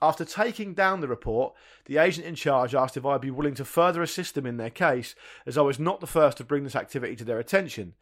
After 0.00 0.24
taking 0.24 0.72
down 0.72 1.00
the 1.00 1.08
report, 1.08 1.52
the 1.84 1.98
agent 1.98 2.26
in 2.26 2.34
charge 2.34 2.74
asked 2.74 2.96
if 2.96 3.04
I'd 3.04 3.20
be 3.20 3.30
willing 3.30 3.54
to 3.54 3.64
further 3.64 4.02
assist 4.02 4.34
them 4.34 4.46
in 4.46 4.56
their 4.56 4.70
case, 4.70 5.14
as 5.44 5.58
I 5.58 5.62
was 5.62 5.78
not 5.78 6.00
the 6.00 6.06
first 6.06 6.38
to 6.38 6.44
bring 6.44 6.64
this 6.64 6.74
activity 6.74 7.14
to 7.16 7.24
their 7.24 7.38
attention. 7.38 7.94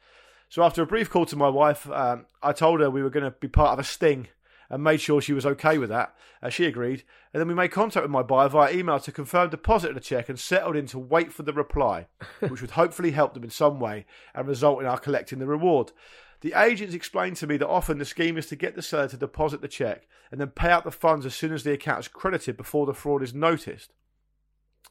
So, 0.48 0.62
after 0.62 0.80
a 0.80 0.86
brief 0.86 1.10
call 1.10 1.26
to 1.26 1.36
my 1.36 1.48
wife, 1.48 1.90
um, 1.90 2.26
I 2.42 2.52
told 2.52 2.80
her 2.80 2.88
we 2.88 3.02
were 3.02 3.10
going 3.10 3.24
to 3.24 3.32
be 3.32 3.48
part 3.48 3.72
of 3.72 3.78
a 3.80 3.84
sting 3.84 4.28
and 4.70 4.84
made 4.84 5.00
sure 5.00 5.20
she 5.20 5.32
was 5.32 5.44
okay 5.44 5.76
with 5.76 5.90
that. 5.90 6.14
Uh, 6.42 6.48
she 6.48 6.64
agreed, 6.64 7.02
and 7.34 7.40
then 7.40 7.48
we 7.48 7.54
made 7.54 7.72
contact 7.72 8.04
with 8.04 8.10
my 8.10 8.22
buyer 8.22 8.48
via 8.48 8.72
email 8.72 9.00
to 9.00 9.12
confirm 9.12 9.50
deposit 9.50 9.90
of 9.90 9.94
the 9.94 10.00
check 10.00 10.28
and 10.28 10.38
settled 10.38 10.76
in 10.76 10.86
to 10.86 10.98
wait 10.98 11.32
for 11.32 11.42
the 11.42 11.52
reply, 11.52 12.06
which 12.48 12.60
would 12.60 12.70
hopefully 12.70 13.10
help 13.10 13.34
them 13.34 13.44
in 13.44 13.50
some 13.50 13.80
way 13.80 14.06
and 14.34 14.48
result 14.48 14.80
in 14.80 14.86
our 14.86 14.98
collecting 14.98 15.40
the 15.40 15.46
reward. 15.46 15.92
The 16.40 16.54
agents 16.58 16.94
explained 16.94 17.36
to 17.36 17.46
me 17.46 17.58
that 17.58 17.68
often 17.68 17.98
the 17.98 18.04
scheme 18.04 18.38
is 18.38 18.46
to 18.46 18.56
get 18.56 18.74
the 18.74 18.82
seller 18.82 19.08
to 19.08 19.16
deposit 19.16 19.60
the 19.60 19.68
check 19.68 20.06
and 20.30 20.40
then 20.40 20.48
pay 20.48 20.70
out 20.70 20.84
the 20.84 20.90
funds 20.90 21.26
as 21.26 21.34
soon 21.34 21.52
as 21.52 21.64
the 21.64 21.72
account 21.72 22.00
is 22.00 22.08
credited 22.08 22.56
before 22.56 22.86
the 22.86 22.94
fraud 22.94 23.22
is 23.22 23.34
noticed. 23.34 23.92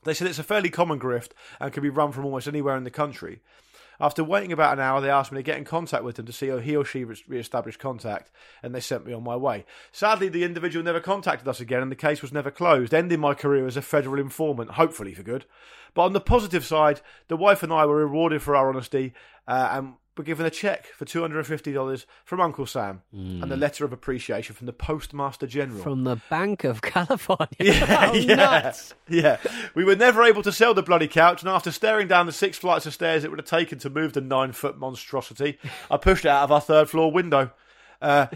They 0.04 0.14
said 0.14 0.28
it's 0.28 0.40
a 0.40 0.44
fairly 0.44 0.70
common 0.70 1.00
grift 1.00 1.32
and 1.60 1.74
can 1.74 1.82
be 1.82 1.90
run 1.90 2.12
from 2.12 2.26
almost 2.26 2.48
anywhere 2.48 2.78
in 2.78 2.84
the 2.84 2.92
country. 2.92 3.42
After 4.02 4.24
waiting 4.24 4.52
about 4.52 4.74
an 4.74 4.80
hour, 4.80 5.02
they 5.02 5.10
asked 5.10 5.32
me 5.32 5.40
to 5.40 5.44
get 5.44 5.58
in 5.58 5.66
contact 5.66 6.04
with 6.04 6.16
them 6.16 6.26
to 6.26 6.32
see 6.32 6.48
if 6.48 6.64
he 6.64 6.76
or 6.76 6.86
she 6.86 7.04
re 7.04 7.40
established 7.40 7.80
contact, 7.80 8.32
and 8.64 8.74
they 8.74 8.80
sent 8.80 9.06
me 9.06 9.14
on 9.14 9.24
my 9.24 9.36
way. 9.36 9.66
Sadly, 9.92 10.30
the 10.30 10.44
individual 10.44 10.86
never 10.86 11.02
contacted 11.02 11.48
us 11.48 11.60
again, 11.60 11.82
and 11.82 11.92
the 11.92 11.96
case 11.98 12.22
was 12.22 12.32
never 12.32 12.52
closed, 12.52 12.94
ending 12.94 13.20
my 13.20 13.34
career 13.34 13.68
as 13.68 13.78
a 13.78 13.82
federal 13.82 14.20
informant, 14.20 14.72
hopefully 14.72 15.14
for 15.14 15.24
good. 15.24 15.46
But 15.94 16.04
on 16.04 16.14
the 16.14 16.22
positive 16.22 16.66
side, 16.66 17.02
the 17.28 17.38
wife 17.38 17.62
and 17.64 17.74
I 17.74 17.86
were 17.86 17.98
rewarded 17.98 18.42
for 18.42 18.56
our 18.56 18.70
honesty, 18.70 19.14
uh, 19.48 19.70
and 19.74 19.94
were 20.20 20.24
given 20.26 20.46
a 20.46 20.50
check 20.50 20.86
for 20.88 21.06
$250 21.06 22.06
from 22.26 22.42
Uncle 22.42 22.66
Sam 22.66 23.02
Hmm. 23.12 23.42
and 23.42 23.52
a 23.52 23.56
letter 23.56 23.86
of 23.86 23.94
appreciation 23.94 24.54
from 24.54 24.68
the 24.68 24.74
Postmaster 24.74 25.48
General. 25.48 25.82
From 25.82 26.04
the 26.04 26.18
Bank 26.30 26.66
of 26.66 26.82
California. 26.82 27.48
Yeah, 27.60 28.10
Oh, 28.12 28.16
yeah, 28.16 28.36
nuts. 28.36 28.94
yeah. 29.08 29.38
We 29.76 29.84
were 29.86 29.96
never 29.96 30.22
able 30.24 30.44
to 30.44 30.52
sell 30.52 30.74
the 30.74 30.84
bloody 30.84 31.08
couch, 31.08 31.42
and 31.42 31.50
after 31.50 31.72
staring 31.72 32.08
down 32.10 32.26
the 32.26 32.32
six 32.34 32.58
flights 32.58 32.86
of 32.86 32.94
stairs 32.94 33.24
it 33.24 33.30
would 33.32 33.40
have 33.40 33.48
taken 33.48 33.80
to 33.80 33.90
move 33.90 34.12
the 34.14 34.20
nine 34.22 34.52
foot 34.52 34.78
monstrosity, 34.78 35.58
I 35.90 35.96
pushed 35.98 36.26
it 36.26 36.30
out 36.30 36.44
of 36.44 36.52
our 36.52 36.62
third 36.62 36.90
floor 36.90 37.12
window. 37.12 37.52
Uh, 38.02 38.28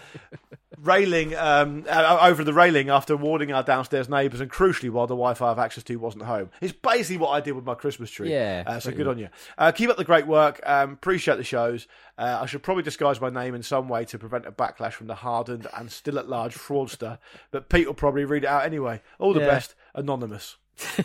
railing 0.77 1.35
um, 1.35 1.85
uh, 1.89 2.17
over 2.21 2.43
the 2.43 2.53
railing 2.53 2.89
after 2.89 3.15
warning 3.15 3.53
our 3.53 3.63
downstairs 3.63 4.09
neighbours, 4.09 4.41
and 4.41 4.51
crucially, 4.51 4.89
while 4.89 5.07
the 5.07 5.13
Wi-Fi 5.15 5.45
I 5.45 5.49
have 5.49 5.59
access 5.59 5.83
to 5.85 5.95
wasn't 5.97 6.23
home. 6.23 6.49
It's 6.61 6.73
basically 6.73 7.17
what 7.17 7.29
I 7.29 7.39
did 7.41 7.53
with 7.53 7.63
my 7.63 7.75
Christmas 7.75 8.09
tree. 8.09 8.31
Yeah, 8.31 8.63
uh, 8.65 8.79
so 8.79 8.91
good 8.91 9.07
on 9.07 9.17
you. 9.17 9.29
Uh, 9.57 9.71
keep 9.71 9.89
up 9.89 9.97
the 9.97 10.03
great 10.03 10.27
work. 10.27 10.59
Um, 10.65 10.91
appreciate 10.93 11.37
the 11.37 11.43
shows. 11.43 11.87
Uh, 12.17 12.39
I 12.41 12.45
should 12.45 12.63
probably 12.63 12.83
disguise 12.83 13.21
my 13.21 13.29
name 13.29 13.55
in 13.55 13.63
some 13.63 13.87
way 13.87 14.05
to 14.05 14.19
prevent 14.19 14.45
a 14.45 14.51
backlash 14.51 14.93
from 14.93 15.07
the 15.07 15.15
hardened 15.15 15.67
and 15.77 15.91
still 15.91 16.19
at 16.19 16.27
large 16.27 16.55
fraudster, 16.55 17.19
but 17.51 17.69
Pete 17.69 17.87
will 17.87 17.93
probably 17.93 18.25
read 18.25 18.43
it 18.43 18.47
out 18.47 18.65
anyway. 18.65 19.01
All 19.19 19.33
the 19.33 19.39
Yeah. 19.41 19.47
best, 19.47 19.75
anonymous. 19.95 20.57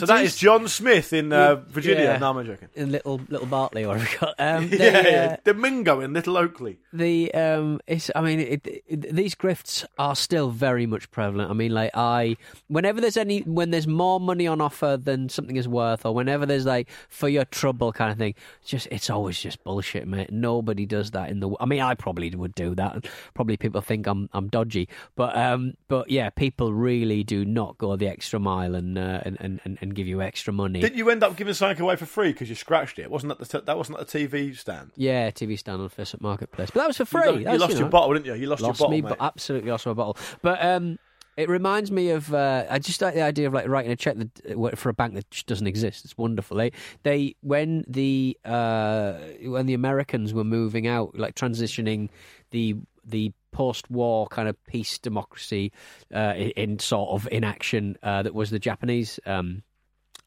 So 0.00 0.06
that 0.06 0.22
is 0.24 0.36
John 0.36 0.68
Smith 0.68 1.12
in 1.12 1.32
uh, 1.32 1.56
Virginia. 1.56 2.04
Yeah. 2.04 2.18
No, 2.18 2.38
I'm 2.38 2.46
joking. 2.46 2.68
in 2.74 2.90
little 2.92 3.20
little 3.28 3.46
Bartley 3.46 3.84
or 3.84 3.98
got. 4.20 4.34
Um, 4.38 4.68
the, 4.68 4.76
yeah, 4.78 5.08
yeah. 5.08 5.32
uh, 5.32 5.36
Domingo 5.44 6.00
in 6.00 6.12
Little 6.12 6.36
Oakley. 6.36 6.78
the 6.92 7.32
um 7.34 7.80
it's 7.86 8.10
i 8.16 8.20
mean 8.20 8.40
it, 8.40 8.66
it, 8.88 9.14
these 9.14 9.34
grifts 9.34 9.84
are 9.98 10.16
still 10.16 10.50
very 10.50 10.86
much 10.86 11.08
prevalent 11.12 11.50
i 11.50 11.54
mean 11.54 11.72
like 11.72 11.90
i 11.94 12.36
whenever 12.66 13.00
there's 13.00 13.16
any 13.16 13.40
when 13.42 13.70
there's 13.70 13.86
more 13.86 14.18
money 14.18 14.46
on 14.46 14.60
offer 14.60 14.96
than 14.96 15.28
something 15.28 15.56
is 15.56 15.68
worth 15.68 16.04
or 16.04 16.12
whenever 16.14 16.44
there's 16.46 16.66
like 16.66 16.88
for 17.08 17.28
your 17.28 17.44
trouble 17.44 17.92
kind 17.92 18.10
of 18.10 18.18
thing 18.18 18.34
it's 18.60 18.70
just 18.70 18.88
it's 18.90 19.08
always 19.08 19.38
just 19.38 19.62
bullshit 19.62 20.06
mate 20.08 20.32
nobody 20.32 20.84
does 20.84 21.12
that 21.12 21.30
in 21.30 21.38
the 21.40 21.48
i 21.60 21.64
mean 21.64 21.80
i 21.80 21.94
probably 21.94 22.28
would 22.34 22.54
do 22.54 22.74
that 22.74 23.06
probably 23.34 23.56
people 23.56 23.80
think 23.80 24.06
i'm 24.08 24.28
i'm 24.32 24.48
dodgy 24.48 24.88
but 25.14 25.36
um 25.36 25.74
but 25.88 26.10
yeah 26.10 26.28
people 26.30 26.72
really 26.72 27.22
do 27.22 27.44
not 27.44 27.78
go 27.78 27.94
the 27.96 28.08
extra 28.08 28.40
mile 28.40 28.74
and 28.80 28.98
uh, 28.98 29.20
and, 29.24 29.60
and 29.64 29.78
and 29.80 29.94
give 29.94 30.06
you 30.06 30.20
extra 30.20 30.52
money 30.52 30.80
Didn't 30.80 30.96
you 30.98 31.08
end 31.10 31.22
up 31.22 31.36
giving 31.36 31.54
something 31.54 31.80
away 31.80 31.96
for 31.96 32.06
free 32.06 32.32
because 32.32 32.48
you 32.48 32.56
scratched 32.56 32.98
it? 32.98 33.10
Wasn't 33.10 33.28
that 33.28 33.38
the 33.38 33.58
t- 33.58 33.64
that 33.64 33.76
wasn't 33.78 33.98
that 33.98 34.08
the 34.08 34.18
TV 34.18 34.56
stand? 34.56 34.90
yeah 34.96 35.30
tv 35.30 35.58
stand 35.58 35.80
on 35.80 35.88
Facebook 35.88 36.20
marketplace 36.20 36.70
but 36.70 36.80
that 36.80 36.86
was 36.88 36.96
for 36.96 37.04
free 37.04 37.22
You, 37.24 37.32
lo- 37.32 37.52
you 37.52 37.58
lost 37.58 37.74
know, 37.74 37.78
your 37.80 37.88
bottle, 37.88 38.14
didn't 38.14 38.26
you? 38.26 38.34
You 38.34 38.46
lost, 38.48 38.62
lost 38.62 38.80
your 38.80 38.88
bottle, 38.88 39.02
me, 39.02 39.02
but 39.02 39.18
absolutely 39.20 39.70
lost 39.70 39.86
my 39.86 39.92
bottle. 39.92 40.16
But 40.42 40.64
um, 40.64 40.98
it 41.36 41.48
reminds 41.48 41.90
me 41.90 42.10
of 42.10 42.34
uh, 42.34 42.64
I 42.68 42.78
just 42.78 43.00
like 43.00 43.14
the 43.14 43.22
idea 43.22 43.46
of 43.46 43.54
like 43.54 43.68
writing 43.68 43.92
a 43.92 43.96
check 43.96 44.16
that, 44.16 44.56
uh, 44.58 44.76
for 44.76 44.88
a 44.88 44.94
bank 44.94 45.14
that 45.14 45.30
just 45.30 45.46
doesn't 45.46 45.66
exist. 45.66 46.04
It's 46.04 46.18
wonderful. 46.18 46.56
They 46.56 46.72
they 47.02 47.36
when 47.40 47.84
the 47.88 48.36
uh, 48.44 49.14
when 49.44 49.66
the 49.66 49.74
Americans 49.74 50.34
were 50.34 50.44
moving 50.44 50.86
out, 50.86 51.16
like 51.18 51.34
transitioning 51.34 52.08
the 52.50 52.76
the 53.04 53.32
post-war 53.52 54.26
kind 54.28 54.48
of 54.48 54.62
peace 54.64 54.98
democracy 54.98 55.72
uh, 56.14 56.34
in, 56.36 56.50
in 56.50 56.78
sort 56.78 57.10
of 57.10 57.28
inaction 57.30 57.96
uh, 58.02 58.22
that 58.22 58.34
was 58.34 58.50
the 58.50 58.58
Japanese. 58.58 59.20
Um, 59.26 59.62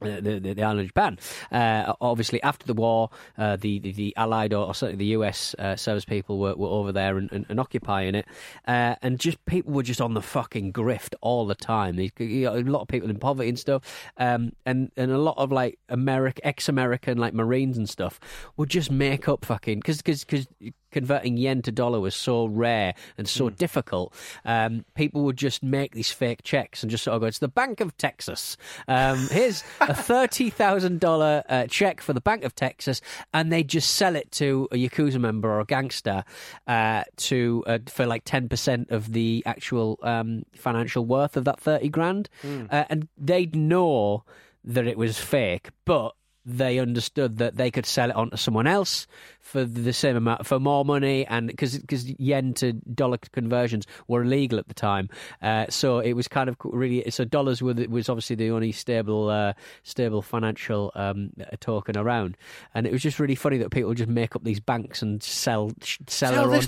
uh, 0.03 0.19
the, 0.19 0.39
the, 0.39 0.53
the 0.53 0.63
island 0.63 0.81
of 0.81 0.88
Japan. 0.88 1.17
Uh, 1.51 1.93
obviously, 2.01 2.41
after 2.43 2.65
the 2.65 2.73
war, 2.73 3.09
uh, 3.38 3.55
the, 3.55 3.79
the 3.79 3.91
the 3.93 4.13
Allied 4.17 4.53
or, 4.53 4.67
or 4.67 4.75
certainly 4.75 4.97
the 4.97 5.12
US 5.17 5.55
uh, 5.57 5.75
service 5.75 6.03
people 6.03 6.39
were, 6.39 6.55
were 6.55 6.67
over 6.67 6.91
there 6.91 7.17
and, 7.17 7.31
and, 7.31 7.45
and 7.47 7.59
occupying 7.59 8.15
it, 8.15 8.25
uh, 8.67 8.95
and 9.01 9.19
just 9.19 9.43
people 9.45 9.71
were 9.71 9.83
just 9.83 10.01
on 10.01 10.13
the 10.13 10.21
fucking 10.21 10.73
grift 10.73 11.13
all 11.21 11.45
the 11.45 11.55
time. 11.55 11.97
You 12.19 12.49
a 12.49 12.62
lot 12.62 12.81
of 12.81 12.88
people 12.88 13.10
in 13.10 13.17
poverty 13.17 13.50
and 13.50 13.60
stuff, 13.60 13.83
um, 14.17 14.52
and 14.65 14.91
and 14.98 15.12
a 15.12 15.17
lot 15.17 15.37
of 15.37 15.52
like 15.52 15.79
American 15.89 16.45
ex-American 16.45 17.17
like 17.17 17.33
Marines 17.33 17.77
and 17.77 17.89
stuff 17.89 18.19
would 18.58 18.69
just 18.69 18.91
make 18.91 19.29
up 19.29 19.45
fucking 19.45 19.79
because 19.79 19.98
because 19.98 20.25
because 20.25 20.48
converting 20.94 21.37
yen 21.37 21.62
to 21.63 21.71
dollar 21.71 22.00
was 22.00 22.15
so 22.15 22.46
rare 22.46 22.94
and 23.17 23.27
so 23.27 23.50
difficult. 23.50 24.13
Um, 24.46 24.85
people 24.96 25.23
would 25.23 25.37
just 25.37 25.63
make 25.63 25.94
these 25.94 26.12
fake 26.12 26.44
checks 26.44 26.83
and 26.83 26.89
just 26.89 27.04
sort 27.04 27.15
of 27.15 27.21
go, 27.21 27.27
"It's 27.27 27.39
the 27.39 27.48
Bank 27.48 27.81
of 27.81 27.98
Texas. 27.98 28.56
Um, 28.87 29.27
here's 29.31 29.63
a 29.81 29.94
thirty 29.94 30.50
thousand 30.50 31.00
dollar 31.00 31.44
uh, 31.50 31.67
check 31.67 32.02
for 32.02 32.13
the 32.13 32.21
Bank 32.21 32.44
of 32.44 32.56
Texas," 32.56 33.02
and 33.33 33.52
they'd 33.52 33.67
just 33.67 33.96
sell 33.96 34.15
it 34.15 34.31
to 34.33 34.67
a 34.71 34.75
yakuza 34.75 35.19
member 35.19 35.50
or 35.50 35.60
a 35.60 35.65
gangster 35.65 36.23
uh, 36.67 37.04
to 37.17 37.63
uh, 37.67 37.79
for 37.87 38.06
like 38.06 38.23
ten 38.25 38.48
percent 38.48 38.89
of 38.91 39.12
the 39.12 39.44
actual 39.46 40.00
um, 40.04 40.44
financial 40.56 41.06
worth 41.06 41.35
of 41.35 41.46
that 41.46 41.60
thirty 41.60 41.89
grand, 41.89 42.29
uh, 42.71 42.85
and 42.89 43.08
they'd 43.17 43.56
know 43.56 44.23
that 44.63 44.87
it 44.87 44.98
was 44.98 45.19
fake, 45.19 45.69
but 45.85 46.15
they 46.46 46.79
understood 46.79 47.37
that 47.37 47.56
they 47.56 47.71
could 47.71 47.85
sell 47.85 48.10
it 48.10 48.15
on 48.15 48.29
to 48.29 48.37
someone 48.37 48.67
else 48.67 49.08
for 49.39 49.63
the 49.65 49.94
same 49.94 50.15
amount 50.15 50.46
for 50.46 50.60
more 50.60 50.83
money 50.85 51.25
and 51.27 51.48
because 51.48 51.77
because 51.77 52.10
yen 52.19 52.54
to 52.54 52.73
dollar 52.73 53.17
conversions 53.31 53.85
were 54.08 54.23
illegal 54.23 54.60
at 54.60 54.67
the 54.67 54.73
time. 54.73 55.10
Uh, 55.41 55.65
so 55.69 56.00
it 56.00 56.13
was 56.13 56.27
kind 56.27 56.50
of 56.50 56.58
really 56.63 57.10
so 57.10 57.23
dollars 57.25 57.62
were 57.62 57.73
the, 57.73 57.87
was 57.87 58.10
obviously 58.10 58.35
the 58.35 58.52
only 58.52 58.71
stable 58.71 59.29
uh, 59.29 59.54
stable 59.83 60.21
financial 60.21 60.91
um, 60.96 61.31
token 61.60 61.98
around. 61.98 62.37
And 62.73 62.85
it 62.87 62.91
was 62.91 63.02
just 63.02 63.19
really 63.19 63.35
funny 63.35 63.58
that 63.58 63.71
people 63.71 63.94
just 63.94 64.10
make 64.10 64.35
up 64.35 64.44
these 64.44 64.60
banks 64.60 65.02
and 65.02 65.21
sell 65.21 65.71
sell, 65.81 66.31
Sell 66.33 66.50
their 66.50 66.56
own 66.56 66.67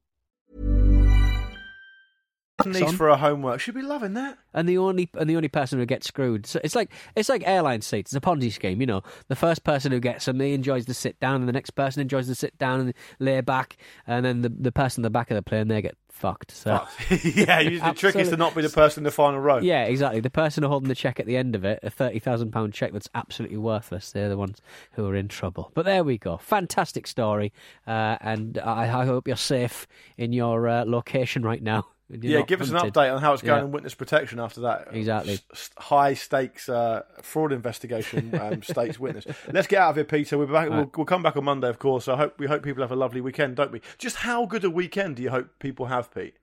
Needs 2.65 2.81
on. 2.81 2.95
for 2.95 3.09
her 3.09 3.15
homework. 3.15 3.59
She'd 3.59 3.75
be 3.75 3.81
loving 3.81 4.13
that. 4.13 4.37
and 4.53 4.67
the 4.67 4.77
only 4.77 5.09
and 5.15 5.29
the 5.29 5.35
only 5.35 5.47
person 5.47 5.79
who 5.79 5.85
gets 5.85 6.07
screwed. 6.07 6.45
So 6.45 6.59
it's 6.63 6.75
like 6.75 6.91
it's 7.15 7.29
like 7.29 7.43
airline 7.45 7.81
seats. 7.81 8.13
It's 8.13 8.17
a 8.17 8.21
Ponzi 8.21 8.51
scheme. 8.51 8.81
You 8.81 8.87
know, 8.87 9.03
the 9.27 9.35
first 9.35 9.63
person 9.63 9.91
who 9.91 9.99
gets 9.99 10.25
them, 10.25 10.37
they 10.37 10.53
enjoys 10.53 10.85
the 10.85 10.93
sit 10.93 11.19
down, 11.19 11.35
and 11.41 11.47
the 11.47 11.53
next 11.53 11.71
person 11.71 12.01
enjoys 12.01 12.27
the 12.27 12.35
sit 12.35 12.57
down 12.57 12.79
and 12.79 12.93
lay 13.19 13.41
back, 13.41 13.77
and 14.07 14.25
then 14.25 14.41
the 14.41 14.49
the 14.49 14.71
person 14.71 15.01
in 15.01 15.03
the 15.03 15.09
back 15.09 15.31
of 15.31 15.35
the 15.35 15.41
plane 15.41 15.67
they 15.67 15.81
get 15.81 15.95
fucked. 16.09 16.51
So 16.51 16.71
yeah, 17.09 17.63
the 17.89 17.93
trick 17.95 18.15
is 18.15 18.29
to 18.29 18.37
not 18.37 18.53
be 18.55 18.61
the 18.61 18.69
person 18.69 19.01
in 19.01 19.05
the 19.05 19.11
final 19.11 19.39
row. 19.39 19.57
yeah, 19.59 19.83
exactly. 19.85 20.19
The 20.19 20.29
person 20.29 20.63
holding 20.63 20.89
the 20.89 20.95
check 20.95 21.19
at 21.19 21.25
the 21.25 21.37
end 21.37 21.55
of 21.55 21.65
it, 21.65 21.79
a 21.83 21.89
thirty 21.89 22.19
thousand 22.19 22.51
pound 22.51 22.73
check 22.73 22.93
that's 22.93 23.09
absolutely 23.15 23.57
worthless. 23.57 24.11
They're 24.11 24.29
the 24.29 24.37
ones 24.37 24.61
who 24.93 25.07
are 25.07 25.15
in 25.15 25.27
trouble. 25.27 25.71
But 25.73 25.85
there 25.85 26.03
we 26.03 26.17
go. 26.17 26.37
Fantastic 26.37 27.07
story, 27.07 27.53
uh, 27.87 28.17
and 28.21 28.59
I, 28.59 29.01
I 29.01 29.05
hope 29.05 29.27
you're 29.27 29.37
safe 29.37 29.87
in 30.17 30.33
your 30.33 30.67
uh, 30.67 30.85
location 30.85 31.43
right 31.43 31.61
now. 31.61 31.87
Yeah, 32.19 32.41
give 32.41 32.61
us 32.61 32.69
an 32.69 32.75
update 32.75 33.13
on 33.13 33.21
how 33.21 33.33
it's 33.33 33.41
going 33.41 33.59
Yeah. 33.59 33.65
in 33.65 33.71
witness 33.71 33.93
protection 33.95 34.39
after 34.39 34.61
that. 34.61 34.89
Exactly. 34.91 35.39
S- 35.53 35.69
high 35.77 36.13
stakes 36.13 36.67
uh, 36.67 37.03
fraud 37.21 37.51
investigation, 37.53 38.37
um, 38.39 38.61
state's 38.63 38.99
witness. 38.99 39.25
Let's 39.51 39.67
get 39.67 39.79
out 39.81 39.91
of 39.91 39.95
here, 39.95 40.05
Peter. 40.05 40.37
We'll 40.37 40.47
be 40.47 40.53
back. 40.53 40.69
We'll, 40.69 40.91
we'll 40.95 41.05
come 41.05 41.23
back 41.23 41.37
on 41.37 41.45
Monday, 41.45 41.69
of 41.69 41.79
course. 41.79 42.07
I 42.07 42.17
hope 42.17 42.37
we 42.39 42.47
hope 42.47 42.63
people 42.63 42.83
have 42.83 42.91
a 42.91 42.95
lovely 42.95 43.21
weekend, 43.21 43.55
don't 43.55 43.71
we? 43.71 43.81
Just 43.97 44.17
how 44.17 44.45
good 44.45 44.63
a 44.63 44.69
weekend 44.69 45.15
do 45.17 45.23
you 45.23 45.29
hope 45.29 45.47
people 45.59 45.85
have, 45.85 46.13
Pete? 46.13 46.35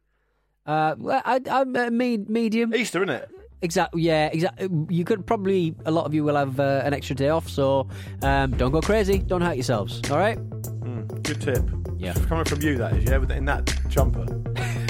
Uh, 0.67 0.95
well, 0.99 1.23
I, 1.25 1.41
I'm 1.51 1.75
uh, 1.77 1.91
med- 1.91 2.29
medium. 2.29 2.75
Easter, 2.75 3.03
isn't 3.03 3.15
it? 3.15 3.29
Exactly. 3.61 4.03
Yeah. 4.03 4.27
Exactly. 4.33 4.69
You 4.89 5.05
could 5.05 5.27
probably. 5.27 5.75
A 5.85 5.91
lot 5.91 6.07
of 6.07 6.15
you 6.15 6.25
will 6.25 6.37
have 6.37 6.61
uh, 6.61 6.83
an 6.85 6.95
extra 6.95 7.17
day 7.17 7.29
off, 7.29 7.49
so 7.49 7.89
um, 8.23 8.53
don't 8.53 8.71
go 8.71 8.81
crazy. 8.81 9.19
Don't 9.19 9.41
hurt 9.41 9.57
yourselves. 9.57 10.01
All 10.11 10.19
right. 10.19 10.39
Mm, 10.39 11.23
good 11.25 11.41
tip. 11.41 11.65
Yeah. 11.97 12.13
Coming 12.29 12.45
from 12.45 12.63
you, 12.63 12.77
that 12.79 12.93
is, 12.93 13.05
yeah, 13.11 13.37
in 13.37 13.45
that 13.47 13.67
jumper. 13.89 14.25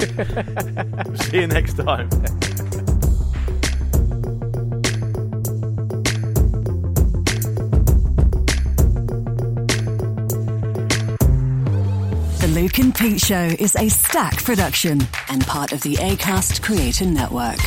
See 1.29 1.41
you 1.41 1.47
next 1.47 1.75
time. 1.75 2.09
The 12.39 12.47
Luke 12.53 12.79
and 12.79 12.95
Pete 12.95 13.19
Show 13.19 13.55
is 13.59 13.75
a 13.75 13.89
Acast 13.89 14.43
production 14.43 15.01
and 15.29 15.45
part 15.45 15.71
of 15.71 15.81
the 15.81 15.95
ACAST 15.95 16.61
Creator 16.63 17.05
Network. 17.05 17.59